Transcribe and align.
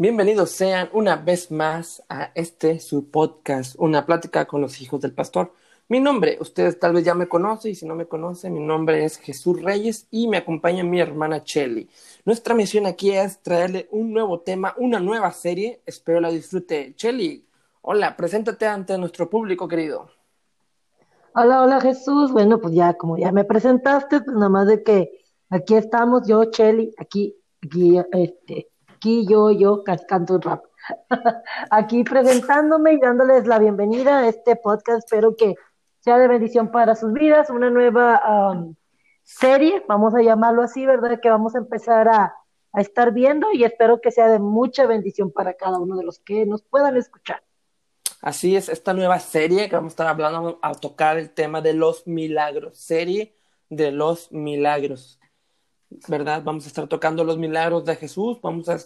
Bienvenidos 0.00 0.52
sean 0.52 0.88
una 0.92 1.16
vez 1.16 1.50
más 1.50 2.04
a 2.08 2.30
este 2.36 2.78
su 2.78 3.10
podcast, 3.10 3.74
una 3.80 4.06
plática 4.06 4.44
con 4.44 4.60
los 4.60 4.80
hijos 4.80 5.00
del 5.00 5.12
pastor. 5.12 5.52
Mi 5.88 5.98
nombre, 5.98 6.38
ustedes 6.40 6.78
tal 6.78 6.92
vez 6.92 7.04
ya 7.04 7.16
me 7.16 7.26
conocen 7.26 7.72
y 7.72 7.74
si 7.74 7.84
no 7.84 7.96
me 7.96 8.06
conocen, 8.06 8.54
mi 8.54 8.60
nombre 8.60 9.04
es 9.04 9.16
Jesús 9.18 9.60
Reyes 9.60 10.06
y 10.12 10.28
me 10.28 10.36
acompaña 10.36 10.84
mi 10.84 11.00
hermana 11.00 11.42
Chelly. 11.42 11.90
Nuestra 12.24 12.54
misión 12.54 12.86
aquí 12.86 13.10
es 13.10 13.42
traerle 13.42 13.88
un 13.90 14.12
nuevo 14.12 14.38
tema, 14.38 14.72
una 14.76 15.00
nueva 15.00 15.32
serie. 15.32 15.80
Espero 15.84 16.20
la 16.20 16.30
disfrute. 16.30 16.94
Chelly, 16.94 17.44
hola, 17.82 18.16
preséntate 18.16 18.68
ante 18.68 18.96
nuestro 18.98 19.28
público 19.28 19.66
querido. 19.66 20.08
Hola, 21.34 21.60
hola 21.60 21.80
Jesús. 21.80 22.30
Bueno, 22.30 22.60
pues 22.60 22.72
ya 22.72 22.94
como 22.94 23.18
ya 23.18 23.32
me 23.32 23.42
presentaste, 23.42 24.20
pues 24.20 24.36
nada 24.36 24.48
más 24.48 24.68
de 24.68 24.80
que 24.84 25.10
aquí 25.50 25.74
estamos, 25.74 26.22
yo, 26.28 26.44
Chelly, 26.44 26.94
aquí, 26.98 27.34
aquí, 27.60 27.98
este, 28.12 28.68
aquí 28.98 29.24
yo, 29.28 29.52
yo 29.52 29.84
canto 30.08 30.34
un 30.34 30.42
rap. 30.42 30.64
aquí 31.70 32.02
presentándome 32.02 32.94
y 32.94 32.98
dándoles 32.98 33.46
la 33.46 33.60
bienvenida 33.60 34.18
a 34.18 34.28
este 34.28 34.56
podcast. 34.56 34.98
Espero 34.98 35.36
que 35.36 35.54
sea 36.00 36.18
de 36.18 36.26
bendición 36.26 36.72
para 36.72 36.96
sus 36.96 37.12
vidas, 37.12 37.48
una 37.48 37.70
nueva 37.70 38.50
um, 38.52 38.74
serie, 39.22 39.84
vamos 39.86 40.14
a 40.16 40.22
llamarlo 40.22 40.62
así, 40.62 40.84
¿verdad? 40.84 41.20
Que 41.20 41.30
vamos 41.30 41.54
a 41.54 41.58
empezar 41.58 42.08
a, 42.08 42.34
a 42.72 42.80
estar 42.80 43.12
viendo 43.12 43.46
y 43.52 43.62
espero 43.62 44.00
que 44.00 44.10
sea 44.10 44.28
de 44.28 44.40
mucha 44.40 44.84
bendición 44.86 45.30
para 45.30 45.54
cada 45.54 45.78
uno 45.78 45.96
de 45.96 46.02
los 46.02 46.18
que 46.18 46.44
nos 46.44 46.62
puedan 46.62 46.96
escuchar. 46.96 47.42
Así 48.20 48.56
es, 48.56 48.68
esta 48.68 48.94
nueva 48.94 49.20
serie 49.20 49.68
que 49.68 49.76
vamos 49.76 49.92
a 49.92 49.94
estar 49.94 50.06
hablando, 50.08 50.58
a 50.60 50.74
tocar 50.74 51.18
el 51.18 51.30
tema 51.30 51.60
de 51.60 51.74
los 51.74 52.04
milagros, 52.08 52.78
serie 52.78 53.36
de 53.70 53.92
los 53.92 54.32
milagros. 54.32 55.17
¿Verdad? 56.08 56.42
Vamos 56.44 56.64
a 56.64 56.68
estar 56.68 56.86
tocando 56.86 57.24
los 57.24 57.38
milagros 57.38 57.84
de 57.84 57.96
Jesús, 57.96 58.40
vamos 58.42 58.68
a, 58.68 58.78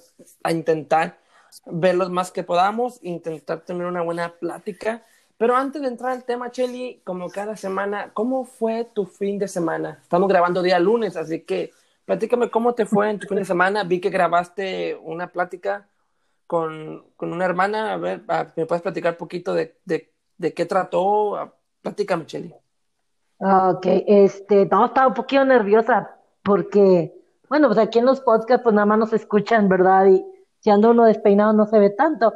a 0.43 0.53
intentar 0.53 1.19
verlos 1.67 2.11
más 2.11 2.31
que 2.31 2.43
podamos, 2.43 2.99
intentar 3.03 3.61
tener 3.61 3.87
una 3.87 4.03
buena 4.03 4.35
plática. 4.39 5.03
Pero 5.37 5.57
antes 5.57 5.83
de 5.83 5.89
entrar 5.89 6.13
al 6.13 6.25
tema, 6.25 6.51
Chelly, 6.51 7.01
como 7.05 7.29
cada 7.29 7.57
semana, 7.57 8.13
¿cómo 8.15 8.45
fue 8.45 8.89
tu 8.95 9.07
fin 9.07 9.39
de 9.39 9.49
semana? 9.49 9.99
Estamos 10.01 10.29
grabando 10.29 10.63
día 10.63 10.79
lunes, 10.79 11.17
así 11.17 11.41
que 11.41 11.73
platícame 12.05 12.51
cómo 12.51 12.75
te 12.75 12.87
fue 12.87 13.11
en 13.11 13.19
tu 13.19 13.27
fin 13.27 13.39
de 13.39 13.45
semana. 13.45 13.83
Vi 13.85 14.01
que 14.01 14.11
grabaste 14.11 14.97
una 15.03 15.33
plática 15.33 15.89
con, 16.47 17.05
con 17.17 17.33
una 17.33 17.45
hermana. 17.45 17.95
A 17.95 17.97
ver, 17.97 18.23
¿me 18.57 18.67
puedes 18.67 18.83
platicar 18.83 19.15
un 19.15 19.19
poquito 19.19 19.53
de, 19.53 19.77
de, 19.85 20.13
de 20.39 20.55
qué 20.55 20.65
trató? 20.65 21.57
Platícame, 21.81 22.27
Chelly. 22.27 22.55
Ok, 23.41 23.87
este, 24.07 24.67
no, 24.67 24.87
estaba 24.87 25.09
un 25.09 25.15
poquito 25.15 25.45
nerviosa 25.45 26.22
porque, 26.43 27.15
bueno, 27.49 27.69
pues 27.69 27.79
aquí 27.79 27.99
en 27.99 28.07
los 28.07 28.21
podcasts 28.21 28.63
pues 28.63 28.75
nada 28.75 28.87
más 28.87 28.99
nos 28.99 29.13
escuchan, 29.13 29.69
¿verdad? 29.69 30.07
Y 30.07 30.25
si 30.61 30.71
ando 30.71 30.91
uno 30.91 31.05
despeinado 31.05 31.53
no 31.53 31.67
se 31.67 31.79
ve 31.79 31.91
tanto. 31.91 32.33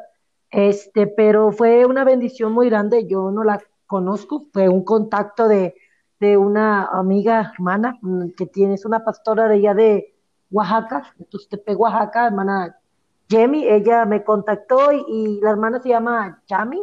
Este, 0.50 1.06
pero 1.06 1.52
fue 1.52 1.86
una 1.86 2.04
bendición 2.04 2.52
muy 2.52 2.70
grande, 2.70 3.06
yo 3.06 3.30
no 3.30 3.44
la 3.44 3.60
conozco, 3.86 4.46
fue 4.52 4.68
un 4.68 4.84
contacto 4.84 5.48
de, 5.48 5.74
de 6.20 6.36
una 6.36 6.86
amiga 6.86 7.52
hermana 7.54 7.98
mm, 8.00 8.30
que 8.36 8.46
tiene, 8.46 8.74
es 8.74 8.84
una 8.84 9.04
pastora 9.04 9.48
de 9.48 9.56
allá 9.56 9.74
de 9.74 10.14
Oaxaca, 10.50 11.12
de 11.18 11.24
Tustepe, 11.26 11.74
Oaxaca, 11.74 12.26
hermana 12.26 12.78
Jemmy, 13.28 13.66
ella 13.66 14.04
me 14.04 14.22
contactó 14.22 14.92
y, 14.92 15.04
y, 15.08 15.40
la 15.40 15.50
hermana 15.50 15.80
se 15.80 15.88
llama 15.88 16.42
Yami, 16.46 16.80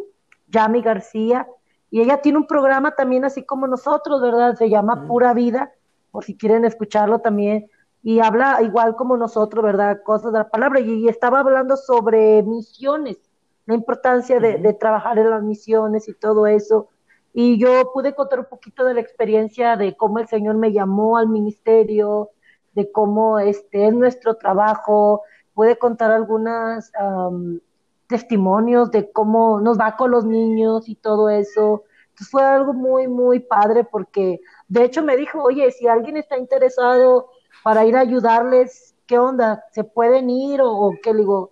Yami 0.49 0.81
García, 0.81 1.47
y 1.89 2.01
ella 2.01 2.21
tiene 2.21 2.39
un 2.39 2.47
programa 2.47 2.91
también 2.91 3.23
así 3.23 3.43
como 3.45 3.65
nosotros, 3.65 4.21
¿verdad? 4.21 4.55
Se 4.55 4.69
llama 4.69 5.07
Pura 5.07 5.33
Vida, 5.33 5.71
por 6.13 6.23
si 6.23 6.37
quieren 6.37 6.63
escucharlo 6.63 7.19
también, 7.19 7.65
y 8.03 8.19
habla 8.19 8.61
igual 8.61 8.95
como 8.95 9.17
nosotros, 9.17 9.65
¿verdad? 9.65 10.03
Cosas 10.05 10.31
de 10.31 10.37
la 10.37 10.49
palabra, 10.49 10.79
y, 10.79 11.07
estaba 11.07 11.39
hablando 11.39 11.75
sobre 11.75 12.43
misiones, 12.43 13.17
la 13.65 13.73
importancia 13.73 14.39
de, 14.39 14.59
de, 14.59 14.73
trabajar 14.73 15.17
en 15.17 15.31
las 15.31 15.41
misiones 15.41 16.07
y 16.07 16.13
todo 16.13 16.45
eso. 16.45 16.89
Y 17.33 17.57
yo 17.57 17.91
pude 17.93 18.13
contar 18.13 18.39
un 18.41 18.45
poquito 18.45 18.85
de 18.85 18.93
la 18.93 19.01
experiencia 19.01 19.75
de 19.75 19.97
cómo 19.97 20.19
el 20.19 20.27
Señor 20.27 20.55
me 20.57 20.71
llamó 20.71 21.17
al 21.17 21.29
ministerio, 21.29 22.29
de 22.73 22.91
cómo 22.91 23.39
este 23.39 23.87
es 23.87 23.93
nuestro 23.95 24.35
trabajo, 24.35 25.23
pude 25.55 25.77
contar 25.79 26.11
algunos 26.11 26.91
um, 27.01 27.59
testimonios 28.07 28.91
de 28.91 29.11
cómo 29.11 29.61
nos 29.61 29.79
va 29.79 29.95
con 29.95 30.11
los 30.11 30.25
niños 30.25 30.87
y 30.87 30.93
todo 30.93 31.31
eso. 31.31 31.85
Entonces 32.13 32.29
fue 32.29 32.43
algo 32.43 32.73
muy, 32.73 33.07
muy 33.07 33.39
padre 33.39 33.83
porque 33.83 34.39
de 34.67 34.83
hecho 34.83 35.01
me 35.01 35.17
dijo, 35.17 35.41
oye, 35.41 35.71
si 35.71 35.87
alguien 35.87 36.15
está 36.15 36.37
interesado 36.37 37.29
para 37.63 37.85
ir 37.85 37.95
a 37.95 38.01
ayudarles, 38.01 38.93
¿qué 39.07 39.17
onda? 39.17 39.63
¿Se 39.71 39.83
pueden 39.83 40.29
ir 40.29 40.61
o, 40.61 40.71
o 40.71 40.93
qué? 41.01 41.11
Le 41.11 41.19
digo, 41.19 41.49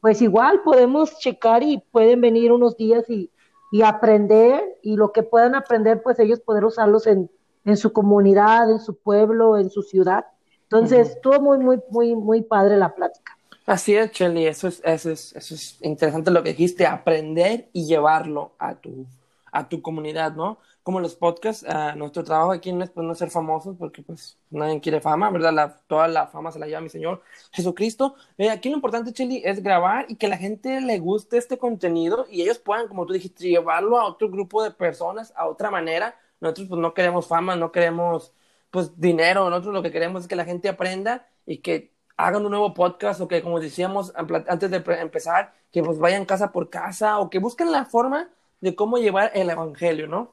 pues 0.00 0.22
igual 0.22 0.62
podemos 0.62 1.18
checar 1.18 1.64
y 1.64 1.82
pueden 1.90 2.20
venir 2.20 2.52
unos 2.52 2.76
días 2.76 3.10
y, 3.10 3.28
y 3.72 3.82
aprender 3.82 4.78
y 4.82 4.94
lo 4.96 5.10
que 5.10 5.24
puedan 5.24 5.56
aprender, 5.56 6.00
pues 6.02 6.18
ellos 6.20 6.38
poder 6.40 6.64
usarlos 6.64 7.08
en, 7.08 7.28
en 7.64 7.76
su 7.76 7.92
comunidad, 7.92 8.70
en 8.70 8.78
su 8.78 8.96
pueblo, 8.96 9.58
en 9.58 9.68
su 9.70 9.82
ciudad. 9.82 10.26
Entonces, 10.62 11.08
uh 11.08 11.10
-huh. 11.10 11.14
estuvo 11.14 11.40
muy, 11.40 11.58
muy, 11.58 11.80
muy, 11.90 12.14
muy 12.14 12.42
padre 12.42 12.76
la 12.76 12.94
plática. 12.94 13.36
Así 13.66 13.96
es, 13.96 14.12
Chelly, 14.12 14.46
eso 14.46 14.68
es, 14.68 14.80
eso 14.84 15.10
es, 15.10 15.34
eso 15.34 15.54
es 15.54 15.78
interesante 15.82 16.30
lo 16.30 16.42
que 16.42 16.50
dijiste, 16.50 16.86
aprender 16.86 17.68
y 17.72 17.86
llevarlo 17.86 18.52
a 18.58 18.74
tu, 18.74 19.06
a 19.54 19.68
tu 19.68 19.80
comunidad, 19.80 20.34
¿no? 20.34 20.58
Como 20.82 21.00
los 21.00 21.14
podcasts, 21.14 21.64
nuestro 21.96 22.24
trabajo 22.24 22.52
aquí 22.52 22.72
no 22.72 22.82
es 22.84 22.90
pues, 22.90 23.06
no 23.06 23.14
ser 23.14 23.30
famosos, 23.30 23.76
porque 23.78 24.02
pues 24.02 24.36
nadie 24.50 24.80
quiere 24.80 25.00
fama, 25.00 25.30
¿verdad? 25.30 25.80
Toda 25.86 26.08
la 26.08 26.26
fama 26.26 26.50
se 26.50 26.58
la 26.58 26.66
lleva 26.66 26.80
mi 26.80 26.88
Señor 26.88 27.22
Jesucristo. 27.52 28.16
Eh, 28.36 28.50
aquí 28.50 28.68
lo 28.68 28.74
importante, 28.74 29.12
Chelly, 29.12 29.42
es 29.44 29.62
grabar 29.62 30.06
y 30.08 30.16
que 30.16 30.26
la 30.26 30.36
gente 30.36 30.80
le 30.80 30.98
guste 30.98 31.38
este 31.38 31.56
contenido 31.56 32.26
y 32.28 32.42
ellos 32.42 32.58
puedan, 32.58 32.88
como 32.88 33.06
tú 33.06 33.12
dijiste, 33.12 33.48
llevarlo 33.48 33.98
a 33.98 34.06
otro 34.06 34.28
grupo 34.28 34.62
de 34.62 34.72
personas, 34.72 35.32
a 35.36 35.46
otra 35.46 35.70
manera. 35.70 36.16
Nosotros 36.40 36.68
pues 36.68 36.80
no 36.80 36.92
queremos 36.92 37.28
fama, 37.28 37.54
no 37.54 37.70
queremos 37.70 38.32
pues 38.70 39.00
dinero, 39.00 39.48
nosotros 39.50 39.72
lo 39.72 39.82
que 39.82 39.92
queremos 39.92 40.22
es 40.22 40.28
que 40.28 40.36
la 40.36 40.44
gente 40.44 40.68
aprenda 40.68 41.26
y 41.46 41.58
que 41.58 41.92
hagan 42.16 42.44
un 42.44 42.50
nuevo 42.50 42.74
podcast 42.74 43.20
o 43.20 43.28
que, 43.28 43.40
como 43.40 43.60
decíamos 43.60 44.12
antes 44.16 44.70
de 44.70 44.82
empezar, 45.00 45.54
que 45.70 45.82
pues 45.82 45.98
vayan 45.98 46.24
casa 46.24 46.50
por 46.50 46.70
casa 46.70 47.20
o 47.20 47.30
que 47.30 47.38
busquen 47.38 47.70
la 47.70 47.84
forma 47.84 48.28
de 48.64 48.74
cómo 48.74 48.96
llevar 48.96 49.30
el 49.34 49.50
evangelio, 49.50 50.08
¿no? 50.08 50.32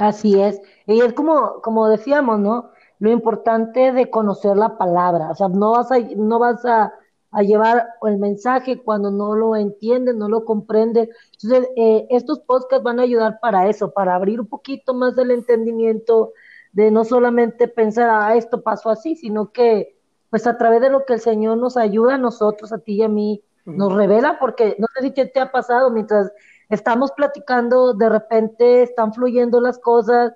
Así 0.00 0.40
es. 0.40 0.60
Y 0.88 1.00
es 1.00 1.12
como, 1.12 1.62
como 1.62 1.88
decíamos, 1.88 2.40
¿no? 2.40 2.72
Lo 2.98 3.10
importante 3.12 3.92
de 3.92 4.10
conocer 4.10 4.56
la 4.56 4.76
palabra. 4.76 5.30
O 5.30 5.34
sea, 5.36 5.46
no 5.46 5.70
vas 5.70 5.92
a, 5.92 6.00
no 6.00 6.40
vas 6.40 6.64
a, 6.64 6.92
a 7.30 7.42
llevar 7.42 7.86
el 8.02 8.18
mensaje 8.18 8.82
cuando 8.82 9.12
no 9.12 9.36
lo 9.36 9.54
entiendes, 9.54 10.16
no 10.16 10.28
lo 10.28 10.44
comprendes. 10.44 11.08
Entonces, 11.40 11.70
eh, 11.76 12.08
estos 12.10 12.40
podcasts 12.40 12.82
van 12.82 12.98
a 12.98 13.04
ayudar 13.04 13.38
para 13.40 13.68
eso, 13.68 13.92
para 13.92 14.16
abrir 14.16 14.40
un 14.40 14.48
poquito 14.48 14.92
más 14.92 15.16
el 15.16 15.30
entendimiento, 15.30 16.32
de 16.72 16.90
no 16.90 17.04
solamente 17.04 17.68
pensar, 17.68 18.10
ah, 18.10 18.34
esto 18.34 18.62
pasó 18.62 18.90
así, 18.90 19.14
sino 19.14 19.52
que, 19.52 19.96
pues 20.30 20.48
a 20.48 20.58
través 20.58 20.80
de 20.80 20.90
lo 20.90 21.04
que 21.04 21.12
el 21.12 21.20
Señor 21.20 21.58
nos 21.58 21.76
ayuda 21.76 22.16
a 22.16 22.18
nosotros, 22.18 22.72
a 22.72 22.78
ti 22.78 22.94
y 22.94 23.02
a 23.04 23.08
mí, 23.08 23.44
nos 23.64 23.94
revela, 23.94 24.38
porque 24.38 24.76
no 24.78 24.86
sé 24.94 25.06
si 25.06 25.14
qué 25.14 25.26
te 25.26 25.40
ha 25.40 25.50
pasado 25.50 25.90
mientras 25.90 26.32
estamos 26.68 27.12
platicando, 27.12 27.94
de 27.94 28.08
repente 28.08 28.82
están 28.82 29.12
fluyendo 29.12 29.60
las 29.60 29.78
cosas 29.78 30.32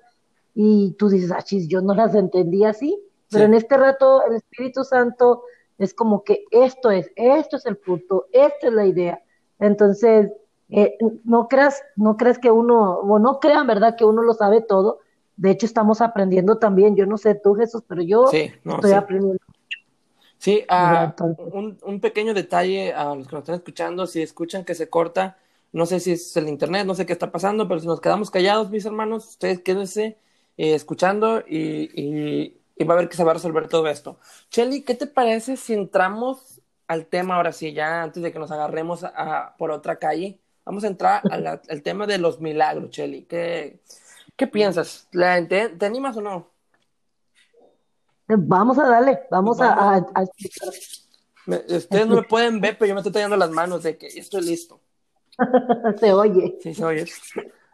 y 0.55 0.95
tú 0.97 1.09
dices, 1.09 1.31
ah, 1.31 1.41
chis, 1.41 1.67
yo 1.67 1.81
no 1.81 1.93
las 1.93 2.15
entendí 2.15 2.65
así, 2.65 2.99
pero 3.29 3.45
sí. 3.45 3.45
en 3.45 3.53
este 3.53 3.77
rato 3.77 4.25
el 4.25 4.35
Espíritu 4.35 4.83
Santo 4.83 5.43
es 5.77 5.93
como 5.93 6.23
que 6.23 6.45
esto 6.51 6.91
es, 6.91 7.09
esto 7.15 7.57
es 7.57 7.65
el 7.65 7.77
punto, 7.77 8.27
esta 8.31 8.67
es 8.67 8.73
la 8.73 8.85
idea. 8.85 9.23
Entonces, 9.59 10.29
eh, 10.69 10.97
no 11.23 11.47
creas, 11.47 11.81
no 11.95 12.17
creas 12.17 12.37
que 12.37 12.51
uno, 12.51 12.99
o 12.99 13.19
no 13.19 13.39
crean, 13.39 13.65
¿verdad?, 13.65 13.95
que 13.95 14.05
uno 14.05 14.21
lo 14.21 14.33
sabe 14.33 14.61
todo. 14.61 14.99
De 15.37 15.51
hecho, 15.51 15.65
estamos 15.65 16.01
aprendiendo 16.01 16.57
también. 16.57 16.95
Yo 16.95 17.05
no 17.05 17.17
sé 17.17 17.33
tú, 17.33 17.55
Jesús, 17.55 17.83
pero 17.87 18.01
yo 18.01 18.27
sí, 18.27 18.51
no, 18.63 18.75
estoy 18.75 18.91
sí. 18.91 18.95
aprendiendo. 18.95 19.39
Sí, 20.37 20.65
uh, 20.69 21.57
un, 21.57 21.77
un, 21.83 21.99
pequeño 21.99 22.33
detalle 22.33 22.93
a 22.93 23.15
los 23.15 23.27
que 23.27 23.35
nos 23.35 23.43
están 23.43 23.55
escuchando, 23.55 24.07
si 24.07 24.21
escuchan 24.21 24.63
que 24.63 24.75
se 24.75 24.89
corta, 24.89 25.37
no 25.71 25.85
sé 25.85 25.99
si 25.99 26.13
es 26.13 26.35
el 26.37 26.47
internet, 26.47 26.85
no 26.85 26.95
sé 26.95 27.05
qué 27.05 27.13
está 27.13 27.31
pasando, 27.31 27.67
pero 27.67 27.79
si 27.79 27.87
nos 27.87 28.01
quedamos 28.01 28.31
callados, 28.31 28.69
mis 28.69 28.85
hermanos, 28.85 29.27
ustedes 29.27 29.61
quédense 29.61 30.17
eh, 30.57 30.73
escuchando 30.73 31.41
y, 31.47 31.89
y, 31.93 32.61
y, 32.75 32.83
va 32.83 32.95
a 32.95 32.97
ver 32.97 33.09
que 33.09 33.17
se 33.17 33.23
va 33.23 33.31
a 33.31 33.35
resolver 33.35 33.67
todo 33.67 33.87
esto. 33.87 34.19
Chelly, 34.49 34.81
¿qué 34.81 34.95
te 34.95 35.07
parece 35.07 35.57
si 35.57 35.73
entramos 35.73 36.61
al 36.87 37.05
tema 37.05 37.35
ahora 37.35 37.51
sí, 37.51 37.73
ya 37.73 38.01
antes 38.03 38.23
de 38.23 38.31
que 38.31 38.39
nos 38.39 38.51
agarremos 38.51 39.03
a, 39.03 39.09
a, 39.15 39.57
por 39.57 39.71
otra 39.71 39.97
calle? 39.97 40.39
Vamos 40.65 40.83
a 40.83 40.87
entrar 40.87 41.21
al, 41.29 41.47
al 41.69 41.81
tema 41.83 42.07
de 42.07 42.17
los 42.17 42.41
milagros, 42.41 42.89
Chelly. 42.89 43.23
¿Qué, 43.23 43.79
qué 44.35 44.47
piensas? 44.47 45.07
¿Te, 45.11 45.69
¿Te 45.69 45.85
animas 45.85 46.17
o 46.17 46.21
no? 46.21 46.47
Vamos 48.27 48.77
a 48.77 48.87
darle, 48.87 49.19
vamos, 49.31 49.57
vamos. 49.57 49.81
a, 49.81 49.95
a, 49.95 50.05
a, 50.13 50.23
explicar. 50.23 50.69
Ustedes 51.67 52.05
no 52.05 52.15
me 52.17 52.23
pueden 52.23 52.61
ver, 52.61 52.77
pero 52.77 52.89
yo 52.89 52.93
me 52.93 52.99
estoy 53.01 53.13
tallando 53.13 53.37
las 53.37 53.49
manos 53.49 53.81
de 53.81 53.97
que 53.97 54.07
estoy 54.07 54.43
listo. 54.43 54.79
se 55.99 56.13
oye. 56.13 56.57
Sí, 56.61 56.73
se 56.73 56.85
oye. 56.85 57.05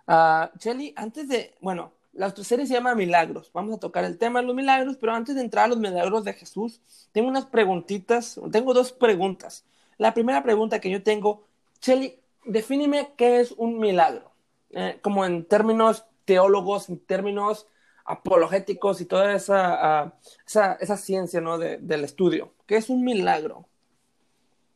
Uh, 0.08 0.58
Chelly, 0.58 0.94
antes 0.96 1.28
de, 1.28 1.56
bueno, 1.62 1.94
la 2.14 2.28
otra 2.28 2.44
serie 2.44 2.66
se 2.66 2.74
llama 2.74 2.96
Milagros. 2.96 3.52
Vamos 3.54 3.76
a 3.76 3.80
tocar 3.80 4.06
el 4.06 4.18
tema 4.18 4.40
de 4.40 4.48
los 4.48 4.56
milagros, 4.56 4.98
pero 4.98 5.14
antes 5.14 5.36
de 5.36 5.42
entrar 5.42 5.66
a 5.66 5.68
los 5.68 5.80
milagros 5.80 6.24
de 6.24 6.34
Jesús, 6.34 6.82
tengo 7.12 7.28
unas 7.28 7.46
preguntitas, 7.46 8.40
tengo 8.52 8.74
dos 8.74 8.92
preguntas. 8.92 9.66
la 9.98 10.14
primera 10.14 10.44
pregunta 10.44 10.80
que 10.80 10.90
yo 10.90 11.04
tengo, 11.04 11.46
Shelly, 11.82 12.20
defíneme 12.46 13.14
qué 13.18 13.40
es 13.40 13.54
un 13.54 13.80
milagro, 13.80 14.32
eh, 14.72 15.00
como 15.02 15.26
en 15.26 15.46
términos 15.46 16.06
teólogos, 16.26 16.90
en 16.90 17.00
términos 17.00 17.68
apologéticos 18.06 19.02
y 19.02 19.06
toda 19.06 19.34
esa, 19.34 20.06
uh, 20.06 20.12
esa, 20.46 20.74
esa, 20.74 20.98
ciencia 20.98 21.42
¿no? 21.42 21.58
De, 21.58 21.78
del 21.78 22.04
estudio. 22.04 22.54
¿Qué 22.66 22.78
es 22.78 22.90
un 22.90 23.04
milagro? 23.04 23.68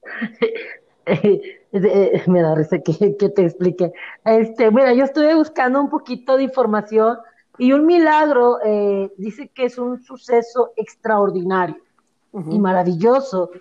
Me 2.28 2.42
da 2.42 2.56
risa 2.56 2.80
que, 2.80 3.18
que, 3.18 3.30
te 3.30 3.46
explique. 3.46 3.94
Este, 4.26 4.72
mira, 4.72 4.94
yo 4.94 5.04
estuve 5.04 5.36
buscando 5.36 5.80
un 5.80 5.90
poquito 5.90 6.38
de 6.38 6.44
información 6.44 7.18
y 7.58 7.74
un 7.74 7.86
milagro 7.86 8.60
eh, 8.64 9.12
dice 9.18 9.50
que 9.50 9.66
es 9.66 9.78
un 9.78 10.02
suceso 10.02 10.72
extraordinario 10.76 11.78
uh 12.32 12.42
-huh. 12.42 12.56
y 12.56 12.60
maravilloso 12.60 13.52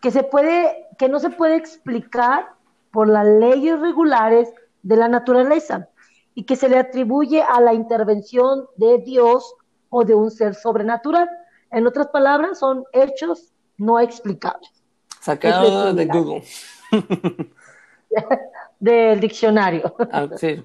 que 0.00 0.10
se 0.10 0.22
puede, 0.22 0.86
que 0.98 1.08
no 1.08 1.18
se 1.18 1.30
puede 1.30 1.56
explicar 1.56 2.52
por 2.92 3.08
las 3.08 3.26
leyes 3.26 3.80
regulares 3.80 4.52
de 4.82 4.96
la 4.96 5.08
naturaleza 5.08 5.88
y 6.34 6.44
que 6.44 6.56
se 6.56 6.68
le 6.68 6.78
atribuye 6.78 7.42
a 7.42 7.60
la 7.60 7.72
intervención 7.72 8.66
de 8.76 8.98
Dios 8.98 9.54
o 9.90 10.04
de 10.04 10.14
un 10.14 10.30
ser 10.30 10.54
sobrenatural. 10.54 11.28
En 11.70 11.86
otras 11.86 12.08
palabras, 12.08 12.58
son 12.58 12.84
hechos 12.92 13.52
no 13.78 13.98
explicables. 13.98 14.70
Sacado 15.20 15.92
de 15.94 16.06
Google. 16.06 16.42
Del 18.78 19.20
diccionario. 19.20 19.94
Ah, 20.10 20.28
sí, 20.36 20.62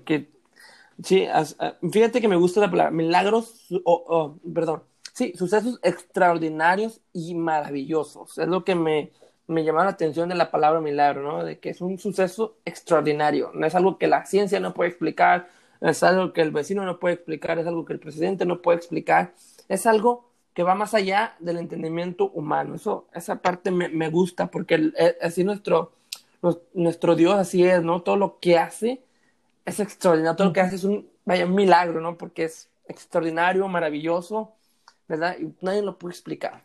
uh, 1.28 1.90
fíjate 1.92 2.22
que 2.22 2.28
me 2.28 2.36
gusta 2.36 2.60
la 2.62 2.70
palabra 2.70 2.92
milagros, 2.92 3.68
oh, 3.86 4.38
perdón, 4.54 4.84
sí, 5.14 5.34
sucesos 5.36 5.80
extraordinarios 5.84 7.02
y 7.14 7.36
maravillosos. 7.36 8.38
Es 8.38 8.48
lo 8.48 8.64
que 8.64 8.76
me, 8.76 9.12
me 9.48 9.64
llamó 9.64 9.80
la 9.84 9.90
atención 9.90 10.30
de 10.30 10.36
la 10.36 10.52
palabra 10.52 10.82
milagro, 10.82 11.22
¿no? 11.24 11.44
De 11.44 11.60
que 11.60 11.70
es 11.70 11.82
un 11.82 11.98
suceso 11.98 12.58
extraordinario. 12.66 13.52
No 13.54 13.66
es 13.66 13.76
algo 13.76 13.98
que 13.98 14.08
la 14.08 14.26
ciencia 14.26 14.60
no 14.60 14.74
puede 14.74 14.90
explicar, 14.90 15.50
es 15.82 16.04
algo 16.04 16.34
que 16.34 16.42
el 16.42 16.52
vecino 16.52 16.86
no 16.86 17.00
puede 17.00 17.16
explicar, 17.16 17.60
es 17.60 17.68
algo 17.68 17.86
que 17.86 17.94
el 17.94 18.00
presidente 18.00 18.46
no 18.46 18.62
puede 18.62 18.78
explicar, 18.78 19.34
es 19.68 19.86
algo 19.86 20.30
que 20.54 20.64
va 20.64 20.76
más 20.76 20.94
allá 20.94 21.36
del 21.40 21.58
entendimiento 21.58 22.30
humano. 22.32 22.76
Eso, 22.76 23.08
esa 23.14 23.42
parte 23.42 23.72
me, 23.72 23.90
me 23.90 24.10
gusta 24.10 24.52
porque 24.52 24.76
el, 24.76 24.94
el, 24.98 25.16
así 25.22 25.44
nuestro, 25.44 25.94
nuestro 26.74 27.16
Dios 27.16 27.36
así 27.36 27.64
es, 27.64 27.84
¿no? 27.84 28.02
Todo 28.02 28.18
lo 28.18 28.40
que 28.40 28.58
hace 28.58 29.04
es 29.66 29.80
extraordinario, 29.80 30.36
todo 30.36 30.48
lo 30.48 30.54
que 30.54 30.62
hace 30.62 30.76
es 30.76 30.84
un, 30.84 31.08
vaya, 31.26 31.46
un 31.46 31.56
milagro, 31.56 32.02
¿no? 32.02 32.18
Porque 32.18 32.46
es 32.46 32.70
extraordinario, 32.88 33.68
maravilloso, 33.68 34.54
¿verdad? 35.08 35.38
Y 35.40 35.54
nadie 35.62 35.82
lo 35.82 35.98
puede 35.98 36.14
explicar. 36.14 36.64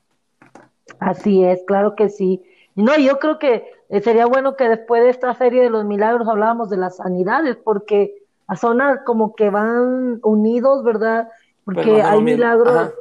Así 0.98 1.44
es, 1.44 1.62
claro 1.66 1.94
que 1.94 2.08
sí. 2.08 2.42
No, 2.74 2.96
yo 2.96 3.18
creo 3.18 3.38
que 3.38 3.70
sería 4.02 4.26
bueno 4.26 4.56
que 4.56 4.68
después 4.68 5.02
de 5.02 5.10
esta 5.10 5.34
serie 5.34 5.62
de 5.62 5.70
los 5.70 5.84
milagros 5.84 6.28
hablábamos 6.28 6.70
de 6.70 6.76
las 6.76 6.96
sanidades, 6.96 7.56
porque 7.56 8.22
a 8.46 8.56
zona 8.56 9.04
como 9.04 9.34
que 9.34 9.50
van 9.50 10.20
unidos, 10.22 10.84
¿verdad? 10.84 11.28
Porque 11.64 12.02
hay 12.02 12.22
milagros. 12.22 12.74
Ajá. 12.74 12.92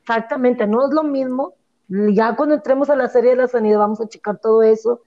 Exactamente, 0.00 0.66
no 0.66 0.86
es 0.86 0.92
lo 0.92 1.02
mismo. 1.02 1.54
Ya 1.88 2.36
cuando 2.36 2.54
entremos 2.54 2.90
a 2.90 2.96
la 2.96 3.08
serie 3.08 3.30
de 3.30 3.36
la 3.36 3.48
sanidad 3.48 3.78
vamos 3.78 4.00
a 4.00 4.08
checar 4.08 4.38
todo 4.38 4.62
eso, 4.62 5.02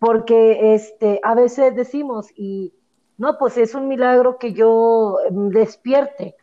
porque 0.00 0.74
este, 0.74 1.20
a 1.22 1.34
veces 1.34 1.76
decimos, 1.76 2.28
y 2.34 2.72
no, 3.18 3.36
pues 3.38 3.58
es 3.58 3.74
un 3.74 3.86
milagro 3.86 4.38
que 4.38 4.54
yo 4.54 5.18
despierte. 5.30 6.34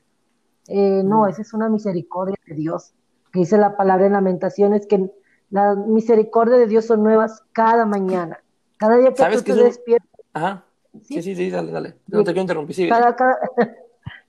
Eh, 0.67 1.01
no, 1.03 1.23
mm. 1.23 1.29
esa 1.29 1.41
es 1.41 1.53
una 1.53 1.67
misericordia 1.67 2.37
de 2.45 2.53
Dios, 2.53 2.93
que 3.33 3.39
dice 3.39 3.57
la 3.57 3.75
palabra 3.75 4.05
en 4.05 4.13
Lamentaciones, 4.13 4.85
que 4.85 5.09
la 5.49 5.73
misericordia 5.73 6.55
de 6.57 6.67
Dios 6.67 6.85
son 6.85 7.01
nuevas 7.01 7.43
cada 7.51 7.85
mañana. 7.87 8.39
Cada 8.77 8.97
día 8.97 9.13
que 9.13 9.37
tú 9.37 9.41
te 9.41 9.55
despiertas. 9.55 10.21
Ajá. 10.33 10.63
¿Sí? 11.03 11.21
sí, 11.23 11.35
sí, 11.35 11.49
dale, 11.49 11.71
dale. 11.71 11.95
No 12.07 12.19
te 12.19 12.25
quiero 12.25 12.41
interrumpir, 12.41 12.75
sigue. 12.75 12.89
Cada, 12.89 13.15
cada, 13.15 13.39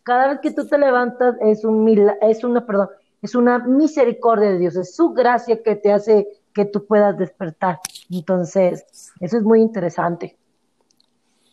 cada, 0.05 0.29
vez 0.29 0.41
que 0.41 0.53
tú 0.53 0.67
te 0.67 0.79
levantas 0.79 1.37
es 1.43 1.65
un 1.67 1.85
mil, 1.85 2.11
es 2.23 2.45
una, 2.45 2.65
perdón, 2.65 2.89
es 3.21 3.35
una 3.35 3.59
misericordia 3.59 4.53
de 4.53 4.59
Dios, 4.59 4.77
es 4.77 4.97
su 4.97 5.13
gracia 5.13 5.63
que 5.63 5.77
te 5.77 5.93
hace 5.93 6.29
que 6.55 6.65
tú 6.65 6.87
puedas 6.87 7.19
despertar. 7.19 7.79
Entonces, 8.11 8.85
eso 9.21 9.37
es 9.37 9.43
muy 9.43 9.61
interesante. 9.61 10.37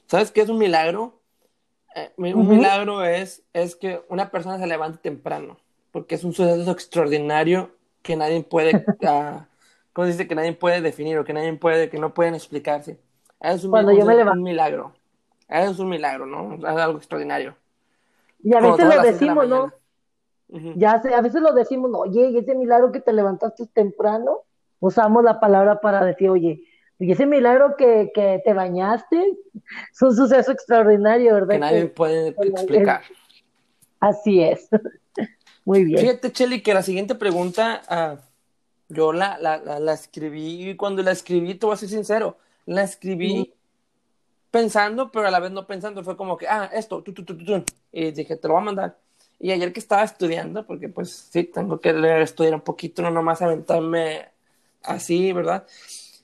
¿Sabes 0.08 0.32
qué 0.32 0.42
es 0.42 0.50
un 0.50 0.58
milagro? 0.58 1.20
Eh, 1.96 2.12
un 2.18 2.26
uh 2.26 2.44
-huh. 2.44 2.48
milagro 2.48 3.04
es, 3.04 3.44
es 3.54 3.76
que 3.76 4.04
una 4.10 4.30
persona 4.30 4.60
se 4.60 4.68
levante 4.68 5.00
temprano, 5.00 5.58
porque 5.92 6.16
es 6.16 6.24
un 6.24 6.34
suceso 6.34 6.72
extraordinario 6.72 7.72
que 8.02 8.16
nadie 8.16 8.44
puede, 8.44 8.76
uh, 8.76 9.42
¿cómo 9.94 10.06
se 10.06 10.12
dice? 10.12 10.28
Que 10.28 10.36
nadie 10.36 10.54
puede 10.54 10.82
definir 10.82 11.18
o 11.18 11.24
que 11.24 11.34
nadie 11.34 11.54
puede, 11.54 11.90
que 11.90 12.00
no 12.00 12.14
pueden 12.14 12.36
explicarse. 12.36 13.00
Es 13.40 13.64
un, 13.64 13.72
Cuando 13.72 13.92
yo 13.92 14.06
me 14.06 14.16
levanto. 14.16 14.38
un 14.38 14.44
milagro. 14.44 14.94
Es 15.48 15.80
un 15.80 15.90
milagro, 15.90 16.26
¿no? 16.26 16.56
Es 16.56 16.64
algo 16.64 16.98
extraordinario. 16.98 17.56
Y 18.44 18.54
a 18.54 18.60
veces 18.60 18.86
lo 18.86 19.02
decimos, 19.02 19.48
¿no? 19.48 19.72
Uh 20.50 20.58
-huh. 20.58 20.74
Ya 20.76 21.02
sé, 21.02 21.14
a 21.14 21.22
veces 21.22 21.42
lo 21.42 21.54
decimos, 21.54 21.92
oye, 21.94 22.30
y 22.30 22.38
ese 22.38 22.56
milagro 22.56 22.92
que 22.92 23.02
te 23.02 23.14
levantaste 23.14 23.66
temprano, 23.68 24.44
usamos 24.80 25.24
la 25.24 25.40
palabra 25.40 25.80
para 25.82 26.04
decir, 26.06 26.30
oye, 26.30 26.64
y 27.00 27.12
ese 27.12 27.26
milagro 27.26 27.76
que, 27.78 28.12
que 28.14 28.42
te 28.44 28.54
bañaste 28.54 29.20
es 29.92 30.02
un 30.02 30.16
suceso 30.16 30.52
extraordinario, 30.52 31.34
¿verdad? 31.34 31.50
Que 31.50 31.60
nadie 31.60 31.82
que, 31.82 31.88
puede 31.88 32.28
explicar. 32.38 33.02
Así 34.00 34.42
es. 34.42 34.70
Muy 35.66 35.84
bien. 35.84 36.00
Fíjate, 36.00 36.32
Cheli, 36.32 36.62
que 36.62 36.74
la 36.74 36.84
siguiente 36.84 37.16
pregunta 37.16 37.82
uh, 37.90 38.22
yo 38.88 39.12
la, 39.12 39.38
la, 39.40 39.58
la, 39.58 39.80
la, 39.80 39.94
escribí 39.94 40.70
y 40.70 40.76
cuando 40.76 41.02
la 41.02 41.12
escribí, 41.12 41.56
te 41.56 41.66
voy 41.66 41.74
a 41.74 41.78
ser 41.78 41.90
sincero, 41.90 42.38
la 42.66 42.84
escribí 42.84 43.54
pensando, 44.52 45.12
pero 45.12 45.28
a 45.28 45.32
la 45.32 45.40
vez 45.40 45.52
no 45.52 45.66
pensando. 45.66 46.04
Fue 46.04 46.16
como 46.16 46.38
que, 46.38 46.48
ah, 46.48 46.70
esto, 46.72 47.02
tu, 47.02 47.14
tu, 47.14 47.26
tu, 47.26 47.36
tu, 47.36 47.64
y 47.92 48.12
dije, 48.12 48.38
te 48.38 48.48
lo 48.48 48.54
voy 48.54 48.62
a 48.62 48.66
mandar. 48.66 48.98
Y 49.40 49.52
ayer 49.52 49.74
que 49.74 49.80
estaba 49.80 50.04
estudiando, 50.04 50.66
porque 50.66 50.88
pues 50.88 51.12
sí, 51.12 51.44
tengo 51.44 51.82
que 51.82 51.92
leer, 51.92 52.22
estudiar 52.22 52.54
un 52.54 52.62
poquito, 52.62 53.02
no 53.02 53.12
nomás 53.12 53.42
aventarme 53.42 54.30
así, 54.86 55.34
¿verdad? 55.34 55.66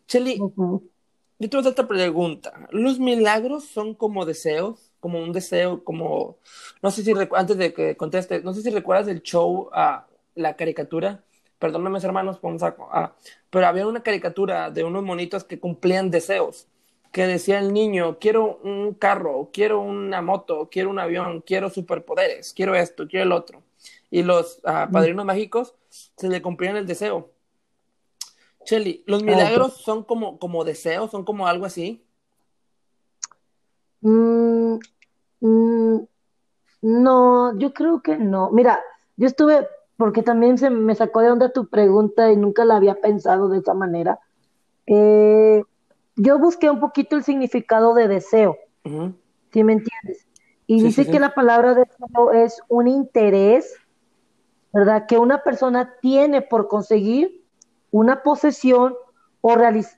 Cheli, 0.07 0.39
uh 0.39 0.53
-huh. 0.55 0.81
yo 1.39 1.49
te 1.49 1.57
voy 1.57 1.59
a 1.59 1.61
hacer 1.61 1.71
esta 1.71 1.87
pregunta. 1.87 2.67
¿Los 2.71 2.99
milagros 2.99 3.65
son 3.65 3.93
como 3.95 4.25
deseos? 4.25 4.91
Como 4.99 5.19
un 5.19 5.31
deseo, 5.31 5.83
como... 5.83 6.37
No 6.83 6.91
sé 6.91 7.03
si, 7.03 7.11
antes 7.35 7.57
de 7.57 7.73
que 7.73 7.97
conteste, 7.97 8.41
no 8.43 8.53
sé 8.53 8.61
si 8.61 8.69
recuerdas 8.69 9.07
el 9.07 9.23
show, 9.23 9.69
uh, 9.73 10.01
la 10.35 10.55
caricatura, 10.55 11.23
perdóname 11.57 11.97
hermanos, 12.03 12.39
vamos 12.39 12.61
a... 12.61 12.75
Uh, 12.77 13.09
pero 13.49 13.65
había 13.65 13.87
una 13.87 14.03
caricatura 14.03 14.69
de 14.69 14.83
unos 14.83 15.03
monitos 15.03 15.43
que 15.43 15.59
cumplían 15.59 16.11
deseos, 16.11 16.67
que 17.11 17.25
decía 17.25 17.57
el 17.57 17.73
niño, 17.73 18.19
quiero 18.19 18.59
un 18.63 18.93
carro, 18.93 19.49
quiero 19.51 19.81
una 19.81 20.21
moto, 20.21 20.69
quiero 20.71 20.91
un 20.91 20.99
avión, 20.99 21.41
quiero 21.41 21.71
superpoderes, 21.71 22.53
quiero 22.53 22.75
esto, 22.75 23.07
quiero 23.07 23.25
el 23.25 23.31
otro. 23.31 23.63
Y 24.11 24.21
los 24.21 24.59
uh, 24.59 24.91
padrinos 24.91 25.25
mágicos 25.25 25.73
se 25.89 26.29
le 26.29 26.43
cumplían 26.43 26.77
el 26.77 26.85
deseo. 26.85 27.31
Shelly, 28.65 29.03
¿los 29.07 29.23
milagros 29.23 29.73
okay. 29.73 29.83
son 29.83 30.03
como, 30.03 30.39
como 30.39 30.63
deseos? 30.63 31.11
¿Son 31.11 31.23
como 31.23 31.47
algo 31.47 31.65
así? 31.65 32.05
Mm, 34.01 34.77
mm, 35.39 35.99
no, 36.81 37.57
yo 37.57 37.73
creo 37.73 38.01
que 38.01 38.17
no. 38.17 38.51
Mira, 38.51 38.79
yo 39.17 39.27
estuve, 39.27 39.67
porque 39.97 40.23
también 40.23 40.57
se 40.57 40.69
me 40.69 40.95
sacó 40.95 41.21
de 41.21 41.31
onda 41.31 41.51
tu 41.51 41.67
pregunta 41.67 42.31
y 42.31 42.37
nunca 42.37 42.65
la 42.65 42.77
había 42.77 42.95
pensado 42.95 43.49
de 43.49 43.59
esa 43.59 43.73
manera. 43.73 44.19
Eh, 44.87 45.63
yo 46.15 46.39
busqué 46.39 46.69
un 46.69 46.79
poquito 46.79 47.15
el 47.15 47.23
significado 47.23 47.93
de 47.93 48.07
deseo, 48.07 48.57
uh 48.85 48.89
-huh. 48.89 49.13
¿sí 49.51 49.63
me 49.63 49.73
entiendes? 49.73 50.27
Y 50.67 50.79
sí, 50.79 50.85
dice 50.85 51.03
sí, 51.05 51.11
que 51.11 51.19
la 51.19 51.33
palabra 51.33 51.73
deseo 51.73 52.31
es 52.31 52.61
un 52.67 52.87
interés, 52.87 53.75
¿verdad? 54.73 55.05
Que 55.07 55.17
una 55.17 55.43
persona 55.43 55.95
tiene 56.01 56.41
por 56.41 56.67
conseguir 56.67 57.40
una 57.91 58.23
posesión 58.23 58.95
o, 59.41 59.55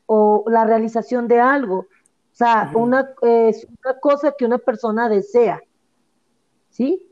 o 0.08 0.44
la 0.48 0.66
realización 0.66 1.28
de 1.28 1.40
algo. 1.40 1.80
O 1.80 2.36
sea, 2.36 2.70
uh 2.74 2.78
-huh. 2.78 2.82
una, 2.82 3.10
es 3.22 3.68
una 3.84 4.00
cosa 4.00 4.34
que 4.38 4.46
una 4.46 4.58
persona 4.58 5.08
desea. 5.10 5.62
¿Sí? 6.70 7.08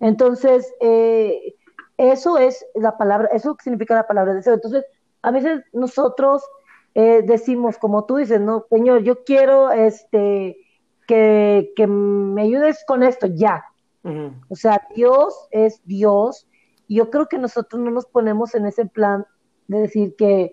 Entonces, 0.00 0.72
eh, 0.80 1.54
eso 1.98 2.38
es 2.38 2.64
la 2.74 2.96
palabra, 2.96 3.28
eso 3.32 3.56
significa 3.62 3.94
la 3.94 4.06
palabra 4.06 4.34
deseo. 4.34 4.54
Entonces, 4.54 4.84
a 5.20 5.30
veces 5.30 5.62
nosotros 5.72 6.42
eh, 6.94 7.22
decimos, 7.22 7.78
como 7.78 8.04
tú 8.04 8.16
dices, 8.16 8.40
no, 8.40 8.64
Señor, 8.70 9.02
yo 9.02 9.22
quiero 9.24 9.70
este 9.70 10.56
que, 11.06 11.72
que 11.76 11.86
me 11.86 12.42
ayudes 12.42 12.84
con 12.86 13.02
esto, 13.02 13.26
ya. 13.26 13.64
Uh 14.02 14.08
-huh. 14.08 14.32
O 14.48 14.56
sea, 14.56 14.80
Dios 14.96 15.48
es 15.50 15.80
Dios, 15.84 16.48
y 16.88 16.96
yo 16.96 17.10
creo 17.10 17.26
que 17.26 17.38
nosotros 17.38 17.80
no 17.80 17.90
nos 17.90 18.06
ponemos 18.06 18.54
en 18.54 18.66
ese 18.66 18.86
plan 18.86 19.26
de 19.68 19.78
decir 19.80 20.14
que, 20.16 20.52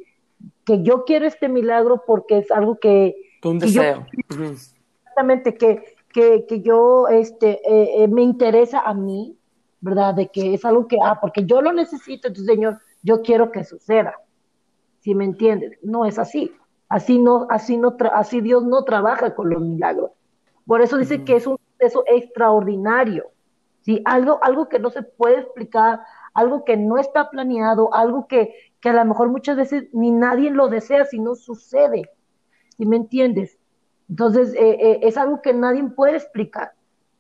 que 0.66 0.82
yo 0.84 1.06
quiero 1.06 1.26
este 1.26 1.50
milagro 1.50 2.04
porque 2.06 2.40
es 2.40 2.52
algo 2.52 2.80
que... 2.80 3.16
Un 3.44 3.60
deseo. 3.60 4.06
Yo, 4.30 4.36
uh 4.36 4.40
-huh. 4.40 4.52
Exactamente, 4.52 5.56
que, 5.56 5.96
que, 6.14 6.46
que 6.46 6.62
yo 6.62 7.08
este, 7.08 7.60
eh, 7.64 8.04
eh, 8.04 8.08
me 8.08 8.22
interesa 8.22 8.82
a 8.82 8.94
mí, 8.94 9.38
¿verdad? 9.82 10.14
De 10.14 10.28
que 10.28 10.54
es 10.54 10.66
algo 10.66 10.88
que, 10.88 10.98
ah, 11.04 11.20
porque 11.20 11.46
yo 11.46 11.62
lo 11.62 11.74
necesito, 11.74 12.28
entonces, 12.28 12.54
Señor, 12.54 12.80
yo 13.02 13.22
quiero 13.22 13.52
que 13.52 13.64
suceda. 13.64 14.16
Si 15.00 15.16
me 15.16 15.26
entiendes, 15.26 15.78
no 15.82 16.06
es 16.06 16.20
así. 16.20 16.52
Así 16.90 17.20
no, 17.20 17.48
así 17.50 17.78
no, 17.78 17.96
así 18.14 18.42
Dios 18.42 18.64
no 18.64 18.84
trabaja 18.84 19.36
con 19.36 19.50
los 19.50 19.62
milagros. 19.62 20.12
Por 20.66 20.82
eso 20.82 20.98
dice 20.98 21.24
que 21.24 21.36
es 21.36 21.48
un 21.48 21.58
proceso 21.78 22.04
extraordinario. 22.08 23.32
¿sí? 23.82 24.02
Algo, 24.06 24.40
algo 24.44 24.68
que 24.70 24.80
no 24.80 24.90
se 24.90 25.04
puede 25.04 25.40
explicar, 25.40 26.02
algo 26.34 26.66
que 26.66 26.78
no 26.78 26.98
está 26.98 27.30
planeado, 27.30 27.94
algo 27.94 28.28
que, 28.28 28.54
que 28.82 28.90
a 28.90 28.94
lo 28.94 29.06
mejor 29.06 29.30
muchas 29.30 29.58
veces 29.58 29.86
ni 29.94 30.12
nadie 30.12 30.52
lo 30.52 30.70
desea, 30.70 31.06
si 31.06 31.20
no 31.20 31.36
sucede. 31.36 32.10
¿Sí 32.78 32.86
me 32.86 32.96
entiendes? 32.96 33.58
Entonces, 34.10 34.54
eh, 34.54 34.78
eh, 34.80 35.00
es 35.04 35.18
algo 35.18 35.42
que 35.42 35.54
nadie 35.54 35.84
puede 35.84 36.16
explicar. 36.16 36.72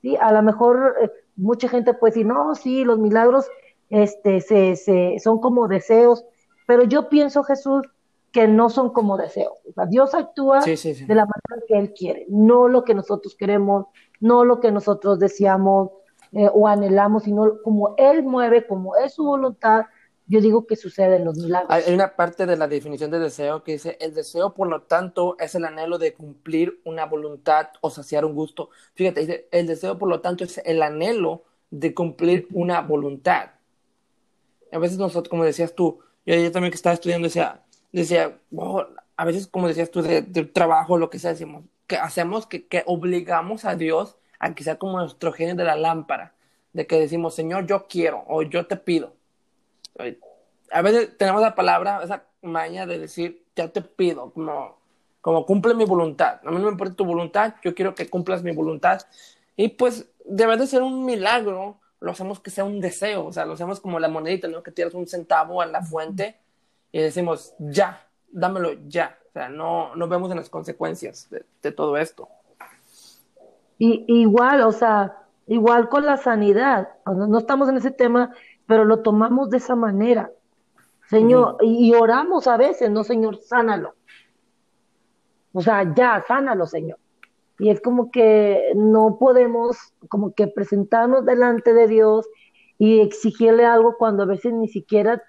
¿sí? 0.01 0.15
A 0.19 0.31
lo 0.31 0.41
mejor 0.41 0.95
eh, 1.01 1.11
mucha 1.35 1.67
gente 1.67 1.93
puede 1.93 2.11
decir, 2.11 2.25
no, 2.25 2.55
sí, 2.55 2.83
los 2.83 2.97
milagros 2.97 3.47
este, 3.89 4.41
se, 4.41 4.75
se, 4.75 5.17
son 5.19 5.39
como 5.39 5.67
deseos, 5.67 6.25
pero 6.65 6.83
yo 6.83 7.09
pienso, 7.09 7.43
Jesús, 7.43 7.85
que 8.31 8.47
no 8.47 8.69
son 8.69 8.91
como 8.91 9.17
deseos. 9.17 9.53
O 9.67 9.73
sea, 9.73 9.85
Dios 9.85 10.13
actúa 10.13 10.61
de 10.61 11.15
la 11.15 11.25
manera 11.25 11.65
que 11.67 11.77
Él 11.77 11.93
quiere, 11.93 12.25
no 12.29 12.67
lo 12.67 12.83
que 12.83 12.93
nosotros 12.93 13.35
queremos, 13.35 13.87
no 14.19 14.45
lo 14.45 14.59
que 14.59 14.71
nosotros 14.71 15.19
deseamos 15.19 15.89
o 16.53 16.67
anhelamos, 16.67 17.23
sino 17.23 17.59
como 17.63 17.95
Él 17.97 18.21
mueve, 18.21 18.67
como 18.67 18.95
es 18.95 19.15
su 19.15 19.23
voluntad, 19.23 19.85
yo 20.29 20.41
digo 20.41 20.67
que 20.67 20.75
suceden 20.75 21.25
los 21.25 21.37
milagros. 21.37 21.71
Hay 21.71 21.91
una 21.91 22.15
parte 22.15 22.45
de 22.45 22.55
la 22.55 22.67
definición 22.67 23.09
de 23.09 23.17
deseo 23.17 23.63
que 23.63 23.73
dice, 23.73 23.97
el 23.99 24.13
deseo, 24.13 24.53
por 24.53 24.67
lo 24.67 24.83
tanto, 24.83 25.35
es 25.39 25.55
el 25.55 25.65
anhelo 25.65 25.97
de 25.97 26.13
cumplir 26.13 26.79
una 26.85 27.07
voluntad 27.07 27.69
o 27.81 27.89
saciar 27.89 28.25
un 28.25 28.35
gusto. 28.35 28.69
Fíjate, 28.93 29.21
dice, 29.21 29.47
el 29.51 29.65
deseo, 29.65 29.97
por 29.97 30.07
lo 30.07 30.21
tanto, 30.21 30.43
es 30.43 30.59
el 30.63 30.83
anhelo 30.83 31.45
de 31.71 31.95
cumplir 31.95 32.47
una 32.53 32.79
voluntad. 32.81 33.49
A 34.71 34.77
veces 34.77 34.99
nosotros, 34.99 35.29
como 35.29 35.43
decías 35.43 35.73
tú, 35.73 35.99
yo, 36.27 36.35
yo 36.35 36.51
también 36.51 36.71
que 36.71 36.75
estaba 36.75 36.93
estudiando 36.93 37.25
decía, 37.25 37.63
decía 37.91 38.39
a 39.15 39.25
veces, 39.25 39.47
como 39.47 39.67
decías 39.67 39.89
tú, 39.89 40.03
de, 40.03 40.21
trabajo, 40.21 40.99
lo 40.99 41.09
que 41.09 41.17
sea, 41.17 41.31
decimos, 41.31 41.63
que 41.87 41.97
hacemos, 41.97 42.45
que, 42.45 42.67
que 42.67 42.83
obligamos 42.85 43.65
a 43.65 43.75
Dios 43.75 44.15
a 44.37 44.53
que 44.53 44.63
sea 44.63 44.77
como 44.77 44.99
nuestro 44.99 45.33
genio 45.33 45.55
de 45.55 45.63
la 45.63 45.75
lámpara, 45.75 46.35
de 46.73 46.85
que 46.85 46.99
decimos, 46.99 47.33
Señor, 47.33 47.65
yo 47.65 47.87
quiero 47.87 48.23
o 48.27 48.43
yo 48.43 48.67
te 48.67 48.77
pido 48.77 49.17
a 50.71 50.81
veces 50.81 51.17
tenemos 51.17 51.41
la 51.41 51.55
palabra, 51.55 52.01
esa 52.03 52.23
maña 52.41 52.85
de 52.85 52.99
decir, 52.99 53.43
ya 53.55 53.67
te 53.67 53.81
pido, 53.81 54.31
como, 54.31 54.77
como 55.21 55.45
cumple 55.45 55.73
mi 55.73 55.85
voluntad. 55.85 56.39
A 56.45 56.51
mí 56.51 56.57
no 56.57 56.65
me 56.65 56.71
importa 56.71 56.95
tu 56.95 57.05
voluntad, 57.05 57.55
yo 57.63 57.75
quiero 57.75 57.95
que 57.95 58.09
cumplas 58.09 58.43
mi 58.43 58.51
voluntad. 58.51 59.01
Y 59.55 59.69
pues 59.69 60.09
debe 60.25 60.57
de 60.57 60.67
ser 60.67 60.81
un 60.81 61.05
milagro, 61.05 61.77
lo 61.99 62.11
hacemos 62.11 62.39
que 62.39 62.49
sea 62.49 62.63
un 62.63 62.79
deseo, 62.79 63.25
o 63.25 63.33
sea, 63.33 63.45
lo 63.45 63.53
hacemos 63.53 63.79
como 63.79 63.99
la 63.99 64.07
monedita, 64.07 64.47
¿no? 64.47 64.63
Que 64.63 64.71
tiras 64.71 64.93
un 64.93 65.07
centavo 65.07 65.61
a 65.61 65.65
la 65.65 65.81
fuente 65.81 66.37
y 66.91 67.01
decimos, 67.01 67.53
ya, 67.59 68.07
dámelo 68.31 68.73
ya. 68.87 69.17
O 69.29 69.31
sea, 69.31 69.49
no, 69.49 69.95
no 69.95 70.07
vemos 70.07 70.31
en 70.31 70.37
las 70.37 70.49
consecuencias 70.49 71.29
de, 71.61 71.71
todo 71.71 71.97
esto. 71.97 72.29
Y, 73.77 74.05
igual, 74.07 74.61
o 74.61 74.71
sea, 74.71 75.23
igual 75.47 75.89
con 75.89 76.05
la 76.05 76.17
sanidad, 76.17 76.89
no 77.05 77.37
estamos 77.37 77.69
en 77.69 77.77
ese 77.77 77.91
tema, 77.91 78.33
pero 78.69 78.85
lo 78.85 79.01
tomamos 79.01 79.49
de 79.49 79.57
esa 79.57 79.75
manera. 79.75 80.31
Señor, 81.09 81.57
y 81.61 81.91
oramos 81.95 82.45
a 82.45 82.55
veces, 82.55 82.91
no, 82.91 83.03
Señor, 83.03 83.37
sánalo. 83.37 83.95
O 85.53 85.61
sea, 85.61 85.91
ya, 85.95 86.23
sánalo, 86.27 86.67
Señor. 86.67 86.99
Y 87.57 87.71
es 87.71 87.81
como 87.81 88.11
que 88.11 88.71
no 88.75 89.17
podemos 89.19 89.75
como 90.07 90.35
que 90.35 90.47
presentarnos 90.47 91.25
delante 91.25 91.73
de 91.73 91.87
Dios 91.87 92.29
y 92.77 92.99
exigirle 92.99 93.65
algo 93.65 93.97
cuando 93.97 94.21
a 94.21 94.27
veces 94.27 94.53
ni 94.53 94.67
siquiera 94.67 95.23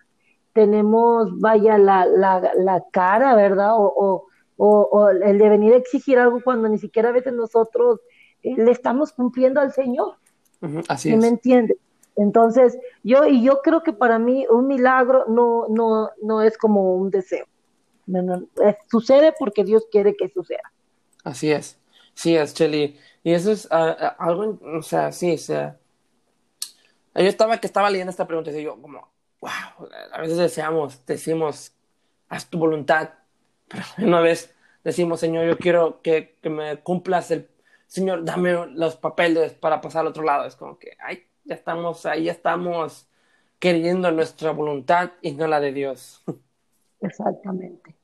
tenemos, 0.53 1.41
vaya, 1.41 1.79
la, 1.79 2.05
la, 2.05 2.53
la 2.59 2.85
cara, 2.93 3.35
¿verdad? 3.35 3.71
O, 3.75 4.27
o, 4.59 4.67
o, 4.83 5.09
el 5.09 5.39
de 5.39 5.49
venir 5.49 5.73
a 5.73 5.79
exigir 5.79 6.19
algo 6.19 6.43
cuando 6.45 6.69
ni 6.69 6.77
siquiera 6.77 7.09
a 7.09 7.13
veces 7.13 7.33
nosotros 7.33 8.01
eh, 8.43 8.55
le 8.55 8.71
estamos 8.71 9.13
cumpliendo 9.13 9.63
al 9.63 9.73
Señor. 9.73 10.17
Así 10.89 11.11
es. 11.11 11.17
¿Me 11.17 11.29
entiendes? 11.29 11.79
Entonces, 12.17 12.79
yo, 13.03 13.27
y 13.27 13.43
yo 13.43 13.61
creo 13.63 13.83
que 13.83 13.93
para 13.93 14.19
mí 14.19 14.47
un 14.51 14.67
milagro 14.67 15.25
no, 15.29 15.67
no, 15.69 16.11
no 16.23 16.43
es 16.43 16.59
como 16.59 16.95
un 16.95 17.11
deseo. 17.11 17.47
sucede 18.91 19.35
porque 19.39 19.65
Dios 19.65 19.87
quiere 19.91 20.17
que 20.17 20.29
suceda. 20.29 20.73
Así 21.25 21.51
es. 21.51 21.79
Sí, 22.15 22.37
es, 22.37 22.55
Cheli. 22.55 22.99
Y 23.23 23.33
eso 23.33 23.53
es 23.53 23.69
ah, 23.71 24.17
algo, 24.19 24.59
o 24.79 24.83
sea, 24.83 25.13
sí, 25.13 25.35
o 25.35 25.39
sea. 25.39 25.77
Yo 27.15 27.25
estaba 27.25 27.59
que 27.59 27.67
estaba 27.67 27.91
leyendo 27.91 28.11
esta 28.11 28.27
pregunta 28.27 28.51
y 28.53 28.63
yo, 28.63 28.81
como, 28.81 29.09
wow, 29.41 29.89
a 30.13 30.21
veces 30.21 30.39
deseamos, 30.39 31.05
decimos, 31.07 31.73
haz 32.29 32.49
tu 32.49 32.59
voluntad, 32.59 33.11
pero 33.69 33.83
una 33.99 34.21
vez 34.21 34.55
decimos, 34.85 35.21
Señor, 35.21 35.47
yo 35.47 35.59
quiero 35.59 36.01
que, 36.03 36.37
que 36.41 36.51
me 36.51 36.79
cumplas 36.79 37.31
el, 37.31 37.49
Señor, 37.87 38.25
dame 38.25 38.69
los 38.69 38.97
papeles 38.97 39.53
para 39.55 39.81
pasar 39.81 40.03
al 40.03 40.09
otro 40.09 40.23
lado. 40.23 40.47
Es 40.47 40.55
como 40.55 40.79
que, 40.79 40.97
ay, 41.01 41.25
ya 41.51 41.57
estamos 41.57 42.07
ahí, 42.07 42.25
ya 42.25 42.33
estamos 42.33 43.09
queriendo 43.59 44.13
nuestra 44.13 44.53
voluntad 44.53 45.11
y 45.21 45.33
no 45.33 45.49
la 45.49 45.59
de 45.59 45.73
Dios. 45.73 46.23
Exactamente. 47.01 47.97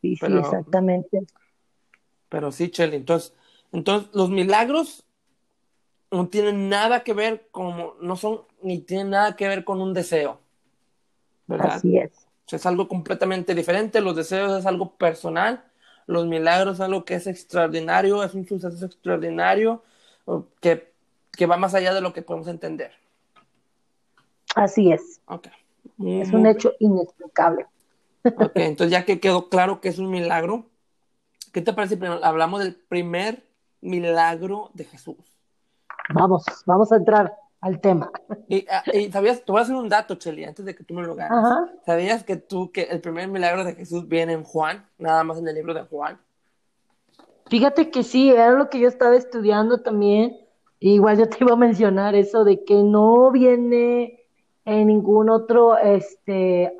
Sí, 0.00 0.16
sí, 0.16 0.26
exactamente. 0.26 1.24
Pero 2.28 2.50
sí, 2.50 2.70
Chelly, 2.70 2.96
entonces, 2.96 3.34
entonces 3.70 4.10
los 4.14 4.30
milagros 4.30 5.04
no 6.10 6.26
tienen 6.28 6.68
nada 6.68 7.04
que 7.04 7.12
ver 7.12 7.46
con, 7.52 7.92
no 8.00 8.16
son, 8.16 8.42
ni 8.62 8.80
tienen 8.80 9.10
nada 9.10 9.36
que 9.36 9.46
ver 9.46 9.62
con 9.62 9.80
un 9.80 9.94
deseo. 9.94 10.40
¿verdad? 11.46 11.74
Así 11.76 11.98
es. 11.98 12.26
es 12.50 12.66
algo 12.66 12.88
completamente 12.88 13.54
diferente, 13.54 14.00
los 14.00 14.16
deseos 14.16 14.58
es 14.58 14.66
algo 14.66 14.96
personal, 14.96 15.62
los 16.08 16.26
milagros 16.26 16.74
es 16.74 16.80
algo 16.80 17.04
que 17.04 17.14
es 17.14 17.28
extraordinario, 17.28 18.24
es 18.24 18.34
un 18.34 18.44
suceso 18.46 18.86
extraordinario 18.86 19.84
que 20.60 20.91
que 21.36 21.46
va 21.46 21.56
más 21.56 21.74
allá 21.74 21.94
de 21.94 22.00
lo 22.00 22.12
que 22.12 22.22
podemos 22.22 22.48
entender. 22.48 22.92
Así 24.54 24.92
es. 24.92 25.20
Okay. 25.26 25.52
Es 26.20 26.32
un 26.32 26.46
hecho 26.46 26.72
inexplicable. 26.78 27.66
Ok, 28.24 28.52
entonces 28.54 28.90
ya 28.92 29.04
que 29.04 29.20
quedó 29.20 29.48
claro 29.48 29.80
que 29.80 29.88
es 29.88 29.98
un 29.98 30.10
milagro, 30.10 30.66
¿qué 31.52 31.60
te 31.60 31.72
parece 31.72 31.96
si 31.96 32.04
hablamos 32.22 32.60
del 32.60 32.76
primer 32.76 33.44
milagro 33.80 34.70
de 34.74 34.84
Jesús? 34.84 35.16
Vamos, 36.14 36.44
vamos 36.66 36.92
a 36.92 36.96
entrar 36.96 37.36
al 37.60 37.80
tema. 37.80 38.10
Y, 38.48 38.66
ah, 38.68 38.82
sabías, 39.12 39.44
te 39.44 39.50
voy 39.50 39.60
a 39.60 39.62
hacer 39.62 39.74
un 39.74 39.88
dato, 39.88 40.16
Cheli, 40.16 40.44
antes 40.44 40.64
de 40.64 40.74
que 40.74 40.84
tú 40.84 40.94
me 40.94 41.02
lo 41.02 41.14
ganes. 41.14 41.38
¿Sabías 41.86 42.24
que 42.24 42.36
tú, 42.36 42.70
que 42.70 42.82
el 42.82 43.00
primer 43.00 43.28
milagro 43.28 43.64
de 43.64 43.74
Jesús 43.74 44.06
viene 44.08 44.32
en 44.34 44.44
Juan, 44.44 44.86
nada 44.98 45.24
más 45.24 45.38
en 45.38 45.48
el 45.48 45.54
libro 45.54 45.72
de 45.74 45.82
Juan? 45.82 46.20
Fíjate 47.46 47.90
que 47.90 48.02
sí, 48.02 48.30
era 48.30 48.50
lo 48.50 48.68
que 48.68 48.78
yo 48.80 48.88
estaba 48.88 49.16
estudiando 49.16 49.82
también 49.82 50.41
Igual 50.82 51.16
yo 51.16 51.28
te 51.28 51.36
iba 51.40 51.52
a 51.52 51.56
mencionar 51.56 52.16
eso 52.16 52.42
de 52.42 52.64
que 52.64 52.82
no 52.82 53.30
viene 53.30 54.18
en 54.64 54.88
ningún 54.88 55.30
otro 55.30 55.78
este, 55.78 56.72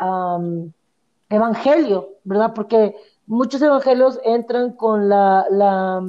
evangelio, 1.29 2.09
¿verdad? 2.25 2.53
Porque 2.53 2.97
muchos 3.27 3.63
evangelios 3.63 4.19
entran 4.25 4.73
con 4.73 5.09
la, 5.09 5.47
la 5.51 6.03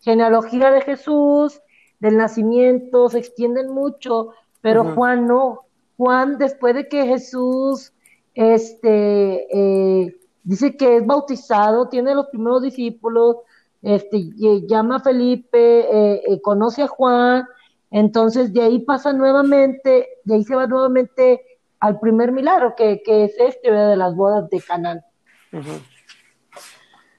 genealogía 0.00 0.72
de 0.72 0.80
Jesús, 0.80 1.60
del 2.00 2.16
nacimiento, 2.16 3.08
se 3.08 3.20
extienden 3.20 3.72
mucho, 3.72 4.30
pero 4.60 4.84
Juan 4.94 5.28
no. 5.28 5.60
Juan, 5.96 6.38
después 6.38 6.74
de 6.74 6.88
que 6.88 7.06
Jesús 7.06 7.92
este, 8.34 9.46
eh, 9.52 10.16
dice 10.42 10.76
que 10.76 10.96
es 10.96 11.06
bautizado, 11.06 11.88
tiene 11.88 12.16
los 12.16 12.26
primeros 12.26 12.62
discípulos, 12.62 13.36
este, 13.82 14.30
llama 14.66 14.96
a 14.96 15.00
Felipe, 15.00 15.80
eh, 15.80 16.22
eh, 16.26 16.40
conoce 16.40 16.82
a 16.82 16.88
Juan, 16.88 17.46
entonces 17.90 18.52
de 18.52 18.62
ahí 18.62 18.80
pasa 18.80 19.12
nuevamente, 19.12 20.08
de 20.24 20.34
ahí 20.34 20.44
se 20.44 20.54
va 20.54 20.66
nuevamente 20.66 21.60
al 21.80 22.00
primer 22.00 22.32
milagro, 22.32 22.74
que, 22.76 23.02
es 23.06 23.34
este, 23.38 23.70
de 23.70 23.96
las 23.96 24.14
bodas 24.14 24.50
de 24.50 24.60
Canaán. 24.60 25.04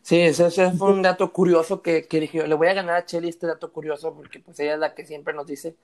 Sí, 0.01 0.20
ese, 0.20 0.50
fue 0.72 0.92
un 0.92 1.01
dato 1.01 1.32
curioso 1.32 1.82
que, 1.82 2.08
que 2.08 2.20
dije, 2.20 2.48
le 2.48 2.56
voy 2.56 2.68
a 2.68 2.74
ganar 2.74 2.96
a 2.96 3.06
Chelly 3.06 3.30
este 3.30 3.48
dato 3.48 3.72
curioso, 3.72 4.13
porque 4.13 4.39
pues 4.39 4.60
ella 4.60 4.74
es 4.74 4.80
la 4.80 4.94
que 4.94 5.06
siempre 5.06 5.34
nos 5.34 5.46
dice. 5.46 5.75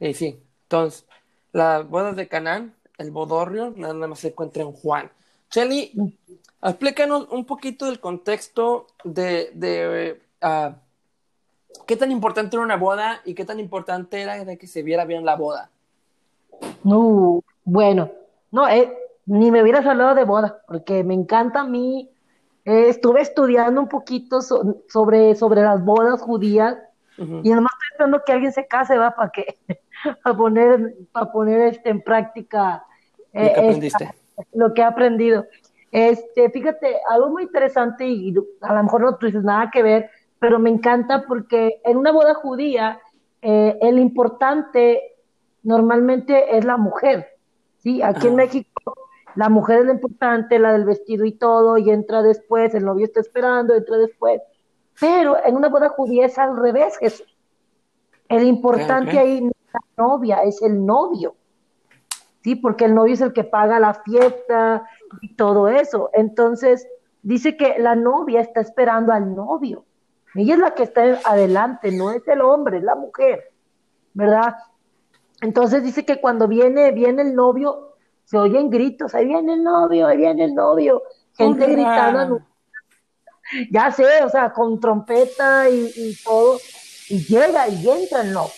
Y 0.00 0.14
sí, 0.14 0.40
entonces, 0.62 1.06
las 1.52 1.88
bodas 1.88 2.16
de 2.16 2.28
Canaán, 2.28 2.74
el 2.98 3.10
bodorrio, 3.10 3.72
nada 3.76 3.94
más 3.94 4.20
se 4.20 4.28
encuentra 4.28 4.62
en 4.62 4.72
Juan. 4.72 5.10
Chelly. 5.50 5.92
Explícanos 6.64 7.28
un 7.30 7.44
poquito 7.44 7.84
del 7.84 8.00
contexto 8.00 8.86
de, 9.04 9.50
de 9.54 10.22
ah, 10.40 10.76
qué 11.86 11.96
tan 11.96 12.10
importante 12.10 12.56
era 12.56 12.64
una 12.64 12.76
boda 12.76 13.20
y 13.26 13.34
qué 13.34 13.44
tan 13.44 13.60
importante 13.60 14.22
era 14.22 14.42
de 14.44 14.56
que 14.56 14.66
se 14.66 14.82
viera 14.82 15.04
bien 15.04 15.26
la 15.26 15.36
boda. 15.36 15.70
No, 16.82 17.42
bueno, 17.64 18.10
no, 18.50 18.66
eh, 18.68 18.96
ni 19.26 19.50
me 19.50 19.62
hubieras 19.62 19.84
hablado 19.86 20.14
de 20.14 20.24
boda, 20.24 20.62
porque 20.66 21.04
me 21.04 21.14
encanta 21.14 21.60
a 21.60 21.64
mí. 21.64 22.10
Eh, 22.64 22.88
estuve 22.88 23.20
estudiando 23.20 23.80
un 23.82 23.88
poquito 23.88 24.40
sobre, 24.40 25.34
sobre 25.34 25.62
las 25.62 25.84
bodas 25.84 26.22
judías 26.22 26.76
y 27.16 27.52
además 27.52 27.72
estoy 27.74 27.88
esperando 27.92 28.22
que 28.24 28.32
alguien 28.32 28.52
se 28.52 28.66
case, 28.66 28.96
va, 28.96 29.14
para 29.14 29.30
que, 29.30 29.56
para 30.22 30.36
poner, 30.36 30.94
para 31.12 31.30
poner 31.30 31.60
este, 31.60 31.90
en 31.90 32.02
práctica 32.02 32.84
lo 33.32 33.42
que, 33.42 33.60
aprendiste. 33.60 34.14
lo 34.52 34.74
que 34.74 34.80
he 34.80 34.84
aprendido. 34.84 35.46
Este, 35.94 36.50
fíjate, 36.50 36.96
algo 37.08 37.30
muy 37.30 37.44
interesante 37.44 38.04
y 38.04 38.34
a 38.62 38.74
lo 38.74 38.82
mejor 38.82 39.02
no 39.02 39.16
tienes 39.16 39.44
nada 39.44 39.70
que 39.72 39.80
ver, 39.80 40.10
pero 40.40 40.58
me 40.58 40.68
encanta 40.68 41.24
porque 41.24 41.80
en 41.84 41.96
una 41.96 42.10
boda 42.10 42.34
judía 42.34 43.00
eh, 43.40 43.78
el 43.80 44.00
importante 44.00 45.14
normalmente 45.62 46.58
es 46.58 46.64
la 46.64 46.78
mujer, 46.78 47.28
¿sí? 47.78 48.02
Aquí 48.02 48.26
en 48.26 48.34
México 48.34 48.74
la 49.36 49.48
mujer 49.48 49.82
es 49.82 49.86
la 49.86 49.92
importante, 49.92 50.58
la 50.58 50.72
del 50.72 50.84
vestido 50.84 51.24
y 51.24 51.30
todo, 51.30 51.78
y 51.78 51.88
entra 51.90 52.22
después, 52.22 52.74
el 52.74 52.84
novio 52.84 53.04
está 53.04 53.20
esperando, 53.20 53.72
entra 53.72 53.96
después. 53.96 54.40
Pero 54.98 55.36
en 55.46 55.54
una 55.54 55.68
boda 55.68 55.90
judía 55.90 56.26
es 56.26 56.36
al 56.40 56.56
revés, 56.56 56.98
Jesús. 56.98 57.36
El 58.28 58.42
importante 58.42 59.16
ahí 59.16 59.42
no 59.42 59.50
es 59.50 59.72
la 59.72 60.04
novia, 60.04 60.38
es 60.38 60.60
el 60.60 60.84
novio. 60.84 61.36
¿Sí? 62.42 62.56
Porque 62.56 62.86
el 62.86 62.96
novio 62.96 63.14
es 63.14 63.20
el 63.20 63.32
que 63.32 63.44
paga 63.44 63.78
la 63.78 63.94
fiesta 63.94 64.88
y 65.20 65.34
todo 65.34 65.68
eso. 65.68 66.10
Entonces, 66.12 66.86
dice 67.22 67.56
que 67.56 67.78
la 67.78 67.94
novia 67.94 68.40
está 68.40 68.60
esperando 68.60 69.12
al 69.12 69.34
novio. 69.34 69.84
Ella 70.34 70.54
es 70.54 70.60
la 70.60 70.74
que 70.74 70.82
está 70.82 71.20
adelante, 71.24 71.92
no 71.92 72.10
es 72.10 72.26
el 72.28 72.40
hombre, 72.40 72.78
es 72.78 72.84
la 72.84 72.96
mujer. 72.96 73.52
¿Verdad? 74.12 74.56
Entonces 75.40 75.82
dice 75.82 76.04
que 76.04 76.20
cuando 76.20 76.48
viene, 76.48 76.92
viene 76.92 77.22
el 77.22 77.34
novio, 77.34 77.96
se 78.24 78.38
oyen 78.38 78.70
gritos, 78.70 79.14
ahí 79.14 79.26
viene 79.26 79.54
el 79.54 79.64
novio, 79.64 80.06
ahí 80.06 80.16
viene 80.16 80.44
el 80.44 80.54
novio, 80.54 81.02
gente 81.36 81.66
gritando, 81.66 82.40
ya 83.70 83.90
sé, 83.90 84.22
o 84.24 84.28
sea, 84.28 84.52
con 84.52 84.80
trompeta 84.80 85.68
y, 85.68 86.16
todo, 86.24 86.58
y 87.08 87.18
llega 87.24 87.68
y 87.68 87.88
entra 87.88 88.22
el 88.22 88.32
novio. 88.32 88.54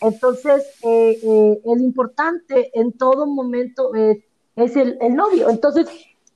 Entonces, 0.00 0.64
eh, 0.82 1.18
eh, 1.22 1.60
el 1.64 1.82
importante 1.82 2.70
en 2.72 2.92
todo 2.92 3.26
momento 3.26 3.94
es, 3.94 4.18
es 4.58 4.76
el, 4.76 4.98
novio. 5.14 5.48
Entonces, 5.48 5.88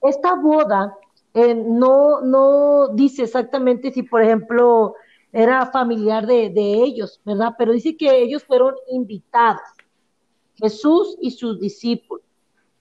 esta 0.02 0.34
boda 0.34 0.96
eh, 1.34 1.54
no, 1.54 2.20
no 2.20 2.88
dice 2.88 3.24
exactamente 3.24 3.92
si, 3.92 4.02
por 4.02 4.22
ejemplo, 4.22 4.94
era 5.32 5.66
familiar 5.66 6.26
de, 6.26 6.50
de 6.50 6.74
ellos, 6.82 7.20
¿verdad? 7.24 7.54
Pero 7.58 7.72
dice 7.72 7.96
que 7.96 8.22
ellos 8.22 8.44
fueron 8.44 8.74
invitados, 8.90 9.62
Jesús 10.56 11.16
y 11.20 11.30
sus 11.30 11.58
discípulos. 11.60 12.24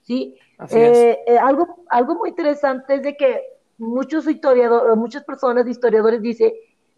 ¿sí? 0.01 0.35
Eh, 0.69 1.17
eh, 1.25 1.37
algo, 1.37 1.83
algo 1.89 2.15
muy 2.15 2.29
interesante 2.29 2.95
es 2.95 3.03
de 3.03 3.15
que 3.17 3.41
muchos 3.77 4.27
historiadores, 4.27 4.95
muchas 4.95 5.23
personas, 5.23 5.67
historiadores, 5.67 6.21
dicen 6.21 6.51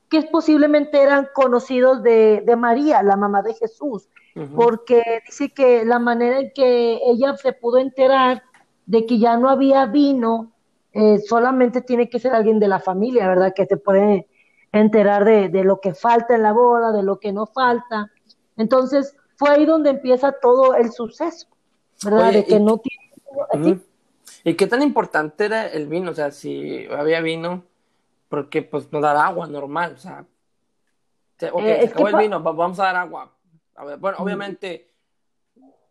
que 0.09 0.23
posiblemente 0.23 1.01
eran 1.01 1.29
conocidos 1.33 2.03
de, 2.03 2.43
María, 2.57 3.01
la 3.03 3.15
mamá 3.15 3.41
de 3.41 3.53
Jesús, 3.53 4.09
porque 4.55 5.21
dice 5.25 5.49
que 5.49 5.85
la 5.85 5.99
manera 5.99 6.39
en 6.39 6.51
que 6.53 6.99
ella 7.05 7.37
se 7.37 7.53
pudo 7.53 7.77
enterar 7.77 8.43
de 8.85 9.05
que 9.05 9.19
ya 9.19 9.37
no 9.37 9.49
había 9.49 9.85
vino, 9.85 10.51
eh, 10.91 11.19
solamente 11.19 11.81
tiene 11.81 12.09
que 12.09 12.19
ser 12.19 12.33
alguien 12.33 12.59
de 12.59 12.67
la 12.67 12.79
familia, 12.79 13.27
¿verdad? 13.27 13.53
Que 13.55 13.65
se 13.65 13.77
puede 13.77 14.27
enterar 14.71 15.23
de, 15.23 15.49
de, 15.49 15.63
lo 15.63 15.79
que 15.79 15.93
falta 15.93 16.35
en 16.35 16.43
la 16.43 16.51
boda, 16.51 16.91
de 16.91 17.03
lo 17.03 17.19
que 17.19 17.31
no 17.31 17.45
falta. 17.45 18.11
Entonces, 18.57 19.15
fue 19.35 19.49
ahí 19.49 19.65
donde 19.65 19.91
empieza 19.91 20.31
todo 20.31 20.75
el 20.75 20.91
suceso, 20.91 21.47
¿verdad? 22.03 22.33
de 22.33 22.45
que 22.45 22.59
no 22.59 22.79
tiene 22.79 23.81
¿Y 24.43 24.55
qué 24.55 24.67
tan 24.67 24.81
importante 24.81 25.45
era 25.45 25.67
el 25.67 25.87
vino? 25.87 26.11
O 26.11 26.13
sea, 26.13 26.31
si 26.31 26.85
había 26.87 27.21
vino, 27.21 27.63
porque 28.29 28.61
pues 28.61 28.91
no 28.91 28.99
dar 28.99 29.15
agua 29.15 29.47
normal, 29.47 29.93
o 29.95 29.97
sea, 29.97 30.25
ok, 31.51 31.61
eh, 31.63 31.79
se 31.81 31.87
acabó 31.87 32.09
el 32.09 32.15
vino, 32.15 32.41
vamos 32.41 32.79
a 32.79 32.83
dar 32.83 32.95
agua. 32.97 33.32
Bueno, 34.00 34.18
obviamente, 34.20 34.89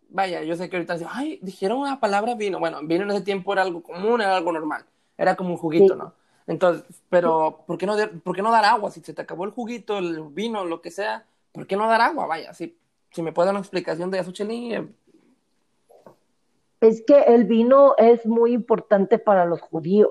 vaya, 0.09 0.43
yo 0.43 0.57
sé 0.57 0.69
que 0.69 0.77
ahorita 0.77 0.97
ay, 1.11 1.39
dijeron 1.43 1.79
una 1.79 2.01
palabra 2.01 2.35
vino. 2.35 2.59
Bueno, 2.59 2.81
vino 2.83 3.05
en 3.05 3.11
ese 3.11 3.23
tiempo 3.23 3.53
era 3.53 3.63
algo 3.63 3.83
común, 3.83 4.21
era 4.21 4.37
algo 4.37 4.53
normal, 4.53 4.85
era 5.17 5.37
como 5.37 5.51
un 5.51 5.57
juguito, 5.57 5.97
¿no? 5.97 6.15
Entonces, 6.47 6.85
pero, 7.09 7.65
¿por 7.67 7.79
qué, 7.79 7.87
no, 7.87 7.97
¿por 8.23 8.35
qué 8.35 8.43
no 8.43 8.51
dar 8.51 8.65
agua? 8.65 8.91
Si 8.91 9.01
se 9.01 9.15
te 9.15 9.23
acabó 9.23 9.45
el 9.45 9.53
juguito, 9.53 9.99
el 9.99 10.23
vino, 10.31 10.65
lo 10.65 10.81
que 10.81 10.91
sea, 10.91 11.25
¿por 11.53 11.67
qué 11.67 11.77
no 11.77 11.89
dar 11.89 12.01
agua? 12.01 12.27
Vaya, 12.27 12.53
si, 12.53 12.77
si 13.11 13.23
me 13.23 13.33
puede 13.33 13.47
dar 13.47 13.55
una 13.55 13.61
explicación 13.61 14.11
de 14.11 14.19
eso, 14.19 14.33
Cheli, 14.33 14.75
eh, 14.75 14.89
es 16.81 17.03
que 17.07 17.17
el 17.23 17.45
vino 17.45 17.95
es 17.97 18.27
muy 18.27 18.53
importante 18.53 19.19
para 19.19 19.45
los 19.45 19.61
judíos. 19.61 20.11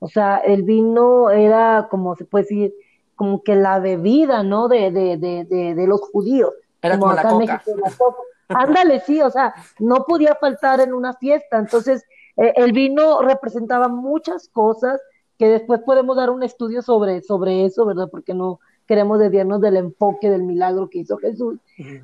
O 0.00 0.08
sea, 0.08 0.36
el 0.36 0.64
vino 0.64 1.30
era, 1.30 1.88
como 1.90 2.14
se 2.14 2.24
puede 2.24 2.44
decir, 2.44 2.74
como 3.14 3.42
que 3.42 3.54
la 3.54 3.78
bebida, 3.78 4.42
¿no? 4.42 4.68
De, 4.68 4.90
de, 4.90 5.16
de, 5.16 5.74
de, 5.74 5.86
los 5.86 6.00
judíos. 6.00 6.52
Era 6.82 6.98
como, 6.98 7.12
acá 7.12 7.30
en 7.30 7.38
México, 7.38 8.16
Ándale, 8.48 9.00
sí, 9.00 9.20
o 9.22 9.30
sea, 9.30 9.54
no 9.78 10.04
podía 10.04 10.34
faltar 10.34 10.80
en 10.80 10.92
una 10.92 11.14
fiesta. 11.14 11.58
Entonces, 11.58 12.04
eh, 12.36 12.52
el 12.56 12.72
vino 12.72 13.22
representaba 13.22 13.88
muchas 13.88 14.48
cosas 14.48 15.00
que 15.38 15.48
después 15.48 15.80
podemos 15.80 16.16
dar 16.16 16.30
un 16.30 16.42
estudio 16.42 16.82
sobre, 16.82 17.22
sobre 17.22 17.64
eso, 17.64 17.86
¿verdad? 17.86 18.08
Porque 18.10 18.34
no 18.34 18.60
queremos 18.86 19.18
desviarnos 19.18 19.60
del 19.60 19.76
enfoque 19.76 20.28
del 20.28 20.42
milagro 20.42 20.88
que 20.90 20.98
hizo 20.98 21.16
Jesús. 21.16 21.58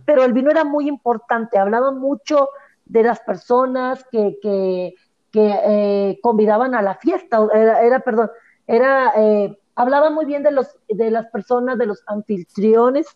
Pero 0.07 0.25
el 0.25 0.33
vino 0.33 0.51
era 0.51 0.65
muy 0.65 0.89
importante, 0.89 1.59
hablaba 1.59 1.91
mucho 1.93 2.49
de 2.87 3.03
las 3.03 3.21
personas 3.21 4.05
que, 4.11 4.39
que, 4.41 4.95
eh, 5.35 6.19
convidaban 6.23 6.75
a 6.75 6.83
la 6.83 6.95
fiesta, 6.95 7.47
era, 7.53 8.01
perdón, 8.01 8.31
era, 8.67 9.13
eh, 9.17 9.57
hablaba 9.75 10.11
muy 10.11 10.25
bien 10.25 10.43
de, 10.43 10.51
los, 10.51 10.75
de 10.89 11.11
las 11.11 11.27
personas, 11.27 11.79
de 11.79 11.87
los 11.87 12.03
anfitriones 12.07 13.07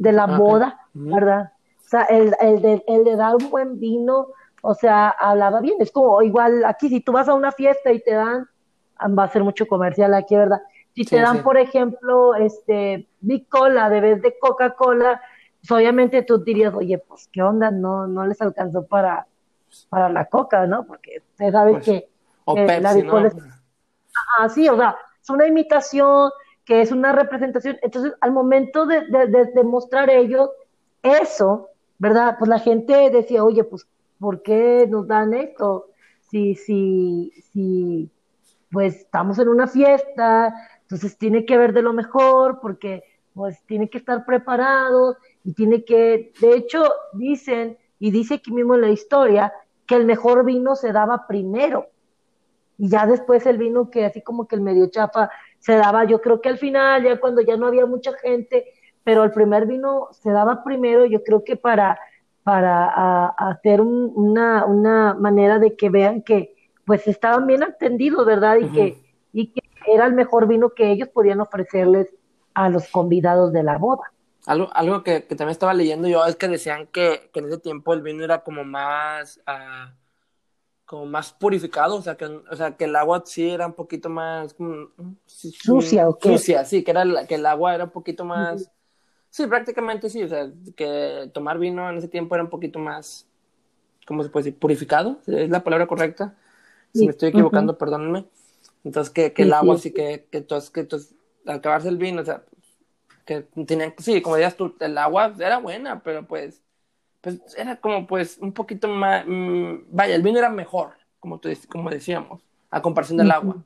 de 0.00 0.12
la 0.12 0.26
boda, 0.26 0.80
¿verdad? 0.94 1.52
O 1.84 1.88
sea, 1.88 2.04
el, 2.04 2.34
el, 2.40 2.62
de, 2.62 2.82
el 2.88 3.04
de 3.04 3.16
dar 3.16 3.36
un 3.36 3.50
buen 3.50 3.78
vino, 3.78 4.28
o 4.62 4.74
sea, 4.74 5.10
hablaba 5.10 5.60
bien, 5.60 5.76
es 5.78 5.92
como 5.92 6.22
igual 6.22 6.64
aquí, 6.64 6.88
si 6.88 7.00
tú 7.00 7.12
vas 7.12 7.28
a 7.28 7.34
una 7.34 7.52
fiesta 7.52 7.92
y 7.92 8.00
te 8.00 8.14
dan, 8.14 8.48
va 8.98 9.24
a 9.24 9.28
ser 9.28 9.44
mucho 9.44 9.66
comercial 9.66 10.14
aquí, 10.14 10.36
¿verdad? 10.36 10.62
Si 10.94 11.04
te 11.04 11.20
dan, 11.20 11.42
por 11.42 11.58
ejemplo, 11.58 12.34
este, 12.34 13.08
Big 13.20 13.46
Cola 13.48 13.90
de 13.90 14.00
vez 14.00 14.22
de 14.22 14.38
Coca-Cola, 14.38 15.20
pues, 15.60 15.70
obviamente 15.70 16.22
tú 16.22 16.38
dirías, 16.38 16.72
oye, 16.74 16.96
pues 16.96 17.28
qué 17.30 17.42
onda, 17.42 17.70
no, 17.70 18.06
no 18.06 18.26
les 18.26 18.40
alcanzó 18.40 18.86
para, 18.86 19.26
para 19.90 20.08
la 20.08 20.24
coca, 20.24 20.66
¿no? 20.66 20.84
Porque 20.86 21.22
usted 21.32 21.52
sabe 21.52 21.72
pues, 21.72 21.84
que, 21.84 22.80
la 22.80 22.94
Bicol 22.94 23.26
es... 23.26 23.36
Ajá, 23.36 24.48
sí, 24.48 24.66
o 24.66 24.76
sea, 24.76 24.96
es 25.22 25.28
una 25.28 25.46
imitación, 25.46 26.30
que 26.70 26.82
es 26.82 26.92
una 26.92 27.10
representación. 27.10 27.78
Entonces, 27.82 28.12
al 28.20 28.30
momento 28.30 28.86
de, 28.86 29.00
de, 29.00 29.64
mostrar 29.64 30.08
ellos 30.08 30.50
eso, 31.02 31.66
¿verdad? 31.98 32.36
Pues 32.38 32.48
la 32.48 32.60
gente 32.60 33.10
decía, 33.10 33.42
oye, 33.42 33.64
pues, 33.64 33.88
¿por 34.20 34.40
qué 34.42 34.86
nos 34.88 35.08
dan 35.08 35.34
esto? 35.34 35.88
Si, 36.30 36.54
si, 36.54 37.32
si, 37.50 38.08
pues 38.70 38.98
estamos 38.98 39.40
en 39.40 39.48
una 39.48 39.66
fiesta, 39.66 40.54
entonces 40.82 41.18
tiene 41.18 41.44
que 41.44 41.58
ver 41.58 41.72
de 41.72 41.82
lo 41.82 41.92
mejor, 41.92 42.60
porque 42.60 43.02
pues 43.34 43.60
tiene 43.66 43.90
que 43.90 43.98
estar 43.98 44.24
preparado 44.24 45.16
y 45.42 45.54
tiene 45.54 45.84
que, 45.84 46.32
de 46.40 46.54
hecho, 46.54 46.84
dicen, 47.14 47.78
y 47.98 48.12
dice 48.12 48.34
aquí 48.34 48.52
mismo 48.52 48.76
en 48.76 48.82
la 48.82 48.90
historia, 48.90 49.52
que 49.88 49.96
el 49.96 50.04
mejor 50.04 50.44
vino 50.44 50.76
se 50.76 50.92
daba 50.92 51.26
primero. 51.26 51.88
Y 52.78 52.88
ya 52.88 53.06
después 53.06 53.44
el 53.46 53.58
vino 53.58 53.90
que 53.90 54.04
así 54.04 54.22
como 54.22 54.46
que 54.46 54.54
el 54.54 54.62
medio 54.62 54.86
chafa 54.88 55.30
se 55.60 55.74
daba, 55.76 56.04
yo 56.04 56.20
creo 56.20 56.40
que 56.40 56.48
al 56.48 56.58
final, 56.58 57.04
ya 57.04 57.20
cuando 57.20 57.42
ya 57.42 57.56
no 57.56 57.66
había 57.66 57.86
mucha 57.86 58.12
gente, 58.14 58.72
pero 59.04 59.24
el 59.24 59.30
primer 59.30 59.66
vino 59.66 60.08
se 60.10 60.30
daba 60.30 60.64
primero, 60.64 61.06
yo 61.06 61.22
creo 61.22 61.44
que 61.44 61.56
para, 61.56 61.98
para 62.42 63.26
hacer 63.26 63.80
una, 63.80 64.64
una 64.64 65.14
manera 65.14 65.58
de 65.58 65.76
que 65.76 65.90
vean 65.90 66.22
que 66.22 66.54
pues 66.84 67.06
estaban 67.06 67.46
bien 67.46 67.62
atendidos, 67.62 68.26
¿verdad? 68.26 68.56
Y, 68.56 68.68
que, 68.72 68.98
y 69.32 69.52
que 69.52 69.60
era 69.86 70.06
el 70.06 70.14
mejor 70.14 70.48
vino 70.48 70.70
que 70.70 70.90
ellos 70.90 71.08
podían 71.08 71.40
ofrecerles 71.40 72.08
a 72.54 72.68
los 72.68 72.88
convidados 72.88 73.52
de 73.52 73.62
la 73.62 73.78
boda. 73.78 74.12
Algo, 74.46 74.70
algo 74.72 75.02
que, 75.02 75.20
también 75.20 75.50
estaba 75.50 75.74
leyendo 75.74 76.08
yo 76.08 76.24
es 76.24 76.36
que 76.36 76.48
decían 76.48 76.86
que, 76.86 77.30
en 77.34 77.44
ese 77.44 77.58
tiempo 77.58 77.92
el 77.92 78.02
vino 78.02 78.24
era 78.24 78.42
como 78.42 78.64
más 78.64 79.40
ah, 79.46 79.92
como 80.90 81.06
más 81.06 81.32
purificado, 81.32 81.94
o 81.94 82.02
sea 82.02 82.16
que, 82.16 82.24
o 82.24 82.56
sea 82.56 82.76
que 82.76 82.86
el 82.86 82.96
agua 82.96 83.22
sí 83.24 83.48
era 83.48 83.64
un 83.64 83.74
poquito 83.74 84.10
más 84.10 84.56
sucia 85.24 86.08
o 86.08 86.18
qué? 86.18 86.36
Sucia, 86.36 86.64
sí, 86.64 86.82
que 86.82 86.90
era 86.90 87.28
que 87.28 87.36
el 87.36 87.46
agua 87.46 87.76
era 87.76 87.84
un 87.84 87.90
poquito 87.90 88.24
más 88.24 88.72
sí, 89.28 89.46
prácticamente 89.46 90.10
sí, 90.10 90.24
o 90.24 90.28
sea, 90.28 90.50
que 90.74 91.30
tomar 91.32 91.60
vino 91.60 91.88
en 91.88 91.98
ese 91.98 92.08
tiempo 92.08 92.34
era 92.34 92.42
un 92.42 92.50
poquito 92.50 92.80
más 92.80 93.28
¿cómo 94.04 94.24
se 94.24 94.30
puede 94.30 94.46
decir? 94.46 94.58
purificado, 94.58 95.20
es 95.28 95.48
la 95.48 95.62
palabra 95.62 95.86
correcta. 95.86 96.34
Si 96.92 97.04
me 97.04 97.12
estoy 97.12 97.28
equivocando, 97.28 97.78
perdónenme. 97.78 98.24
Entonces 98.82 99.12
que, 99.12 99.32
que 99.32 99.42
el 99.44 99.52
agua 99.52 99.78
sí, 99.78 99.92
que, 99.92 100.26
que 100.28 100.38
entonces, 100.38 100.70
que 100.70 100.80
entonces 100.80 101.14
al 101.46 101.58
acabarse 101.58 101.88
el 101.88 101.98
vino, 101.98 102.22
o 102.22 102.24
sea, 102.24 102.42
que 103.24 103.42
tenían, 103.64 103.94
sí, 103.98 104.20
como 104.22 104.34
decías 104.34 104.56
tú, 104.56 104.74
el 104.80 104.98
agua 104.98 105.32
era 105.38 105.58
buena, 105.58 106.02
pero 106.02 106.26
pues, 106.26 106.60
pues 107.20 107.40
era 107.56 107.76
como 107.76 108.06
pues 108.06 108.38
un 108.38 108.52
poquito 108.52 108.88
más, 108.88 109.24
mm, 109.26 109.86
vaya, 109.90 110.14
el 110.14 110.22
vino 110.22 110.38
era 110.38 110.48
mejor, 110.48 110.94
como, 111.18 111.38
tú, 111.38 111.50
como 111.68 111.90
decíamos, 111.90 112.42
a 112.70 112.80
comparación 112.82 113.18
del 113.18 113.30
agua. 113.30 113.64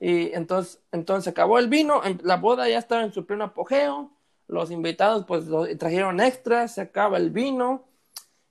Y 0.00 0.32
entonces, 0.32 0.80
entonces 0.92 1.30
acabó 1.30 1.58
el 1.58 1.68
vino, 1.68 2.00
la 2.22 2.36
boda 2.36 2.68
ya 2.68 2.78
estaba 2.78 3.02
en 3.02 3.12
su 3.12 3.26
pleno 3.26 3.44
apogeo, 3.44 4.10
los 4.46 4.70
invitados 4.70 5.24
pues 5.26 5.44
trajeron 5.78 6.20
extras, 6.20 6.74
se 6.74 6.80
acaba 6.80 7.18
el 7.18 7.30
vino, 7.30 7.84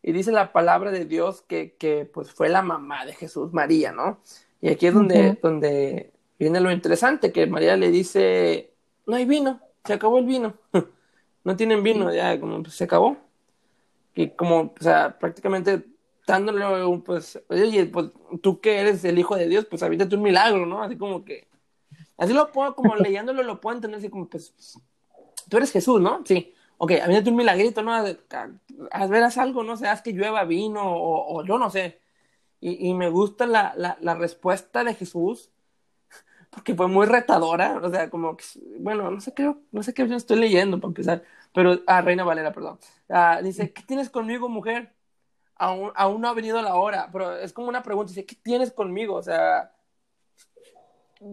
y 0.03 0.11
dice 0.11 0.31
la 0.31 0.53
palabra 0.53 0.91
de 0.91 1.05
Dios 1.05 1.41
que, 1.41 1.75
que 1.77 2.05
pues 2.05 2.31
fue 2.31 2.49
la 2.49 2.61
mamá 2.61 3.05
de 3.05 3.13
Jesús, 3.13 3.51
María, 3.51 3.91
¿no? 3.91 4.19
Y 4.61 4.69
aquí 4.69 4.87
es 4.87 4.93
donde, 4.93 5.37
donde 5.41 6.11
viene 6.39 6.59
lo 6.59 6.71
interesante, 6.71 7.31
que 7.31 7.47
María 7.47 7.75
le 7.77 7.91
dice, 7.91 8.71
no 9.05 9.15
hay 9.15 9.25
vino, 9.25 9.59
se 9.83 9.93
acabó 9.93 10.19
el 10.19 10.25
vino, 10.25 10.53
no 11.43 11.55
tienen 11.55 11.83
vino, 11.83 12.13
ya 12.13 12.39
como 12.39 12.61
pues, 12.61 12.75
se 12.75 12.85
acabó. 12.85 13.17
Y 14.17 14.31
como, 14.31 14.73
o 14.79 14.83
sea, 14.83 15.19
prácticamente 15.19 15.85
dándole, 16.25 16.65
pues, 17.05 17.39
oye, 17.49 17.85
pues 17.85 18.07
tú 18.41 18.59
que 18.59 18.79
eres 18.79 19.05
el 19.05 19.19
hijo 19.19 19.35
de 19.35 19.47
Dios, 19.47 19.65
pues 19.65 19.83
avítate 19.83 20.15
un 20.15 20.23
milagro, 20.23 20.65
¿no? 20.65 20.81
Así 20.81 20.97
como 20.97 21.23
que, 21.23 21.47
así 22.17 22.33
lo 22.33 22.51
puedo, 22.51 22.75
como 22.75 22.95
leyéndolo 22.97 23.43
lo 23.43 23.61
puedo 23.61 23.75
entender, 23.75 23.99
así 23.99 24.09
como, 24.09 24.27
pues, 24.27 24.55
tú 25.49 25.57
eres 25.57 25.71
Jesús, 25.71 26.01
¿no? 26.01 26.23
Sí. 26.25 26.53
Ok, 26.79 26.93
avítate 26.93 27.29
un 27.29 27.35
milagrito, 27.35 27.83
¿no? 27.83 27.93
Haz 27.93 29.09
veras 29.09 29.37
algo, 29.37 29.63
no 29.63 29.77
sé, 29.77 29.87
haz 29.87 30.01
que 30.01 30.13
llueva 30.13 30.45
vino 30.45 30.81
o, 30.83 31.37
o 31.39 31.45
yo 31.45 31.59
no 31.59 31.69
sé. 31.69 31.99
Y, 32.59 32.89
y 32.89 32.93
me 32.95 33.09
gusta 33.09 33.45
la, 33.45 33.73
la, 33.77 33.97
la 34.01 34.15
respuesta 34.15 34.83
de 34.83 34.95
Jesús, 34.95 35.51
porque 36.49 36.75
fue 36.75 36.87
muy 36.87 37.05
retadora, 37.05 37.79
o 37.83 37.89
sea, 37.91 38.09
como 38.09 38.35
que, 38.37 38.45
bueno, 38.79 39.11
no 39.11 39.21
sé 39.21 39.33
qué, 39.35 39.55
no 39.71 39.83
sé 39.83 39.93
qué 39.93 40.03
estoy 40.03 40.39
leyendo 40.39 40.79
para 40.79 40.89
empezar, 40.89 41.23
pero, 41.53 41.79
ah, 41.87 42.01
Reina 42.01 42.23
Valera, 42.23 42.51
perdón. 42.51 42.79
Ah, 43.09 43.41
dice, 43.41 43.71
¿qué 43.73 43.83
tienes 43.83 44.09
conmigo, 44.09 44.49
mujer? 44.49 44.93
Aún, 45.55 45.91
aún 45.95 46.21
no 46.21 46.29
ha 46.29 46.33
venido 46.33 46.61
la 46.61 46.75
hora, 46.75 47.09
pero 47.11 47.35
es 47.35 47.51
como 47.53 47.67
una 47.67 47.81
pregunta, 47.81 48.09
dice, 48.09 48.25
¿qué 48.25 48.35
tienes 48.35 48.71
conmigo? 48.71 49.15
O 49.15 49.23
sea, 49.23 49.71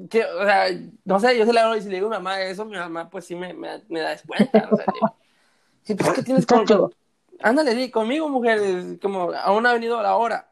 ¿qué, 0.08 0.24
o 0.24 0.44
sea, 0.44 0.66
no 1.04 1.20
sé, 1.20 1.38
yo 1.38 1.44
se 1.44 1.52
le 1.52 1.60
hago 1.60 1.76
y 1.76 1.82
si 1.82 1.88
le 1.88 1.96
digo 1.96 2.06
a 2.06 2.10
mi 2.10 2.16
mamá 2.16 2.40
eso, 2.40 2.64
mi 2.64 2.76
mamá 2.76 3.10
pues 3.10 3.26
sí 3.26 3.34
me, 3.34 3.52
me, 3.52 3.82
me 3.88 4.00
da 4.00 4.16
cuenta, 4.26 4.68
o 4.72 4.76
sea, 4.76 4.86
sí, 5.82 5.94
pues, 5.94 6.12
¿qué 6.14 6.22
tienes 6.22 6.46
conmigo? 6.46 6.90
Ándale, 7.40 7.74
di, 7.74 7.90
conmigo, 7.90 8.28
mujer, 8.28 8.98
como, 9.00 9.32
aún 9.32 9.62
no 9.62 9.68
ha 9.68 9.74
venido 9.74 10.00
la 10.00 10.16
hora. 10.16 10.50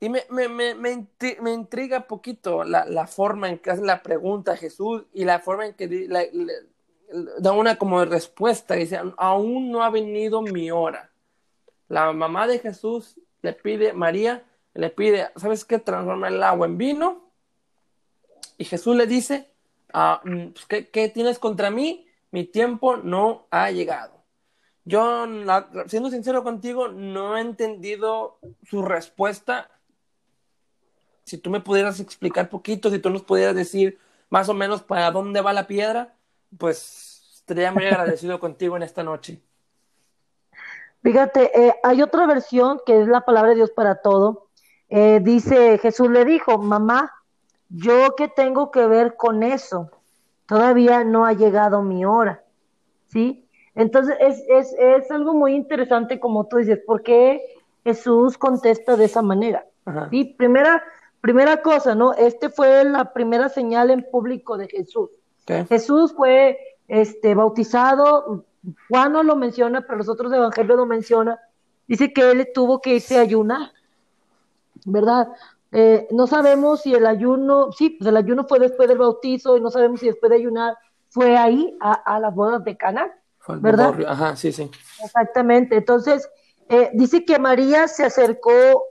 Y 0.00 0.08
me, 0.08 0.24
me, 0.30 0.48
me, 0.48 0.74
me, 0.74 1.52
intriga 1.52 2.06
poquito 2.06 2.64
la, 2.64 2.86
la, 2.86 3.06
forma 3.06 3.50
en 3.50 3.58
que 3.58 3.70
hace 3.70 3.82
la 3.82 4.02
pregunta 4.02 4.52
a 4.52 4.56
Jesús 4.56 5.04
y 5.12 5.24
la 5.26 5.40
forma 5.40 5.66
en 5.66 5.74
que 5.74 6.06
la, 6.08 6.24
da 7.38 7.52
una 7.52 7.76
como 7.76 8.04
respuesta. 8.04 8.74
Dice, 8.74 9.00
aún 9.16 9.70
no 9.70 9.82
ha 9.82 9.90
venido 9.90 10.42
mi 10.42 10.70
hora. 10.70 11.10
La 11.88 12.12
mamá 12.12 12.46
de 12.46 12.58
Jesús 12.58 13.18
le 13.42 13.52
pide, 13.52 13.92
María 13.92 14.44
le 14.74 14.90
pide, 14.90 15.30
¿sabes 15.36 15.64
qué? 15.64 15.78
Transforma 15.78 16.28
el 16.28 16.42
agua 16.42 16.66
en 16.66 16.78
vino. 16.78 17.30
Y 18.58 18.64
Jesús 18.64 18.94
le 18.94 19.06
dice, 19.06 19.50
ah, 19.92 20.20
mm, 20.24 20.48
pues, 20.48 20.66
¿qué, 20.66 20.88
¿qué, 20.88 21.08
tienes 21.08 21.38
contra 21.38 21.70
mí? 21.70 22.06
Mi 22.30 22.44
tiempo 22.44 22.96
no 22.96 23.46
ha 23.50 23.70
llegado. 23.70 24.22
Yo, 24.84 25.26
siendo 25.86 26.10
sincero 26.10 26.42
contigo, 26.42 26.88
no 26.88 27.36
he 27.36 27.40
entendido 27.40 28.38
su 28.64 28.82
respuesta 28.82 29.70
si 31.30 31.38
tú 31.38 31.48
me 31.48 31.60
pudieras 31.60 32.00
explicar 32.00 32.48
poquito, 32.48 32.90
si 32.90 32.98
tú 32.98 33.08
nos 33.08 33.22
pudieras 33.22 33.54
decir 33.54 34.00
más 34.30 34.48
o 34.48 34.54
menos 34.54 34.82
para 34.82 35.12
dónde 35.12 35.40
va 35.40 35.52
la 35.52 35.68
piedra, 35.68 36.16
pues 36.58 37.34
estaría 37.36 37.72
muy 37.72 37.86
agradecido 37.86 38.38
contigo 38.40 38.76
en 38.76 38.82
esta 38.82 39.02
noche. 39.02 39.42
Fíjate, 41.02 41.50
eh, 41.58 41.74
hay 41.82 42.02
otra 42.02 42.26
versión 42.26 42.80
que 42.84 43.00
es 43.00 43.08
la 43.08 43.22
palabra 43.22 43.50
de 43.50 43.56
Dios 43.56 43.70
para 43.70 44.02
todo. 44.02 44.48
Eh, 44.88 45.20
dice, 45.22 45.78
Jesús 45.78 46.10
le 46.10 46.24
dijo, 46.24 46.58
mamá, 46.58 47.12
yo 47.68 48.14
qué 48.16 48.28
tengo 48.28 48.70
que 48.70 48.86
ver 48.86 49.16
con 49.16 49.42
eso, 49.42 49.90
todavía 50.46 51.04
no 51.04 51.24
ha 51.24 51.32
llegado 51.32 51.82
mi 51.82 52.04
hora, 52.04 52.42
¿sí? 53.06 53.48
Entonces 53.76 54.16
es, 54.20 54.42
es, 54.48 54.74
es 54.78 55.10
algo 55.10 55.32
muy 55.32 55.54
interesante 55.54 56.18
como 56.18 56.48
tú 56.48 56.56
dices, 56.56 56.80
¿por 56.84 57.02
qué 57.02 57.40
Jesús 57.84 58.36
contesta 58.36 58.96
de 58.96 59.04
esa 59.04 59.22
manera? 59.22 59.64
¿Sí? 60.10 60.24
Primera, 60.24 60.82
Primera 61.20 61.60
cosa, 61.60 61.94
¿no? 61.94 62.14
Este 62.14 62.48
fue 62.48 62.84
la 62.84 63.12
primera 63.12 63.50
señal 63.50 63.90
en 63.90 64.06
público 64.10 64.56
de 64.56 64.68
Jesús. 64.68 65.10
Jesús 65.68 66.12
fue 66.14 66.58
este, 66.86 67.34
bautizado, 67.34 68.44
Juan 68.88 69.12
no 69.12 69.22
lo 69.22 69.36
menciona, 69.36 69.80
pero 69.80 69.98
los 69.98 70.08
otros 70.08 70.32
evangelios 70.32 70.76
lo 70.76 70.86
mencionan. 70.86 71.36
Dice 71.88 72.12
que 72.12 72.30
él 72.30 72.48
tuvo 72.54 72.80
que 72.80 72.96
irse 72.96 73.18
a 73.18 73.22
ayunar, 73.22 73.72
¿verdad? 74.84 75.28
Eh, 75.72 76.06
no 76.10 76.26
sabemos 76.26 76.82
si 76.82 76.94
el 76.94 77.06
ayuno, 77.06 77.72
sí, 77.72 77.90
pues 77.90 78.08
el 78.08 78.16
ayuno 78.16 78.46
fue 78.46 78.58
después 78.58 78.88
del 78.88 78.98
bautizo 78.98 79.56
y 79.56 79.60
no 79.60 79.70
sabemos 79.70 80.00
si 80.00 80.06
después 80.06 80.30
de 80.30 80.36
ayunar 80.36 80.76
fue 81.08 81.36
ahí 81.36 81.76
a, 81.80 82.20
las 82.20 82.34
bodas 82.34 82.62
de 82.64 82.76
Cana, 82.76 83.10
¿verdad? 83.60 83.94
Ajá, 84.06 84.36
sí, 84.36 84.52
sí. 84.52 84.70
Exactamente. 85.02 85.76
Entonces, 85.76 86.28
eh, 86.68 86.90
dice 86.94 87.24
que 87.24 87.38
María 87.40 87.88
se 87.88 88.04
acercó 88.04 88.84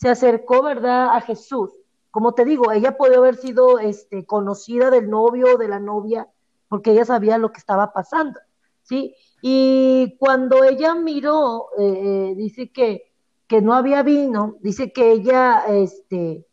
se 0.00 0.08
acercó, 0.08 0.62
¿verdad?, 0.62 1.14
a 1.14 1.20
Jesús. 1.20 1.70
Como 2.10 2.34
te 2.34 2.44
digo, 2.44 2.72
ella 2.72 2.96
puede 2.96 3.16
haber 3.16 3.36
sido 3.36 3.78
este, 3.78 4.26
conocida 4.26 4.90
del 4.90 5.08
novio 5.08 5.54
o 5.54 5.58
de 5.58 5.68
la 5.68 5.78
novia, 5.78 6.28
porque 6.68 6.92
ella 6.92 7.04
sabía 7.04 7.38
lo 7.38 7.52
que 7.52 7.58
estaba 7.58 7.92
pasando, 7.92 8.40
¿sí? 8.82 9.14
Y 9.42 10.16
cuando 10.18 10.64
ella 10.64 10.94
miró, 10.94 11.68
eh, 11.78 11.82
eh, 11.82 12.34
dice 12.36 12.70
que, 12.70 13.12
que 13.46 13.60
no 13.62 13.74
había 13.74 14.02
vino, 14.02 14.56
dice 14.60 14.92
que 14.92 15.12
ella, 15.12 15.64
este, 15.68 16.46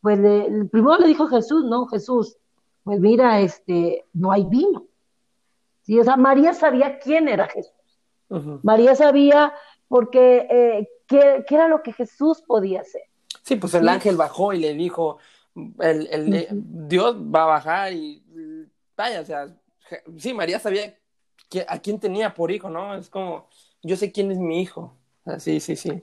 pues 0.00 0.18
primero 0.70 0.98
le 0.98 1.08
dijo 1.08 1.26
Jesús, 1.26 1.64
¿no? 1.64 1.86
Jesús, 1.86 2.36
pues 2.84 3.00
mira, 3.00 3.40
este, 3.40 4.06
no 4.12 4.30
hay 4.30 4.44
vino. 4.44 4.86
Sí, 5.82 5.98
o 5.98 6.04
sea, 6.04 6.16
María 6.16 6.52
sabía 6.52 6.98
quién 6.98 7.28
era 7.28 7.48
Jesús. 7.48 7.72
María 8.62 8.94
sabía 8.96 9.52
porque 9.88 10.46
eh, 10.50 10.88
¿qué, 11.06 11.44
era 11.48 11.68
lo 11.68 11.82
que 11.82 11.92
Jesús 11.92 12.42
podía 12.42 12.80
hacer? 12.80 13.02
Sí, 13.46 13.54
pues 13.54 13.74
el 13.74 13.88
ángel 13.88 14.16
bajó 14.16 14.52
y 14.52 14.58
le 14.58 14.74
dijo, 14.74 15.18
el, 15.78 16.08
el 16.10 16.48
Dios 16.88 17.16
va 17.16 17.44
a 17.44 17.46
bajar 17.46 17.92
y 17.92 18.20
vaya, 18.96 19.20
o 19.20 19.24
sea, 19.24 19.46
sí, 20.18 20.34
María 20.34 20.58
sabía 20.58 20.98
que, 21.48 21.64
a 21.68 21.78
quién 21.78 22.00
tenía 22.00 22.34
por 22.34 22.50
hijo, 22.50 22.68
¿no? 22.68 22.96
Es 22.96 23.08
como, 23.08 23.48
yo 23.84 23.96
sé 23.96 24.10
quién 24.10 24.32
es 24.32 24.38
mi 24.38 24.60
hijo. 24.60 24.96
Sí, 25.38 25.60
sí, 25.60 25.76
sí. 25.76 26.02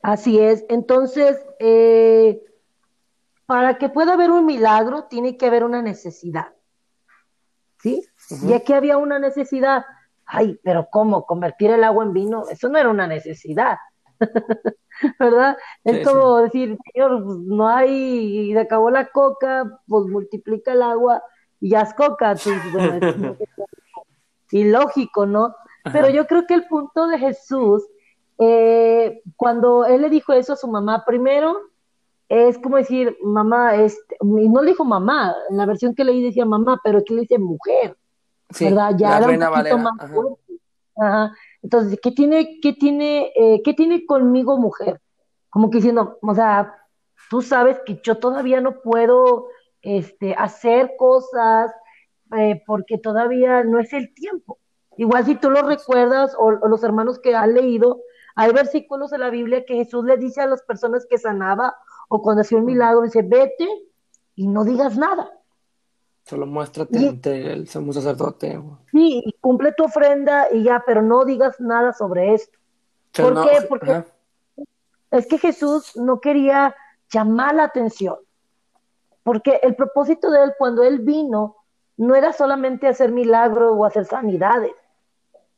Así 0.00 0.38
es. 0.38 0.64
Entonces, 0.68 1.44
eh, 1.58 2.40
para 3.46 3.76
que 3.76 3.88
pueda 3.88 4.12
haber 4.12 4.30
un 4.30 4.46
milagro, 4.46 5.06
tiene 5.10 5.36
que 5.36 5.46
haber 5.46 5.64
una 5.64 5.82
necesidad. 5.82 6.54
¿Sí? 7.82 8.06
Y 8.46 8.52
aquí 8.52 8.74
había 8.74 8.96
una 8.96 9.18
necesidad. 9.18 9.84
Ay, 10.24 10.60
pero 10.62 10.86
¿cómo? 10.88 11.26
Convertir 11.26 11.72
el 11.72 11.82
agua 11.82 12.04
en 12.04 12.12
vino, 12.12 12.44
eso 12.48 12.68
no 12.68 12.78
era 12.78 12.90
una 12.90 13.08
necesidad. 13.08 13.78
¿verdad? 15.18 15.56
Es 15.84 16.06
como 16.06 16.38
decir, 16.38 16.76
señor, 16.92 17.24
pues, 17.24 17.38
no 17.38 17.68
hay, 17.68 18.50
y 18.50 18.52
se 18.52 18.60
acabó 18.60 18.90
la 18.90 19.06
coca, 19.08 19.80
pues 19.86 20.06
multiplica 20.06 20.72
el 20.72 20.82
agua 20.82 21.22
y 21.60 21.70
ya 21.70 21.82
es 21.82 21.94
coca. 21.94 22.34
y 24.50 24.64
lógico, 24.70 25.26
¿no? 25.26 25.54
Pero 25.92 26.10
yo 26.10 26.26
creo 26.26 26.46
que 26.46 26.54
el 26.54 26.66
punto 26.66 27.06
de 27.08 27.18
Jesús, 27.18 27.86
eh, 28.38 29.22
cuando 29.36 29.86
él 29.86 30.02
le 30.02 30.10
dijo 30.10 30.32
eso 30.32 30.52
a 30.52 30.56
su 30.56 30.68
mamá, 30.68 31.04
primero 31.06 31.56
es 32.28 32.58
como 32.58 32.76
decir, 32.76 33.16
mamá, 33.24 33.74
este, 33.74 34.16
y 34.20 34.48
no 34.48 34.62
le 34.62 34.70
dijo 34.70 34.84
mamá, 34.84 35.34
en 35.50 35.56
la 35.56 35.66
versión 35.66 35.96
que 35.96 36.04
leí 36.04 36.22
decía 36.22 36.44
mamá, 36.44 36.80
pero 36.84 36.98
aquí 36.98 37.12
le 37.12 37.22
dice 37.22 37.38
mujer, 37.38 37.96
¿verdad? 38.60 38.94
Ya 38.96 39.18
era 39.18 39.26
un 39.26 39.54
poquito 39.56 39.78
más 39.78 39.92
Ajá. 40.96 41.34
Entonces, 41.62 41.98
¿qué 42.02 42.10
tiene, 42.10 42.58
qué 42.60 42.72
tiene, 42.72 43.32
eh, 43.36 43.62
qué 43.64 43.74
tiene 43.74 44.06
conmigo 44.06 44.56
mujer? 44.56 45.00
Como 45.50 45.70
que 45.70 45.78
diciendo, 45.78 46.18
o 46.22 46.34
sea, 46.34 46.74
tú 47.28 47.42
sabes 47.42 47.80
que 47.84 48.00
yo 48.02 48.18
todavía 48.18 48.60
no 48.60 48.80
puedo 48.80 49.48
este, 49.82 50.34
hacer 50.34 50.92
cosas 50.98 51.70
eh, 52.38 52.62
porque 52.66 52.98
todavía 52.98 53.64
no 53.64 53.78
es 53.78 53.92
el 53.92 54.12
tiempo. 54.14 54.58
Igual 54.96 55.24
si 55.24 55.34
tú 55.34 55.50
lo 55.50 55.62
recuerdas 55.62 56.34
o, 56.38 56.50
los 56.50 56.82
hermanos 56.84 57.18
que 57.18 57.34
han 57.34 57.54
leído, 57.54 58.02
hay 58.36 58.52
versículos 58.52 59.12
en 59.12 59.20
la 59.20 59.30
Biblia 59.30 59.64
que 59.64 59.76
Jesús 59.76 60.04
le 60.04 60.16
dice 60.16 60.40
a 60.40 60.46
las 60.46 60.62
personas 60.62 61.06
que 61.08 61.18
sanaba 61.18 61.74
o 62.08 62.22
cuando 62.22 62.42
hacía 62.42 62.58
un 62.58 62.64
milagro, 62.64 63.02
dice, 63.02 63.22
vete 63.22 63.68
y 64.34 64.46
no 64.46 64.64
digas 64.64 64.96
nada. 64.96 65.30
Solo 66.30 66.46
muéstrate 66.46 67.08
ante 67.08 67.52
el 67.52 67.66
sumo 67.66 67.92
sacerdote. 67.92 68.62
Sí, 68.92 69.20
y 69.26 69.32
cumple 69.40 69.72
tu 69.72 69.82
ofrenda 69.82 70.46
y 70.52 70.62
ya, 70.62 70.80
pero 70.86 71.02
no 71.02 71.24
digas 71.24 71.58
nada 71.58 71.92
sobre 71.92 72.34
esto. 72.34 72.56
¿Por 73.16 73.42
qué? 73.42 73.66
Porque 73.68 74.04
es 75.10 75.26
que 75.26 75.38
Jesús 75.38 75.96
no 75.96 76.20
quería 76.20 76.72
llamar 77.12 77.56
la 77.56 77.64
atención. 77.64 78.14
Porque 79.24 79.58
el 79.64 79.74
propósito 79.74 80.30
de 80.30 80.44
él 80.44 80.52
cuando 80.56 80.84
él 80.84 81.00
vino 81.00 81.56
no 81.96 82.14
era 82.14 82.32
solamente 82.32 82.86
hacer 82.86 83.10
milagros 83.10 83.74
o 83.76 83.84
hacer 83.84 84.04
sanidades. 84.04 84.76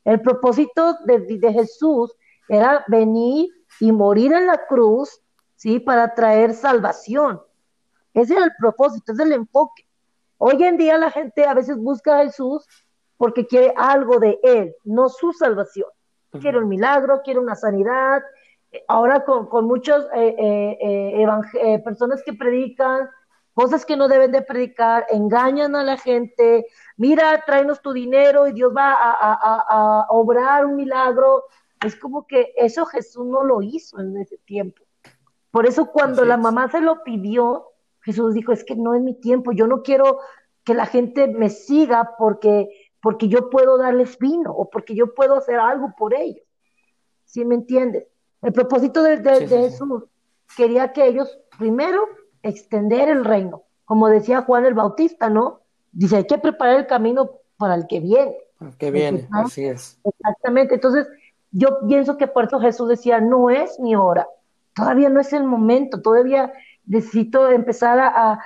El 0.07 0.23
propósito 0.23 0.97
de, 1.05 1.19
de 1.19 1.53
Jesús 1.53 2.17
era 2.49 2.83
venir 2.89 3.51
y 3.79 3.93
morir 3.93 4.33
en 4.33 4.47
la 4.47 4.67
cruz, 4.67 5.21
¿sí? 5.55 5.81
Para 5.81 6.15
traer 6.15 6.55
salvación. 6.55 7.43
Ese 8.15 8.33
era 8.33 8.47
el 8.47 8.53
propósito, 8.59 9.13
ese 9.13 9.23
es 9.23 9.29
el 9.29 9.35
enfoque. 9.35 9.87
Hoy 10.45 10.61
en 10.65 10.77
día 10.77 10.99
la 10.99 11.13
gente 11.13 11.45
a 11.45 11.55
veces 11.55 11.79
busca 11.79 12.19
a 12.19 12.25
Jesús 12.25 12.67
porque 13.17 13.47
quiere 13.47 13.73
algo 13.77 14.19
de 14.19 14.41
Él, 14.43 14.75
no 14.83 15.09
su 15.09 15.33
salvación. 15.33 15.89
Quiere 16.33 16.59
un 16.59 16.69
milagro, 16.69 17.23
quiere 17.23 17.39
una 17.39 17.55
sanidad, 17.55 18.23
ahora 18.89 19.25
con, 19.25 19.47
con 19.47 19.67
muchos 19.67 20.05
eh, 20.13 20.35
eh, 20.37 21.25
eh, 21.63 21.79
personas 21.85 22.25
que 22.25 22.33
predican 22.33 23.09
cosas 23.55 23.87
que 23.87 23.97
no 23.97 24.09
deben 24.09 24.33
de 24.33 24.43
predicar, 24.43 25.07
engañan 25.11 25.77
a 25.77 25.85
la 25.85 25.97
gente, 25.97 26.67
mira, 26.97 27.45
tráenos 27.47 27.81
tu 27.81 27.93
dinero 27.93 28.49
y 28.49 28.53
Dios 28.53 28.73
va 28.77 28.95
a, 28.95 29.13
a, 29.13 29.65
a, 29.69 30.07
obrar 30.09 30.67
un 30.67 30.75
milagro. 30.75 31.45
Es 31.87 31.95
como 31.95 32.27
que 32.27 32.53
eso 32.57 32.85
Jesús 32.87 33.27
no 33.27 33.45
lo 33.45 33.63
hizo 33.63 34.01
en 34.01 34.17
ese 34.17 34.39
tiempo. 34.39 34.83
Por 35.53 35.67
eso 35.67 35.87
cuando 35.87 36.25
la 36.25 36.37
mamá 36.37 36.69
se 36.69 36.81
lo 36.81 37.05
pidió, 37.05 37.72
Jesús 38.03 38.35
dijo, 38.35 38.53
es 38.53 38.65
que 38.65 38.77
no 38.77 38.95
es 38.95 39.03
mi 39.03 39.15
tiempo, 39.15 39.53
yo 39.53 39.67
no 39.67 39.83
quiero 39.83 40.19
que 40.65 40.75
la 40.75 40.87
gente 40.87 41.29
me 41.29 41.51
siga 41.51 42.15
porque, 42.19 42.69
porque 43.01 43.29
yo 43.29 43.51
puedo 43.51 43.79
darles 43.79 44.19
vino 44.19 44.53
o 44.53 44.71
porque 44.71 44.95
yo 44.95 45.15
puedo 45.15 45.35
hacer 45.37 45.59
algo 45.59 45.95
por 45.97 46.15
ellos. 46.15 46.45
¿Sí 47.25 47.45
me 47.45 47.55
entiendes? 47.55 48.07
El 48.43 48.53
propósito 48.53 49.03
de, 49.03 49.19
Jesús 49.47 50.05
quería 50.57 50.93
que 50.93 51.07
ellos 51.07 51.39
primero 51.59 52.03
extender 52.43 53.09
el 53.09 53.25
reino, 53.25 53.63
como 53.85 54.09
decía 54.09 54.43
Juan 54.43 54.67
el 54.67 54.75
Bautista, 54.75 55.31
¿no? 55.31 55.61
Dice, 55.93 56.17
hay 56.17 56.27
que 56.27 56.39
preparar 56.39 56.81
el 56.81 56.87
camino 56.87 57.39
para 57.57 57.75
el 57.75 57.87
que 57.87 58.01
viene. 58.01 58.37
el 58.61 58.77
que 58.77 58.91
viene, 58.91 59.29
así 59.33 59.65
es. 59.65 60.01
Exactamente, 60.05 60.75
entonces 60.75 61.09
yo 61.53 61.87
pienso 61.87 62.17
que 62.17 62.27
por 62.27 62.45
eso 62.45 62.59
Jesús 62.59 62.89
decía, 62.89 63.21
no 63.21 63.51
es 63.51 63.79
mi 63.79 63.95
hora, 63.95 64.27
todavía 64.75 65.09
no 65.09 65.21
es 65.21 65.33
el 65.33 65.45
momento, 65.45 66.01
todavía 66.01 66.53
necesito 66.87 67.49
empezar 67.51 67.99
a, 68.01 68.39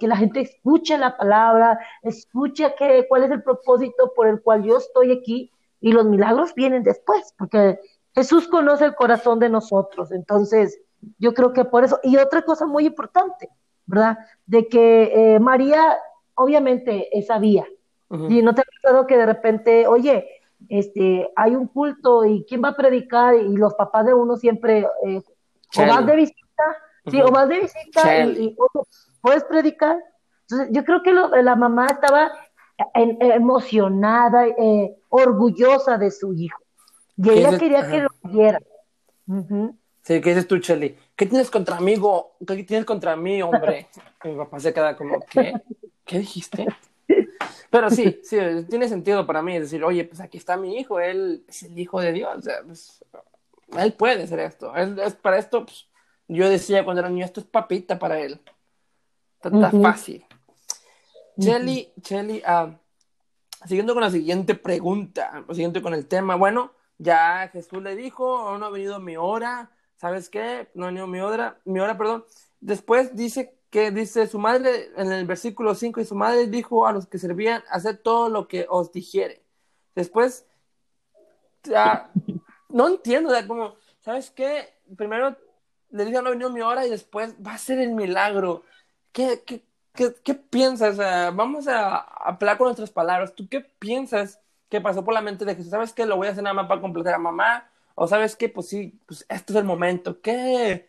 que 0.00 0.08
la 0.08 0.16
gente 0.16 0.40
escuche 0.40 0.98
la 0.98 1.16
palabra, 1.16 1.78
escuche 2.02 2.74
que, 2.76 3.06
cuál 3.08 3.22
es 3.22 3.30
el 3.30 3.44
propósito 3.44 4.12
por 4.16 4.26
el 4.26 4.42
cual 4.42 4.64
yo 4.64 4.78
estoy 4.78 5.12
aquí 5.12 5.52
y 5.80 5.92
los 5.92 6.04
milagros 6.04 6.52
vienen 6.54 6.82
después, 6.82 7.32
porque 7.38 7.78
Jesús 8.12 8.48
conoce 8.48 8.86
el 8.86 8.96
corazón 8.96 9.38
de 9.38 9.48
nosotros, 9.48 10.10
entonces 10.10 10.80
yo 11.18 11.32
creo 11.32 11.52
que 11.52 11.64
por 11.64 11.84
eso, 11.84 12.00
y 12.02 12.16
otra 12.16 12.42
cosa 12.42 12.66
muy 12.66 12.86
importante, 12.86 13.48
¿verdad? 13.86 14.18
De 14.46 14.66
que 14.66 15.12
eh, 15.14 15.38
María 15.38 15.96
obviamente 16.34 17.08
sabía, 17.24 17.64
y 18.10 18.42
no 18.42 18.54
te 18.54 18.62
ha 18.62 18.64
pasado 18.82 19.06
que 19.06 19.16
de 19.16 19.26
repente, 19.26 19.86
oye, 19.86 20.26
este, 20.68 21.30
hay 21.36 21.54
un 21.54 21.66
culto 21.66 22.24
y 22.24 22.44
quién 22.48 22.62
va 22.64 22.70
a 22.70 22.76
predicar 22.76 23.34
y 23.34 23.56
los 23.56 23.74
papás 23.74 24.06
de 24.06 24.14
uno 24.14 24.36
siempre, 24.36 24.86
eh, 25.06 25.22
o 25.76 25.86
vas 25.86 26.06
de 26.06 26.16
visita, 26.16 26.47
sí, 27.10 27.20
o 27.20 27.30
vas 27.30 27.48
de 27.48 27.60
visita 27.60 28.24
y, 28.24 28.56
puedes 29.20 29.44
predicar. 29.44 29.98
Entonces, 30.42 30.68
yo 30.72 30.84
creo 30.84 31.02
que 31.02 31.12
la 31.42 31.56
mamá 31.56 31.86
estaba 31.86 32.32
emocionada, 32.94 34.46
eh, 34.46 34.96
orgullosa 35.08 35.98
de 35.98 36.10
su 36.10 36.32
hijo. 36.34 36.58
Y 37.16 37.30
ella 37.30 37.58
quería 37.58 37.88
que 37.88 38.02
lo 38.02 38.08
viera. 38.22 38.60
Sí, 40.02 40.20
¿qué 40.20 40.30
dices 40.30 40.46
tú, 40.46 40.58
Chelly? 40.58 40.96
¿Qué 41.14 41.26
tienes 41.26 41.50
contra 41.50 41.80
mí, 41.80 41.96
¿Qué 42.46 42.64
tienes 42.64 42.86
contra 42.86 43.16
mí, 43.16 43.42
hombre? 43.42 43.88
mi 44.24 44.36
papá 44.36 44.60
se 44.60 44.72
queda 44.72 44.96
como, 44.96 45.20
¿qué? 45.28 45.52
¿Qué 46.04 46.20
dijiste? 46.20 46.66
Pero 47.70 47.90
sí, 47.90 48.20
sí, 48.22 48.38
tiene 48.70 48.88
sentido 48.88 49.26
para 49.26 49.42
mí. 49.42 49.56
Es 49.56 49.64
decir, 49.64 49.84
oye, 49.84 50.04
pues 50.04 50.20
aquí 50.20 50.38
está 50.38 50.56
mi 50.56 50.78
hijo, 50.78 51.00
él 51.00 51.44
es 51.46 51.64
el 51.64 51.78
hijo 51.78 52.00
de 52.00 52.12
Dios. 52.12 52.38
O 52.38 52.42
sea, 52.42 52.62
pues, 52.64 53.04
él 53.76 53.92
puede 53.92 54.22
hacer 54.22 54.40
esto. 54.40 54.74
Él, 54.74 54.98
es 54.98 55.14
para 55.14 55.38
esto, 55.38 55.66
pues, 55.66 55.86
yo 56.28 56.48
decía 56.48 56.84
cuando 56.84 57.00
era 57.00 57.08
niño, 57.08 57.24
esto 57.24 57.40
es 57.40 57.46
papita 57.46 57.98
para 57.98 58.20
él. 58.20 58.40
Está, 59.42 59.70
fácil. 59.70 60.24
Chelly, 61.40 61.92
Chelly, 62.02 62.42
uh, 62.42 62.72
siguiendo 63.66 63.94
con 63.94 64.02
la 64.02 64.10
siguiente 64.10 64.54
pregunta, 64.54 65.44
siguiente 65.50 65.80
con 65.80 65.94
el 65.94 66.06
tema, 66.06 66.34
bueno, 66.34 66.72
ya 66.98 67.48
Jesús 67.52 67.82
le 67.82 67.96
dijo, 67.96 68.58
no 68.58 68.66
ha 68.66 68.70
venido 68.70 68.98
mi 68.98 69.16
hora, 69.16 69.70
¿sabes 69.96 70.28
qué? 70.28 70.68
No 70.74 70.84
ha 70.84 70.88
venido 70.88 71.06
mi 71.06 71.20
hora, 71.20 71.60
mi 71.64 71.80
hora, 71.80 71.96
perdón. 71.96 72.24
Después 72.60 73.14
dice 73.14 73.56
que 73.70 73.90
dice 73.90 74.26
su 74.26 74.38
madre 74.38 74.90
en 74.96 75.12
el 75.12 75.26
versículo 75.26 75.74
5 75.74 76.00
y 76.00 76.04
su 76.04 76.14
madre 76.14 76.46
dijo 76.46 76.86
a 76.86 76.92
los 76.92 77.06
que 77.06 77.18
servían 77.18 77.62
hacer 77.70 77.98
todo 77.98 78.28
lo 78.28 78.48
que 78.48 78.66
os 78.68 78.92
dijere. 78.92 79.44
Después, 79.94 80.44
ya, 81.62 82.10
no 82.68 82.88
entiendo, 82.88 83.32
ya 83.32 83.46
como, 83.46 83.76
¿sabes 84.00 84.30
qué? 84.30 84.74
Primero 84.96 85.36
le 85.90 86.04
dice 86.04 86.22
no 86.22 86.28
ha 86.28 86.30
venido 86.32 86.50
mi 86.50 86.60
hora 86.60 86.86
y 86.86 86.90
después 86.90 87.34
va 87.44 87.54
a 87.54 87.58
ser 87.58 87.78
el 87.78 87.92
milagro. 87.92 88.64
¿Qué, 89.12 89.42
qué, 89.46 89.64
qué, 89.94 90.14
qué 90.22 90.34
piensas? 90.34 90.96
vamos 91.34 91.68
a 91.68 91.98
hablar 91.98 92.58
con 92.58 92.66
nuestras 92.66 92.90
palabras. 92.90 93.34
¿Tú 93.34 93.48
qué 93.48 93.60
piensas? 93.60 94.40
¿Qué 94.68 94.80
pasó 94.80 95.04
por 95.04 95.14
la 95.14 95.22
mente 95.22 95.44
de 95.44 95.54
Jesús, 95.54 95.70
¿sabes 95.70 95.92
qué? 95.92 96.04
Lo 96.06 96.16
voy 96.16 96.28
a 96.28 96.32
hacer 96.32 96.44
nada 96.44 96.54
más 96.54 96.66
para 96.68 96.80
completar 96.80 97.14
a 97.14 97.18
mamá. 97.18 97.70
O 97.94 98.06
sabes 98.06 98.36
qué, 98.36 98.48
pues 98.48 98.68
sí, 98.68 99.00
pues 99.06 99.24
este 99.28 99.52
es 99.52 99.58
el 99.58 99.64
momento. 99.64 100.20
¿Qué, 100.20 100.88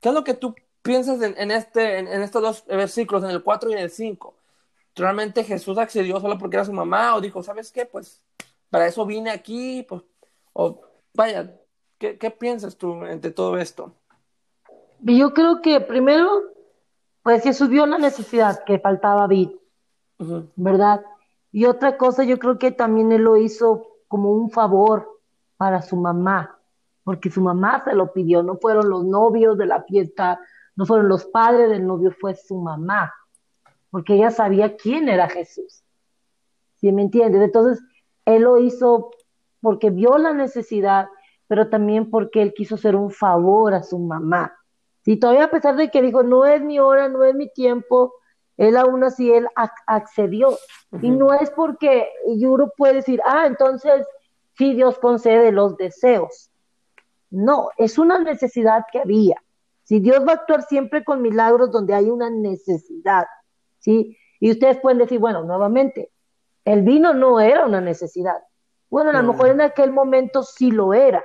qué 0.00 0.08
es 0.08 0.14
lo 0.14 0.24
que 0.24 0.34
tú 0.34 0.54
piensas 0.82 1.22
en, 1.22 1.50
este, 1.50 1.98
en, 1.98 2.22
estos 2.22 2.42
dos 2.42 2.66
versículos, 2.66 3.24
en 3.24 3.30
el 3.30 3.42
4 3.42 3.70
y 3.70 3.72
en 3.74 3.78
el 3.78 3.90
5? 3.90 4.34
¿Realmente 4.96 5.44
Jesús 5.44 5.78
accedió 5.78 6.20
solo 6.20 6.38
porque 6.38 6.56
era 6.56 6.64
su 6.64 6.72
mamá? 6.72 7.14
¿O 7.16 7.20
dijo, 7.20 7.42
sabes 7.42 7.72
qué? 7.72 7.86
Pues 7.86 8.20
para 8.70 8.86
eso 8.86 9.06
vine 9.06 9.30
aquí. 9.30 9.84
Pues, 9.88 10.02
o 10.52 10.82
vaya, 11.14 11.56
¿qué, 11.98 12.18
qué 12.18 12.30
piensas 12.30 12.76
tú 12.76 13.04
entre 13.06 13.30
todo 13.30 13.58
esto? 13.58 13.94
Yo 15.06 15.34
creo 15.34 15.60
que 15.60 15.80
primero, 15.80 16.30
pues 17.22 17.42
Jesús 17.42 17.68
vio 17.68 17.84
la 17.84 17.98
necesidad 17.98 18.64
que 18.64 18.78
faltaba 18.78 19.26
vid, 19.26 19.50
¿verdad? 20.56 21.04
Y 21.52 21.66
otra 21.66 21.98
cosa, 21.98 22.24
yo 22.24 22.38
creo 22.38 22.58
que 22.58 22.72
también 22.72 23.12
él 23.12 23.22
lo 23.22 23.36
hizo 23.36 23.86
como 24.08 24.32
un 24.32 24.50
favor 24.50 25.20
para 25.58 25.82
su 25.82 25.96
mamá, 25.96 26.58
porque 27.04 27.30
su 27.30 27.42
mamá 27.42 27.84
se 27.84 27.94
lo 27.94 28.14
pidió, 28.14 28.42
no 28.42 28.56
fueron 28.56 28.88
los 28.88 29.04
novios 29.04 29.58
de 29.58 29.66
la 29.66 29.82
fiesta, 29.82 30.40
no 30.74 30.86
fueron 30.86 31.08
los 31.08 31.26
padres 31.26 31.68
del 31.68 31.86
novio, 31.86 32.10
fue 32.10 32.34
su 32.34 32.56
mamá, 32.56 33.12
porque 33.90 34.14
ella 34.14 34.30
sabía 34.30 34.74
quién 34.74 35.10
era 35.10 35.28
Jesús. 35.28 35.82
¿Sí 36.76 36.92
me 36.92 37.02
entiendes? 37.02 37.42
Entonces, 37.42 37.84
él 38.24 38.42
lo 38.42 38.56
hizo 38.56 39.10
porque 39.60 39.90
vio 39.90 40.16
la 40.16 40.32
necesidad, 40.32 41.08
pero 41.46 41.68
también 41.68 42.10
porque 42.10 42.40
él 42.40 42.54
quiso 42.54 42.76
hacer 42.76 42.96
un 42.96 43.10
favor 43.10 43.74
a 43.74 43.82
su 43.82 43.98
mamá. 43.98 44.54
Si 45.04 45.16
todavía 45.16 45.44
a 45.44 45.50
pesar 45.50 45.76
de 45.76 45.90
que 45.90 46.00
dijo, 46.00 46.22
no 46.22 46.46
es 46.46 46.62
mi 46.62 46.78
hora, 46.78 47.08
no 47.08 47.24
es 47.24 47.34
mi 47.34 47.48
tiempo, 47.50 48.14
él 48.56 48.76
aún 48.76 49.04
así, 49.04 49.30
él 49.30 49.46
accedió. 49.86 50.56
Y 51.02 51.10
no 51.10 51.34
es 51.34 51.50
porque, 51.50 52.08
y 52.26 52.46
uno 52.46 52.70
puede 52.76 52.94
decir, 52.94 53.20
ah, 53.26 53.46
entonces 53.46 54.06
sí 54.56 54.74
Dios 54.74 54.98
concede 54.98 55.52
los 55.52 55.76
deseos. 55.76 56.50
No, 57.30 57.70
es 57.76 57.98
una 57.98 58.18
necesidad 58.18 58.84
que 58.90 59.00
había. 59.00 59.42
Si 59.82 60.00
Dios 60.00 60.20
va 60.26 60.32
a 60.32 60.36
actuar 60.36 60.62
siempre 60.62 61.04
con 61.04 61.20
milagros 61.20 61.70
donde 61.70 61.92
hay 61.92 62.08
una 62.08 62.30
necesidad, 62.30 63.26
¿sí? 63.80 64.16
Y 64.40 64.52
ustedes 64.52 64.78
pueden 64.78 64.98
decir, 64.98 65.18
bueno, 65.18 65.42
nuevamente, 65.42 66.10
el 66.64 66.82
vino 66.82 67.12
no 67.12 67.40
era 67.40 67.66
una 67.66 67.80
necesidad. 67.80 68.42
Bueno, 68.88 69.10
a 69.10 69.20
lo 69.20 69.32
mejor 69.32 69.48
en 69.48 69.60
aquel 69.60 69.92
momento 69.92 70.42
sí 70.42 70.70
lo 70.70 70.94
era. 70.94 71.22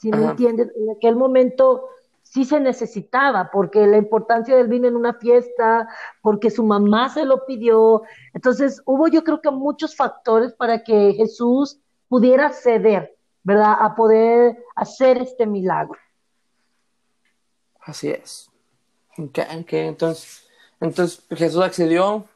Si 0.00 0.10
me 0.10 0.24
entienden, 0.24 0.70
en 0.76 0.90
aquel 0.96 1.16
momento 1.16 1.88
sí 2.34 2.44
se 2.44 2.58
necesitaba, 2.58 3.48
porque 3.52 3.86
la 3.86 3.96
importancia 3.96 4.56
del 4.56 4.66
vino 4.66 4.88
en 4.88 4.96
una 4.96 5.14
fiesta, 5.14 5.88
porque 6.20 6.50
su 6.50 6.64
mamá 6.64 7.08
se 7.08 7.24
lo 7.24 7.46
pidió. 7.46 8.02
Entonces, 8.32 8.82
hubo 8.86 9.06
yo 9.06 9.22
creo 9.22 9.40
que 9.40 9.52
muchos 9.52 9.94
factores 9.94 10.52
para 10.52 10.82
que 10.82 11.12
Jesús 11.12 11.78
pudiera 12.08 12.50
ceder, 12.50 13.16
¿verdad? 13.44 13.76
A 13.78 13.94
poder 13.94 14.58
hacer 14.74 15.18
este 15.18 15.46
milagro. 15.46 15.96
Así 17.80 18.10
es. 18.10 18.50
entonces, 19.16 20.48
entonces 20.80 21.24
Jesús 21.30 21.62
accedió 21.62 22.26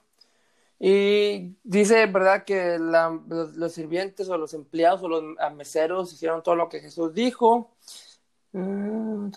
y 0.79 1.57
dice, 1.65 2.07
¿verdad? 2.07 2.45
Que 2.45 2.79
los, 2.79 3.73
sirvientes 3.73 4.29
o 4.29 4.39
los 4.39 4.55
empleados 4.55 5.03
o 5.03 5.09
los 5.09 5.25
meseros 5.57 6.13
hicieron 6.13 6.41
todo 6.45 6.55
lo 6.55 6.69
que 6.69 6.79
Jesús 6.79 7.13
dijo. 7.13 7.73
Ah, 8.55 9.29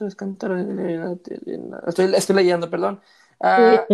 estoy, 1.88 2.15
estoy 2.15 2.36
leyendo, 2.36 2.69
perdón. 2.69 3.02
Ah, 3.39 3.86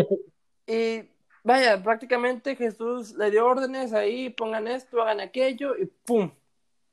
y 0.67 1.09
vaya, 1.43 1.81
prácticamente 1.81 2.55
Jesús 2.55 3.15
le 3.15 3.31
dio 3.31 3.45
órdenes 3.45 3.93
ahí, 3.93 4.29
pongan 4.29 4.67
esto, 4.67 5.01
hagan 5.01 5.19
aquello, 5.19 5.75
y 5.77 5.85
¡pum! 5.85 6.31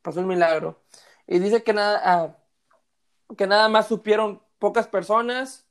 Pasó 0.02 0.20
el 0.20 0.26
milagro. 0.26 0.82
Y 1.26 1.38
dice 1.38 1.62
que 1.62 1.72
nada, 1.72 2.00
ah, 2.04 2.36
que 3.36 3.46
nada 3.46 3.68
más 3.68 3.88
supieron 3.88 4.40
pocas 4.58 4.88
personas, 4.88 5.66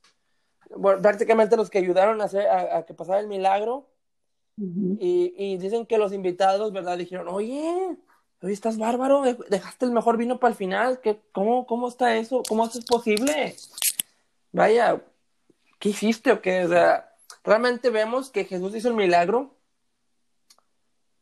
prácticamente 1.00 1.56
los 1.56 1.70
que 1.70 1.78
ayudaron 1.78 2.20
a, 2.20 2.24
hacer, 2.24 2.48
a, 2.48 2.84
que 2.84 2.94
pasara 2.94 3.20
el 3.20 3.28
milagro. 3.28 3.88
y, 4.56 5.34
y, 5.36 5.56
dicen 5.58 5.84
que 5.84 5.98
los 5.98 6.12
invitados, 6.12 6.72
¿verdad? 6.72 6.96
Dijeron, 6.96 7.26
oye, 7.28 7.96
Oye, 8.44 8.52
estás 8.52 8.76
bárbaro, 8.76 9.22
dejaste 9.48 9.86
el 9.86 9.92
mejor 9.92 10.18
vino 10.18 10.38
para 10.38 10.50
el 10.50 10.56
final. 10.58 11.00
¿Qué, 11.00 11.18
cómo, 11.32 11.66
¿Cómo 11.66 11.88
está 11.88 12.14
eso? 12.14 12.42
¿Cómo 12.46 12.66
es 12.66 12.84
posible? 12.84 13.56
Vaya, 14.52 15.02
¿qué 15.78 15.88
hiciste 15.88 16.30
o 16.30 16.42
qué? 16.42 16.66
O 16.66 16.68
sea, 16.68 17.10
realmente 17.42 17.88
vemos 17.88 18.28
que 18.28 18.44
Jesús 18.44 18.74
hizo 18.74 18.88
el 18.88 18.96
milagro 18.96 19.54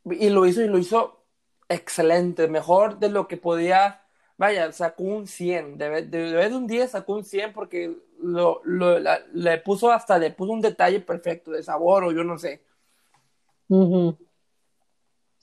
y 0.04 0.30
lo 0.30 0.46
hizo 0.46 0.62
y 0.62 0.66
lo 0.66 0.78
hizo 0.78 1.22
excelente, 1.68 2.48
mejor 2.48 2.98
de 2.98 3.08
lo 3.08 3.28
que 3.28 3.36
podía 3.36 4.02
vaya, 4.36 4.72
sacó 4.72 5.04
un 5.04 5.28
100, 5.28 5.78
de, 5.78 6.02
de, 6.02 6.56
un 6.56 6.66
10 6.66 6.90
sacó 6.90 7.12
un 7.14 7.24
100 7.24 7.52
porque 7.52 7.96
lo, 8.20 8.60
lo 8.64 8.98
le 9.32 9.58
puso 9.58 9.92
hasta, 9.92 10.18
le 10.18 10.32
puso 10.32 10.50
un 10.50 10.60
detalle 10.60 10.98
perfecto 10.98 11.52
de 11.52 11.62
sabor 11.62 12.02
o 12.02 12.10
yo 12.10 12.24
no 12.24 12.36
sé. 12.36 12.64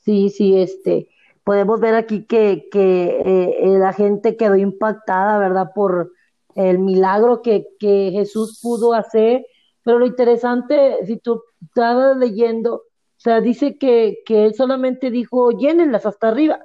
Sí, 0.03 0.29
sí, 0.29 0.59
este, 0.59 1.07
podemos 1.49 1.79
ver 1.79 1.95
aquí 1.95 2.25
que, 2.27 2.67
que 2.71 3.23
eh, 3.25 3.79
la 3.79 3.91
gente 3.91 4.37
quedó 4.37 4.55
impactada, 4.55 5.39
¿verdad? 5.39 5.71
Por 5.73 6.11
el 6.53 6.77
milagro 6.77 7.41
que, 7.41 7.65
que 7.79 8.11
Jesús 8.13 8.59
pudo 8.61 8.93
hacer, 8.93 9.47
pero 9.81 9.97
lo 9.97 10.05
interesante, 10.05 11.03
si 11.07 11.17
tú 11.17 11.41
estabas 11.59 12.17
leyendo, 12.17 12.75
o 12.75 12.83
sea, 13.17 13.41
dice 13.41 13.79
que, 13.79 14.19
que 14.27 14.45
él 14.45 14.53
solamente 14.53 15.09
dijo, 15.09 15.49
llénenlas 15.49 16.05
hasta 16.05 16.27
arriba. 16.27 16.59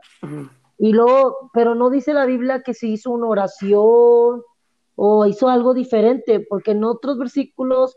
Y 0.77 0.92
luego, 0.92 1.51
pero 1.55 1.75
no 1.75 1.88
dice 1.88 2.12
la 2.12 2.27
Biblia 2.27 2.61
que 2.62 2.75
se 2.75 2.87
hizo 2.87 3.11
una 3.11 3.29
oración 3.29 4.42
o 4.97 5.27
hizo 5.27 5.49
algo 5.49 5.73
diferente, 5.73 6.40
porque 6.40 6.73
en 6.73 6.85
otros 6.85 7.16
versículos 7.16 7.97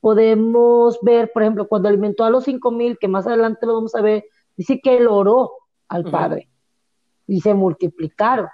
podemos 0.00 1.00
ver, 1.02 1.32
por 1.32 1.42
ejemplo, 1.42 1.66
cuando 1.66 1.88
alimentó 1.88 2.22
a 2.22 2.30
los 2.30 2.44
cinco 2.44 2.70
mil, 2.70 2.96
que 2.96 3.08
más 3.08 3.26
adelante 3.26 3.66
lo 3.66 3.74
vamos 3.74 3.96
a 3.96 4.02
ver, 4.02 4.24
dice 4.56 4.78
que 4.80 4.98
él 4.98 5.08
oró 5.08 5.50
al 5.88 6.04
Padre 6.04 6.48
y 7.26 7.40
se 7.40 7.54
multiplicaron. 7.54 8.48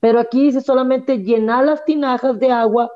Pero 0.00 0.18
aquí 0.18 0.44
dice 0.44 0.60
solamente 0.60 1.18
llenar 1.18 1.64
las 1.64 1.84
tinajas 1.84 2.38
de 2.38 2.50
agua, 2.50 2.90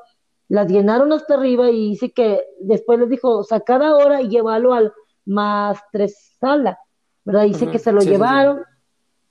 las 0.47 0.69
llenaron 0.69 1.11
hasta 1.11 1.35
arriba 1.35 1.69
y 1.69 1.89
dice 1.89 2.11
que 2.11 2.41
después 2.59 2.99
les 2.99 3.09
dijo, 3.09 3.43
sacad 3.43 3.81
ahora 3.83 4.21
y 4.21 4.29
llevarlo 4.29 4.73
al 4.73 4.93
más 5.25 5.79
tres 5.91 6.35
salas, 6.39 6.77
¿verdad? 7.23 7.43
Dice 7.43 7.69
que 7.69 7.79
se 7.79 7.91
lo 7.91 8.01
llevaron. 8.01 8.61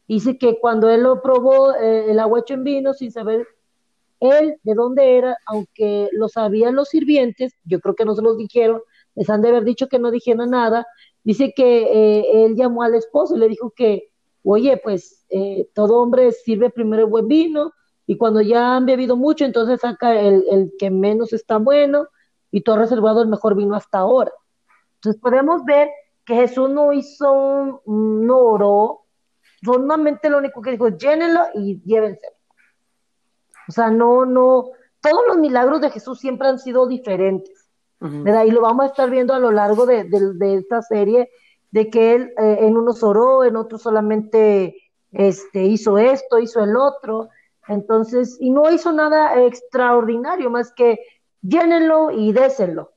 Dice 0.06 0.36
que 0.36 0.58
cuando 0.60 0.90
él 0.90 1.02
lo 1.02 1.22
probó, 1.22 1.74
eh, 1.74 2.10
el 2.10 2.18
agua 2.18 2.40
hecho 2.40 2.54
en 2.54 2.64
vino, 2.64 2.92
sin 2.92 3.10
saber 3.10 3.46
él 4.20 4.58
de 4.62 4.74
dónde 4.74 5.16
era, 5.16 5.36
aunque 5.46 6.08
lo 6.12 6.28
sabían 6.28 6.74
los 6.74 6.88
sirvientes, 6.88 7.54
yo 7.64 7.80
creo 7.80 7.94
que 7.94 8.04
no 8.04 8.14
se 8.14 8.22
los 8.22 8.36
dijeron, 8.36 8.82
les 9.14 9.30
han 9.30 9.42
de 9.42 9.48
haber 9.48 9.64
dicho 9.64 9.88
que 9.88 9.98
no 9.98 10.10
dijeron 10.10 10.50
nada, 10.50 10.86
dice 11.22 11.52
que 11.54 11.84
eh, 11.84 12.44
él 12.44 12.54
llamó 12.54 12.82
al 12.82 12.94
esposo 12.94 13.36
y 13.36 13.38
le 13.38 13.48
dijo 13.48 13.72
que, 13.74 14.10
oye, 14.44 14.80
pues 14.82 15.24
eh, 15.30 15.68
todo 15.74 16.00
hombre 16.00 16.32
sirve 16.32 16.70
primero 16.70 17.04
el 17.04 17.10
buen 17.10 17.28
vino 17.28 17.72
y 18.06 18.16
cuando 18.16 18.40
ya 18.40 18.76
han 18.76 18.86
bebido 18.86 19.16
mucho, 19.16 19.44
entonces 19.44 19.80
saca 19.80 20.18
el, 20.20 20.44
el 20.50 20.72
que 20.78 20.90
menos 20.90 21.32
está 21.32 21.56
bueno 21.56 22.06
y 22.50 22.62
has 22.68 22.78
reservado 22.78 23.22
el 23.22 23.28
mejor 23.28 23.56
vino 23.56 23.74
hasta 23.74 23.98
ahora. 23.98 24.30
Entonces 24.96 25.20
podemos 25.20 25.64
ver 25.64 25.88
que 26.24 26.34
Jesús 26.34 26.70
no 26.70 26.92
hizo 26.92 27.32
un, 27.32 28.26
no 28.26 28.38
oró, 28.38 29.06
solamente 29.62 30.30
lo 30.30 30.38
único 30.38 30.62
que 30.62 30.72
dijo, 30.72 30.88
llénenlo 30.88 31.40
y 31.54 31.82
llévenselo. 31.82 32.36
O 33.68 33.72
sea, 33.72 33.90
no, 33.90 34.24
no, 34.24 34.70
todos 35.00 35.22
los 35.28 35.38
milagros 35.38 35.80
de 35.80 35.90
Jesús 35.90 36.18
siempre 36.18 36.48
han 36.48 36.58
sido 36.58 36.86
diferentes, 36.86 37.68
¿verdad? 37.98 38.44
Y 38.44 38.50
lo 38.50 38.60
vamos 38.60 38.84
a 38.84 38.88
estar 38.88 39.10
viendo 39.10 39.32
a 39.32 39.38
lo 39.38 39.50
largo 39.50 39.86
de, 39.86 40.06
esta 40.40 40.82
serie, 40.82 41.30
de 41.74 41.90
que 41.90 42.14
él 42.14 42.32
eh, 42.38 42.58
en 42.60 42.76
unos 42.76 43.02
oró, 43.02 43.42
en 43.42 43.56
otros 43.56 43.82
solamente 43.82 44.76
este, 45.10 45.64
hizo 45.64 45.98
esto, 45.98 46.38
hizo 46.38 46.62
el 46.62 46.76
otro, 46.76 47.30
entonces, 47.66 48.36
y 48.38 48.50
no 48.50 48.70
hizo 48.70 48.92
nada 48.92 49.42
extraordinario, 49.42 50.50
más 50.50 50.72
que 50.72 51.00
llénenlo 51.42 52.12
y 52.12 52.32
désenlo. 52.32 52.92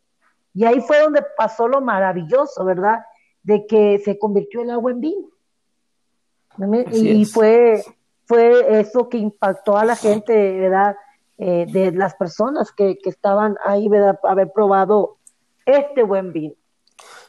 Y 0.53 0.65
ahí 0.65 0.79
fue 0.81 1.01
donde 1.01 1.23
pasó 1.35 1.67
lo 1.67 1.81
maravilloso, 1.81 2.63
¿verdad? 2.65 2.99
De 3.41 3.65
que 3.65 3.97
se 4.05 4.19
convirtió 4.19 4.61
el 4.61 4.69
agua 4.69 4.91
en 4.91 5.01
vino. 5.01 5.27
y 6.91 7.25
fue 7.25 7.83
fue 8.25 8.79
eso 8.79 9.09
que 9.09 9.17
impactó 9.17 9.75
a 9.75 9.85
la 9.85 9.95
gente, 9.95 10.33
¿verdad? 10.59 10.95
Eh, 11.39 11.65
de 11.67 11.93
las 11.93 12.13
personas 12.13 12.71
que, 12.71 12.99
estaban 13.05 13.57
ahí, 13.65 13.89
¿verdad? 13.89 14.19
Haber 14.21 14.51
probado 14.51 15.17
este 15.65 16.03
buen 16.03 16.31
vino. 16.31 16.53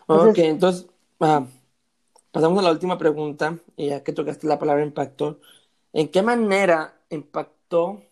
ok, 0.09 0.37
entonces, 0.39 0.87
ah, 1.20 1.46
pasamos 2.31 2.59
a 2.61 2.62
la 2.62 2.72
última 2.72 2.98
pregunta, 2.98 3.59
y 3.76 3.88
ya 3.88 4.02
que 4.02 4.12
tocaste 4.12 4.46
la 4.46 4.59
palabra 4.59 4.85
impactó, 4.85 5.40
¿en 5.92 6.09
qué 6.09 6.22
manera 6.22 7.00
impactó 7.11 8.02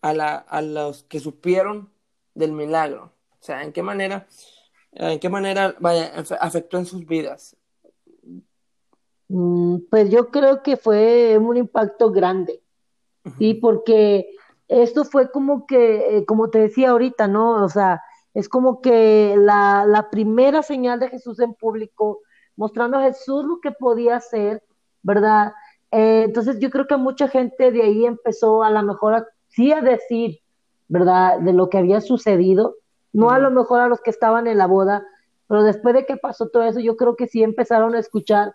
a, 0.00 0.12
la, 0.12 0.36
a 0.36 0.62
los 0.62 1.02
que 1.04 1.20
supieron 1.20 1.90
del 2.34 2.52
milagro? 2.52 3.12
O 3.40 3.44
sea, 3.44 3.62
¿en 3.62 3.72
qué 3.72 3.82
manera, 3.82 4.26
en 4.92 5.18
qué 5.18 5.28
manera 5.28 5.74
vaya, 5.80 6.12
afectó 6.40 6.78
en 6.78 6.86
sus 6.86 7.06
vidas? 7.06 7.56
Mm, 9.28 9.80
pues 9.90 10.10
yo 10.10 10.30
creo 10.30 10.62
que 10.62 10.76
fue 10.76 11.38
un 11.38 11.56
impacto 11.56 12.10
grande, 12.10 12.62
¿sí? 13.38 13.54
Porque 13.54 14.30
esto 14.68 15.04
fue 15.04 15.30
como 15.30 15.66
que, 15.66 16.18
eh, 16.18 16.24
como 16.26 16.50
te 16.50 16.60
decía 16.60 16.90
ahorita, 16.90 17.28
¿no? 17.28 17.64
O 17.64 17.68
sea, 17.68 18.02
es 18.34 18.48
como 18.48 18.80
que 18.80 19.34
la, 19.36 19.84
la 19.86 20.10
primera 20.10 20.62
señal 20.62 21.00
de 21.00 21.08
Jesús 21.08 21.40
en 21.40 21.54
público, 21.54 22.20
mostrando 22.56 22.98
a 22.98 23.02
Jesús 23.02 23.44
lo 23.44 23.60
que 23.60 23.72
podía 23.72 24.16
hacer, 24.16 24.62
¿verdad? 25.02 25.52
Eh, 25.90 26.24
entonces 26.26 26.58
yo 26.60 26.70
creo 26.70 26.86
que 26.86 26.96
mucha 26.96 27.28
gente 27.28 27.70
de 27.70 27.82
ahí 27.82 28.04
empezó 28.04 28.62
a 28.62 28.70
lo 28.70 28.82
mejor 28.82 29.14
a, 29.14 29.26
sí 29.48 29.72
a 29.72 29.80
decir, 29.80 30.40
¿verdad? 30.88 31.38
De 31.40 31.52
lo 31.52 31.70
que 31.70 31.78
había 31.78 32.00
sucedido, 32.00 32.76
no 33.12 33.30
a 33.30 33.38
lo 33.38 33.50
mejor 33.50 33.80
a 33.80 33.88
los 33.88 34.00
que 34.00 34.10
estaban 34.10 34.46
en 34.46 34.58
la 34.58 34.66
boda, 34.66 35.06
pero 35.46 35.62
después 35.62 35.94
de 35.94 36.04
que 36.04 36.16
pasó 36.16 36.48
todo 36.48 36.62
eso, 36.64 36.80
yo 36.80 36.96
creo 36.96 37.16
que 37.16 37.26
sí 37.26 37.42
empezaron 37.42 37.94
a 37.94 37.98
escuchar 37.98 38.52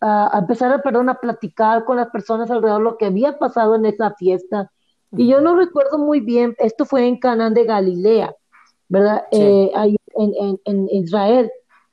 a, 0.00 0.38
empezar 0.38 0.72
a, 0.72 0.82
perdón, 0.82 1.08
a 1.08 1.20
platicar 1.20 1.84
con 1.84 1.96
las 1.96 2.08
personas 2.10 2.50
alrededor 2.50 2.80
lo 2.80 2.96
que 2.96 3.06
había 3.06 3.38
pasado 3.38 3.74
en 3.74 3.86
esa 3.86 4.14
fiesta. 4.14 4.70
Y 5.12 5.28
yo 5.28 5.40
no 5.40 5.56
recuerdo 5.56 5.98
muy 5.98 6.20
bien, 6.20 6.54
esto 6.58 6.84
fue 6.84 7.06
en 7.06 7.18
Canaán 7.18 7.54
de 7.54 7.64
Galilea, 7.64 8.34
¿verdad? 8.90 9.24
Eh, 9.30 9.70
ahí 9.74 9.96
en, 10.16 10.60
en, 10.66 10.88
Israel. 10.90 11.50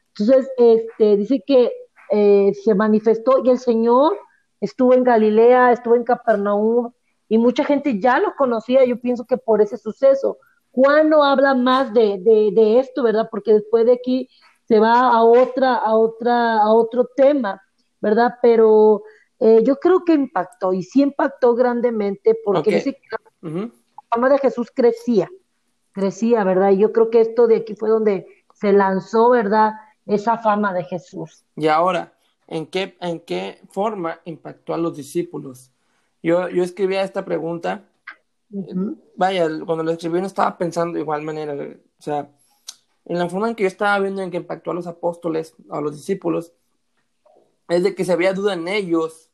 Entonces, 0.09 0.49
este, 0.57 1.15
dice 1.15 1.41
que 1.47 1.71
eh, 2.11 2.51
se 2.65 2.75
manifestó 2.75 3.41
y 3.45 3.49
el 3.49 3.59
Señor 3.59 4.17
estuvo 4.59 4.93
en 4.93 5.05
Galilea, 5.05 5.71
estuvo 5.71 5.95
en 5.95 6.03
Capernaum 6.03 6.91
y 7.29 7.37
mucha 7.37 7.63
gente 7.63 8.01
ya 8.01 8.19
lo 8.19 8.35
conocía, 8.35 8.83
yo 8.83 8.99
pienso 8.99 9.25
que 9.25 9.37
por 9.37 9.61
ese 9.61 9.77
suceso. 9.77 10.39
Juan 10.71 11.09
no 11.09 11.23
habla 11.23 11.55
más 11.55 11.93
de, 11.93 12.19
de, 12.19 12.51
de 12.53 12.79
esto, 12.79 13.03
¿verdad? 13.03 13.29
Porque 13.31 13.53
después 13.53 13.85
de 13.85 13.93
aquí 13.93 14.29
se 14.65 14.79
va 14.79 15.09
a 15.09 15.23
otra, 15.23 15.75
a 15.75 15.95
otra, 15.95 16.57
a 16.57 16.73
otro 16.73 17.07
tema 17.15 17.61
¿verdad? 17.99 18.35
Pero 18.41 19.03
eh, 19.39 19.61
yo 19.63 19.77
creo 19.77 20.03
que 20.03 20.13
impactó 20.13 20.73
y 20.73 20.83
sí 20.83 21.01
impactó 21.01 21.55
grandemente 21.55 22.35
porque 22.43 22.75
dice 22.75 22.93
que 22.93 23.17
la 23.41 23.71
fama 24.09 24.29
de 24.29 24.39
Jesús 24.39 24.71
crecía, 24.73 25.29
crecía, 25.97 26.43
¿verdad? 26.43 26.71
Y 26.71 26.77
yo 26.77 26.93
creo 26.93 27.09
que 27.09 27.21
esto 27.21 27.47
de 27.47 27.57
aquí 27.57 27.73
fue 27.73 27.89
donde 27.89 28.27
se 28.53 28.71
lanzó, 28.71 29.31
¿verdad? 29.31 29.73
Esa 30.05 30.37
fama 30.37 30.71
de 30.71 30.83
Jesús. 30.83 31.43
Y 31.55 31.67
ahora, 31.67 32.13
¿en 32.45 32.67
qué, 32.67 32.95
en 33.01 33.19
qué 33.19 33.59
forma 33.71 34.21
impactó 34.23 34.75
a 34.75 34.77
los 34.77 34.95
discípulos? 34.95 35.71
Yo, 36.21 36.49
yo 36.49 36.63
escribía 36.63 37.01
esta 37.01 37.25
pregunta, 37.25 37.89
vaya, 39.15 39.47
cuando 39.65 39.83
lo 39.83 39.91
escribí 39.91 40.21
no 40.21 40.27
estaba 40.27 40.55
pensando 40.55 40.93
de 40.93 41.01
igual 41.01 41.23
manera, 41.23 41.55
o 41.55 42.01
sea, 42.01 42.29
en 43.05 43.17
la 43.17 43.27
forma 43.27 43.49
en 43.49 43.55
que 43.55 43.63
yo 43.63 43.67
estaba 43.67 43.97
viendo 43.99 44.21
en 44.21 44.29
que 44.29 44.37
impactó 44.37 44.69
a 44.69 44.75
los 44.75 44.85
apóstoles, 44.85 45.55
a 45.71 45.81
los 45.81 45.95
discípulos, 45.95 46.53
es 47.69 47.81
de 47.81 47.95
que 47.95 48.05
se 48.05 48.11
había 48.11 48.33
duda 48.33 48.53
en 48.53 48.67
ellos 48.67 49.31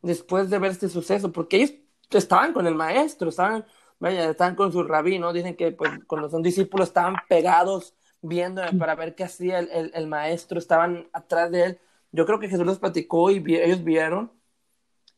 después 0.00 0.48
de 0.48 0.60
ver 0.60 0.70
este 0.70 0.88
suceso, 0.88 1.32
porque 1.32 1.56
ellos 1.56 1.74
estaban 2.10 2.52
con 2.52 2.68
el 2.68 2.76
maestro, 2.76 3.30
estaban, 3.30 3.64
vaya, 4.04 4.28
estaban 4.28 4.54
con 4.54 4.70
su 4.70 4.82
rabino, 4.82 5.32
dicen 5.32 5.56
que 5.56 5.72
pues 5.72 5.90
cuando 6.06 6.28
son 6.28 6.42
discípulos 6.42 6.88
estaban 6.88 7.16
pegados 7.28 7.94
viendo 8.20 8.62
para 8.78 8.94
ver 8.94 9.14
qué 9.14 9.24
hacía 9.24 9.58
el, 9.58 9.90
el, 9.94 10.06
maestro, 10.06 10.58
estaban 10.58 11.08
atrás 11.12 11.50
de 11.50 11.64
él. 11.64 11.78
Yo 12.12 12.26
creo 12.26 12.38
que 12.38 12.48
Jesús 12.48 12.66
les 12.66 12.78
platicó 12.78 13.30
y 13.30 13.42
ellos 13.56 13.82
vieron, 13.82 14.30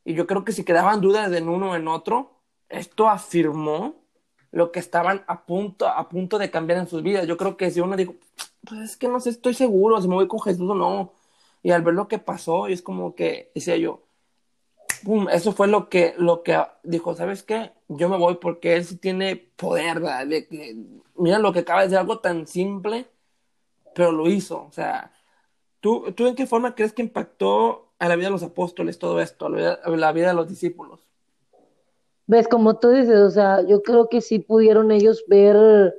y 0.05 0.15
yo 0.15 0.27
creo 0.27 0.45
que 0.45 0.53
si 0.53 0.65
quedaban 0.65 1.01
dudas 1.01 1.33
en 1.33 1.49
uno 1.49 1.73
o 1.73 1.77
en 1.77 1.89
otro, 1.89 2.41
esto 2.69 3.09
afirmó 3.09 3.97
lo 4.53 4.71
que 4.71 4.79
estaban 4.79 5.25
a 5.27 5.45
punto, 5.47 5.89
a 5.89 6.09
punto 6.09 6.39
de 6.39 6.51
cambiar 6.51 6.79
en 6.79 6.89
sus 6.89 7.03
vidas. 7.03 7.27
Yo 7.27 7.37
creo 7.37 7.57
que 7.57 7.71
si 7.73 7.81
uno 7.81 7.97
dijo, 7.97 8.15
pues 8.65 8.81
es 8.83 8.97
que 8.97 9.09
no 9.09 9.19
sé, 9.21 9.31
estoy 9.31 9.55
seguro 9.55 10.01
si 10.01 10.09
me 10.09 10.15
voy 10.15 10.29
con 10.29 10.41
Jesús 10.41 10.71
o 10.71 10.75
no, 10.75 11.13
y 11.63 11.73
al 11.73 11.83
ver 11.83 11.95
lo 11.95 12.07
que 12.09 12.19
pasó, 12.19 12.69
es 12.69 12.83
como 12.83 13.17
que 13.17 13.51
decía 13.55 13.77
yo, 13.77 14.06
eso 15.31 15.53
fue 15.53 15.69
lo 15.69 15.89
que, 15.89 16.15
lo 16.19 16.43
que 16.43 16.61
dijo, 16.83 17.15
¿sabes 17.15 17.43
qué? 17.43 17.73
Yo 17.89 18.09
me 18.09 18.19
voy 18.19 18.37
porque 18.37 18.77
él 18.77 18.85
sí 18.85 18.97
tiene 18.97 19.37
poder, 19.37 20.01
¿verdad? 20.01 20.27
De 20.27 20.47
que, 20.47 20.77
mira 21.17 21.39
lo 21.39 21.53
que 21.53 21.61
acaba 21.61 21.83
de 21.83 21.91
ser 21.91 21.99
algo 21.99 22.19
tan 22.19 22.47
simple, 22.47 23.07
pero 23.95 24.13
lo 24.13 24.29
hizo. 24.29 24.65
O 24.65 24.73
sea, 24.73 25.13
¿tú, 25.81 26.13
¿tú 26.13 26.27
en 26.27 26.35
qué 26.35 26.47
forma 26.47 26.75
crees 26.75 26.93
que 26.93 27.03
impactó 27.03 27.93
a 27.99 28.09
la 28.09 28.17
vida 28.17 28.27
de 28.27 28.33
los 28.33 28.43
apóstoles 28.43 28.99
todo 28.99 29.21
esto, 29.21 29.47
a 29.47 29.51
la 29.51 30.13
vida, 30.13 30.29
de 30.29 30.35
los 30.35 30.49
discípulos? 30.49 31.01
Ves, 32.27 32.49
como 32.49 32.79
tú 32.79 32.91
dices, 32.91 33.21
o 33.21 33.31
sea, 33.31 33.63
yo 33.67 33.83
creo 33.83 34.09
que 34.09 34.21
sí 34.21 34.41
pudieron 34.41 34.91
ellos 34.91 35.25
ver 35.29 35.95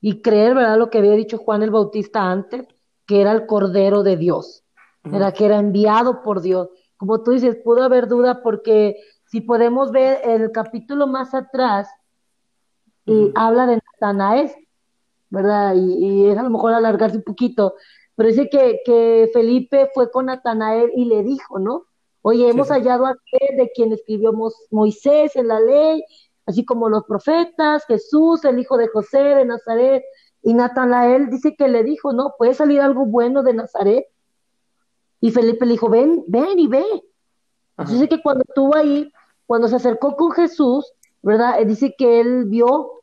y 0.00 0.22
creer, 0.22 0.54
¿verdad? 0.54 0.76
Lo 0.76 0.90
que 0.90 0.98
había 0.98 1.12
dicho 1.12 1.38
Juan 1.38 1.62
el 1.62 1.70
Bautista 1.70 2.30
antes, 2.30 2.66
que 3.06 3.20
era 3.20 3.32
el 3.32 3.46
Cordero 3.46 4.02
de 4.02 4.16
Dios 4.16 4.64
era 5.12 5.32
que 5.32 5.46
era 5.46 5.58
enviado 5.58 6.22
por 6.22 6.40
Dios. 6.40 6.68
Como 6.98 7.22
tú 7.22 7.30
dices, 7.30 7.56
pudo 7.56 7.82
haber 7.82 8.08
duda 8.08 8.42
porque 8.42 8.96
si 9.26 9.40
podemos 9.40 9.92
ver 9.92 10.20
el 10.24 10.52
capítulo 10.52 11.06
más 11.06 11.34
atrás, 11.34 11.88
y 13.06 13.32
habla 13.34 13.66
de 13.66 13.76
Natanael, 13.76 14.50
¿verdad? 15.30 15.74
Y, 15.74 16.26
es 16.26 16.36
a 16.36 16.42
lo 16.42 16.50
mejor 16.50 16.74
alargarse 16.74 17.16
un 17.16 17.22
poquito, 17.22 17.74
pero 18.14 18.28
dice 18.28 18.50
que, 18.50 18.80
que 18.84 19.30
Felipe 19.32 19.88
fue 19.94 20.10
con 20.10 20.26
Natanael 20.26 20.90
y 20.94 21.06
le 21.06 21.22
dijo, 21.22 21.58
¿no? 21.58 21.84
Oye, 22.20 22.50
hemos 22.50 22.68
hallado 22.68 23.06
a 23.06 23.10
aquel 23.10 23.56
de 23.56 23.70
quien 23.70 23.92
escribió 23.92 24.32
Moisés 24.70 25.36
en 25.36 25.48
la 25.48 25.60
ley, 25.60 26.04
así 26.44 26.64
como 26.64 26.88
los 26.88 27.04
profetas, 27.04 27.86
Jesús, 27.86 28.44
el 28.44 28.58
hijo 28.58 28.76
de 28.76 28.88
José 28.88 29.18
de 29.18 29.44
Nazaret. 29.44 30.04
Y 30.42 30.52
Natanael 30.52 31.30
dice 31.30 31.54
que 31.56 31.68
le 31.68 31.84
dijo, 31.84 32.12
¿no? 32.12 32.34
¿Puede 32.36 32.54
salir 32.54 32.80
algo 32.80 33.06
bueno 33.06 33.42
de 33.42 33.54
Nazaret? 33.54 34.06
Y 35.20 35.30
Felipe 35.30 35.66
le 35.66 35.72
dijo, 35.72 35.88
ven, 35.88 36.24
ven 36.26 36.58
y 36.58 36.66
ve. 36.66 36.84
Dice 37.86 38.08
que 38.08 38.22
cuando 38.22 38.44
estuvo 38.46 38.74
ahí, 38.76 39.12
cuando 39.46 39.68
se 39.68 39.76
acercó 39.76 40.16
con 40.16 40.32
Jesús, 40.32 40.92
¿verdad? 41.22 41.64
Dice 41.64 41.94
que 41.96 42.20
él 42.20 42.46
vio, 42.46 43.02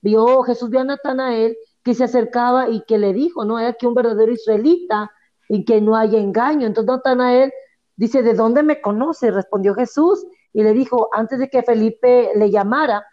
vio, 0.00 0.42
Jesús 0.42 0.70
vio 0.70 0.80
a 0.80 0.84
Natanael 0.84 1.56
que 1.82 1.94
se 1.94 2.04
acercaba 2.04 2.68
y 2.68 2.82
que 2.84 2.98
le 2.98 3.12
dijo, 3.12 3.44
¿no? 3.44 3.58
Era 3.58 3.72
que 3.72 3.86
un 3.86 3.94
verdadero 3.94 4.32
israelita 4.32 5.10
y 5.48 5.64
que 5.64 5.80
no 5.80 5.96
haya 5.96 6.18
engaño. 6.18 6.66
Entonces 6.66 6.88
Natanael 6.88 7.52
dice, 7.96 8.22
¿de 8.22 8.34
dónde 8.34 8.62
me 8.62 8.80
conoce? 8.80 9.30
Respondió 9.30 9.74
Jesús 9.74 10.24
y 10.52 10.62
le 10.62 10.72
dijo, 10.72 11.08
antes 11.12 11.38
de 11.38 11.48
que 11.48 11.62
Felipe 11.62 12.30
le 12.36 12.50
llamara, 12.50 13.04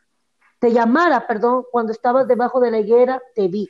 te 0.60 0.72
llamara, 0.72 1.26
perdón, 1.26 1.64
cuando 1.72 1.92
estabas 1.92 2.28
debajo 2.28 2.60
de 2.60 2.72
la 2.72 2.80
higuera, 2.80 3.22
te 3.34 3.48
vi. 3.48 3.70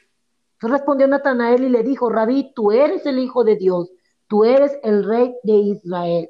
Entonces 0.54 0.80
respondió 0.80 1.08
Natanael 1.08 1.64
y 1.64 1.70
le 1.70 1.84
dijo, 1.84 2.10
Rabí, 2.10 2.52
tú 2.54 2.72
eres 2.72 3.06
el 3.06 3.20
Hijo 3.20 3.44
de 3.44 3.56
Dios, 3.56 3.92
tú 4.30 4.46
eres 4.46 4.80
el 4.84 5.04
Rey 5.04 5.36
de 5.44 5.54
Israel. 5.54 6.30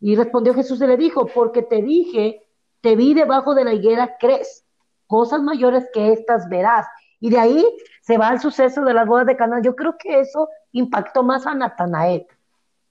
Y 0.00 0.16
respondió 0.16 0.54
Jesús 0.54 0.80
y 0.80 0.86
le 0.86 0.96
dijo, 0.96 1.26
porque 1.26 1.62
te 1.62 1.82
dije, 1.82 2.42
te 2.80 2.96
vi 2.96 3.14
debajo 3.14 3.54
de 3.54 3.64
la 3.64 3.74
higuera, 3.74 4.16
crees, 4.18 4.64
cosas 5.06 5.42
mayores 5.42 5.88
que 5.92 6.12
estas 6.12 6.48
verás. 6.48 6.86
Y 7.20 7.30
de 7.30 7.38
ahí 7.38 7.64
se 8.02 8.18
va 8.18 8.30
el 8.30 8.40
suceso 8.40 8.82
de 8.82 8.94
las 8.94 9.06
bodas 9.06 9.26
de 9.26 9.36
Cana. 9.36 9.60
Yo 9.62 9.76
creo 9.76 9.96
que 9.98 10.20
eso 10.20 10.48
impactó 10.72 11.22
más 11.22 11.46
a 11.46 11.54
Natanael, 11.54 12.26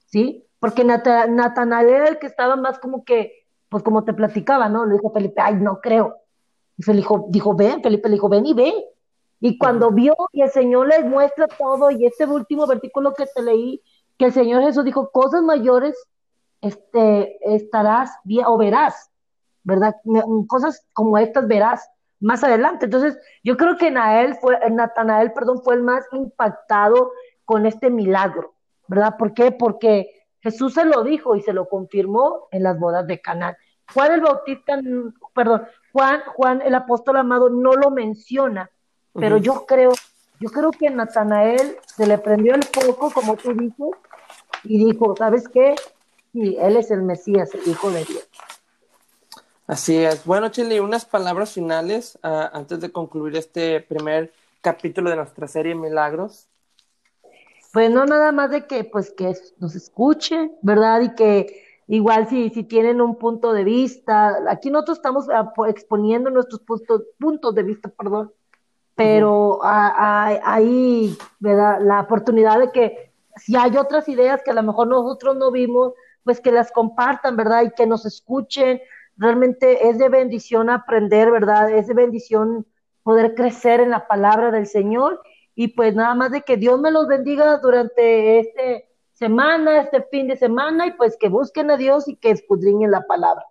¿sí? 0.06 0.46
Porque 0.60 0.84
Natanael 0.84 1.90
era 1.90 2.08
el 2.08 2.20
que 2.20 2.28
estaba 2.28 2.56
más 2.56 2.80
como 2.80 3.04
que, 3.04 3.46
pues 3.70 3.84
como 3.84 4.04
te 4.06 4.14
platicaba, 4.14 4.70
¿no? 4.70 4.86
Le 4.86 4.94
dijo 4.94 5.12
Felipe, 5.12 5.42
ay, 5.42 5.56
no 5.56 5.82
creo. 5.82 6.16
Y 6.78 6.84
Felipe 6.84 7.02
dijo, 7.02 7.26
dijo, 7.30 7.56
ven, 7.56 7.82
Felipe 7.82 8.08
le 8.08 8.16
dijo, 8.16 8.30
ven 8.30 8.46
y 8.46 8.54
ve. 8.54 8.74
Y 9.40 9.58
cuando 9.58 9.92
vio 9.92 10.16
y 10.32 10.42
el 10.42 10.52
Señor 10.52 10.88
le 10.88 11.04
muestra 11.04 11.48
todo, 11.48 11.92
y 11.92 12.06
ese 12.06 12.26
último 12.26 12.66
versículo 12.66 13.14
que 13.14 13.26
te 13.26 13.42
leí, 13.42 13.82
que 14.18 14.26
el 14.26 14.34
Señor 14.34 14.64
Jesús 14.64 14.84
dijo, 14.86 15.10
cosas 15.12 15.42
mayores 15.42 15.96
este, 16.62 17.38
estarás 17.56 18.12
bien, 18.24 18.46
o 18.46 18.58
verás, 18.58 19.12
¿verdad? 19.64 19.96
Cosas 20.48 20.86
como 20.94 21.18
estas 21.18 21.48
verás 21.48 21.90
más 22.20 22.44
adelante. 22.44 22.86
Entonces, 22.86 23.18
yo 23.44 23.58
creo 23.58 23.78
que 23.78 23.92
Nael 23.92 24.36
fue, 24.36 24.58
Natanael, 24.72 25.34
perdón, 25.34 25.62
fue 25.62 25.76
el 25.76 25.84
más 25.84 26.06
impactado 26.14 27.12
con 27.46 27.66
este 27.66 27.90
milagro, 27.90 28.56
¿verdad? 28.88 29.18
¿Por 29.18 29.34
qué? 29.34 29.52
Porque 29.52 30.10
Jesús 30.42 30.74
se 30.74 30.86
lo 30.86 31.04
dijo 31.04 31.36
y 31.36 31.42
se 31.42 31.54
lo 31.54 31.68
confirmó 31.68 32.48
en 32.52 32.64
las 32.64 32.80
bodas 32.80 33.06
de 33.08 33.22
Canaán. 33.22 33.56
Juan 33.94 34.12
el 34.14 34.22
Bautista, 34.22 34.80
perdón, 35.36 35.64
Juan, 35.92 36.22
Juan 36.36 36.62
el 36.62 36.76
apóstol 36.76 37.18
amado 37.18 37.50
no 37.50 37.74
lo 37.74 37.92
menciona, 37.92 38.70
pero 39.14 39.38
yo 39.38 39.66
creo, 39.66 39.92
yo 40.44 40.50
creo 40.50 40.72
que 40.72 40.90
Natanael 40.90 41.78
se 41.86 42.06
le 42.06 42.18
prendió 42.18 42.54
el 42.54 42.64
foco, 42.64 43.12
como 43.12 43.38
tú 43.38 43.54
dices, 43.54 43.92
y 44.66 44.86
dijo, 44.86 45.16
¿sabes 45.16 45.48
qué? 45.48 45.74
Sí, 46.34 46.58
él 46.60 46.76
es 46.76 46.92
el 46.92 47.02
Mesías, 47.02 47.50
el 47.54 47.66
Hijo 47.72 47.90
de 47.92 48.04
Dios. 48.04 48.28
Así 49.68 50.04
es. 50.04 50.26
Bueno, 50.26 50.50
Chile, 50.50 50.82
unas 50.82 51.06
palabras 51.06 51.54
finales 51.54 52.20
uh, 52.24 52.50
antes 52.52 52.82
de 52.82 52.92
concluir 52.92 53.38
este 53.38 53.80
primer 53.80 54.34
capítulo 54.60 55.10
de 55.12 55.16
nuestra 55.16 55.48
serie 55.48 55.76
Milagros. 55.76 56.50
Pues 57.72 57.90
no 57.90 58.06
nada 58.06 58.34
más 58.34 58.52
de 58.52 58.68
que 58.68 58.84
pues 58.84 59.14
que 59.14 59.34
nos 59.60 59.76
escuche, 59.76 60.52
¿verdad? 60.62 61.00
Y 61.04 61.16
que 61.16 61.64
igual 61.88 62.28
si, 62.28 62.50
si 62.50 62.66
tienen 62.66 63.00
un 63.00 63.16
punto 63.18 63.54
de 63.54 63.64
vista, 63.64 64.36
aquí 64.50 64.70
nosotros 64.70 64.98
estamos 64.98 65.30
ah, 65.30 65.54
exponiendo 65.70 66.30
nuestros 66.30 66.60
puntos, 66.60 67.04
puntos 67.18 67.56
de 67.56 67.64
vista, 67.64 67.88
perdón, 67.88 68.34
pero 68.96 69.60
hay, 69.64 71.18
¿verdad? 71.40 71.80
La 71.82 72.02
oportunidad 72.02 72.60
de 72.60 72.72
que 72.72 73.12
si 73.36 73.56
hay 73.56 73.76
otras 73.78 74.08
ideas 74.08 74.42
que 74.44 74.52
a 74.52 74.56
lo 74.56 74.64
mejor 74.64 74.88
nosotros 74.88 75.36
no 75.36 75.52
vimos, 75.52 75.94
pues 76.24 76.40
que 76.40 76.52
las 76.52 76.72
compartan, 76.72 77.36
¿verdad? 77.36 77.64
Y 77.64 77.72
que 77.72 77.88
nos 77.88 78.06
escuchen. 78.06 78.82
Realmente 79.18 79.90
es 79.90 79.98
de 79.98 80.10
bendición 80.10 80.70
aprender, 80.70 81.32
¿verdad? 81.32 81.72
Es 81.72 81.88
de 81.88 81.94
bendición 81.94 82.66
poder 83.04 83.36
crecer 83.36 83.80
en 83.80 83.90
la 83.90 84.08
palabra 84.08 84.52
del 84.52 84.68
Señor. 84.68 85.22
Y 85.56 85.70
pues 85.70 85.96
nada 85.96 86.16
más 86.16 86.32
de 86.32 86.42
que 86.42 86.58
Dios 86.58 86.80
me 86.80 86.92
los 86.92 87.08
bendiga 87.08 87.58
durante 87.58 88.40
este 88.40 88.90
semana, 89.12 89.82
este 89.82 90.02
fin 90.12 90.28
de 90.28 90.36
semana, 90.36 90.88
y 90.88 90.92
pues 90.92 91.18
que 91.20 91.30
busquen 91.30 91.70
a 91.72 91.78
Dios 91.78 92.08
y 92.08 92.16
que 92.16 92.32
escudriñen 92.32 92.92
la 92.92 93.06
palabra. 93.06 93.46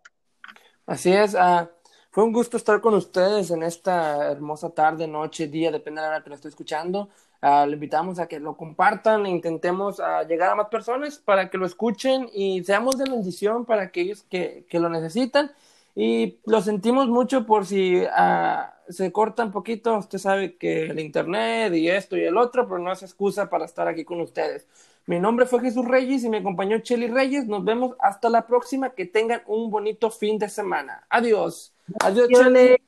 Así 0.87 1.13
es. 1.13 1.35
Uh, 1.35 1.69
fue 2.13 2.25
un 2.25 2.33
gusto 2.33 2.59
estar 2.59 2.83
con 2.83 2.93
ustedes 2.93 3.51
en 3.51 3.63
esta 3.63 4.31
hermosa 4.31 4.69
tarde, 4.71 5.09
noche, 5.09 5.49
día, 5.49 5.73
depende 5.73 6.03
de 6.03 6.07
la 6.07 6.15
hora 6.17 6.23
que 6.23 6.29
lo 6.29 6.37
estoy 6.37 6.51
escuchando. 6.51 7.09
Uh, 7.43 7.67
le 7.67 7.73
invitamos 7.73 8.19
a 8.19 8.29
que 8.29 8.39
lo 8.39 8.55
compartan 8.57 9.27
intentemos 9.27 9.99
uh, 9.99 10.27
llegar 10.29 10.51
a 10.51 10.55
más 10.55 10.69
personas 10.69 11.19
para 11.19 11.49
que 11.49 11.59
lo 11.59 11.65
escuchen 11.67 12.29
y 12.33 12.63
seamos 12.65 12.99
de 12.99 13.11
bendición 13.11 13.65
para 13.65 13.83
aquellos 13.83 14.25
que, 14.25 14.67
que 14.69 14.79
lo 14.79 14.91
necesitan. 14.91 15.53
Y 15.95 16.39
lo 16.45 16.61
sentimos 16.61 17.09
mucho 17.09 17.47
por 17.47 17.65
si 17.67 18.03
uh, 18.03 18.93
se 18.93 19.11
corta 19.11 19.45
un 19.45 19.51
poquito. 19.51 19.97
Usted 19.97 20.19
sabe 20.19 20.57
que 20.57 20.87
el 20.87 21.01
internet 21.01 21.73
y 21.75 21.89
esto 21.89 22.19
y 22.19 22.25
el 22.25 22.37
otro, 22.37 22.69
pero 22.69 22.79
no 22.79 22.93
es 22.93 23.03
excusa 23.03 23.49
para 23.49 23.65
estar 23.65 23.89
aquí 23.89 24.05
con 24.05 24.21
ustedes. 24.21 24.67
Mi 25.07 25.19
nombre 25.19 25.47
fue 25.47 25.61
Jesús 25.61 25.87
Reyes 25.87 26.25
y 26.25 26.29
me 26.29 26.39
acompañó 26.39 26.79
Cheli 26.81 27.09
Reyes. 27.09 27.47
Nos 27.47 27.65
vemos 27.65 27.97
hasta 28.01 28.29
la 28.29 28.47
próxima. 28.47 28.91
Que 28.91 29.07
tengan 29.07 29.43
un 29.47 29.71
bonito 29.71 30.11
fin 30.11 30.39
de 30.39 30.51
semana. 30.51 31.07
Adiós. 31.09 31.72
Adiós, 32.03 32.29
Cheli. 32.29 32.79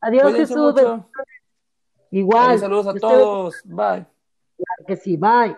Adiós, 0.00 0.34
Jesús. 0.34 0.74
Igual. 2.10 2.58
saludos 2.58 2.86
a 2.88 2.94
todos. 2.94 3.62
Bye. 3.64 4.06
Claro 4.56 4.84
que 4.86 4.96
sí, 4.96 5.16
bye. 5.16 5.56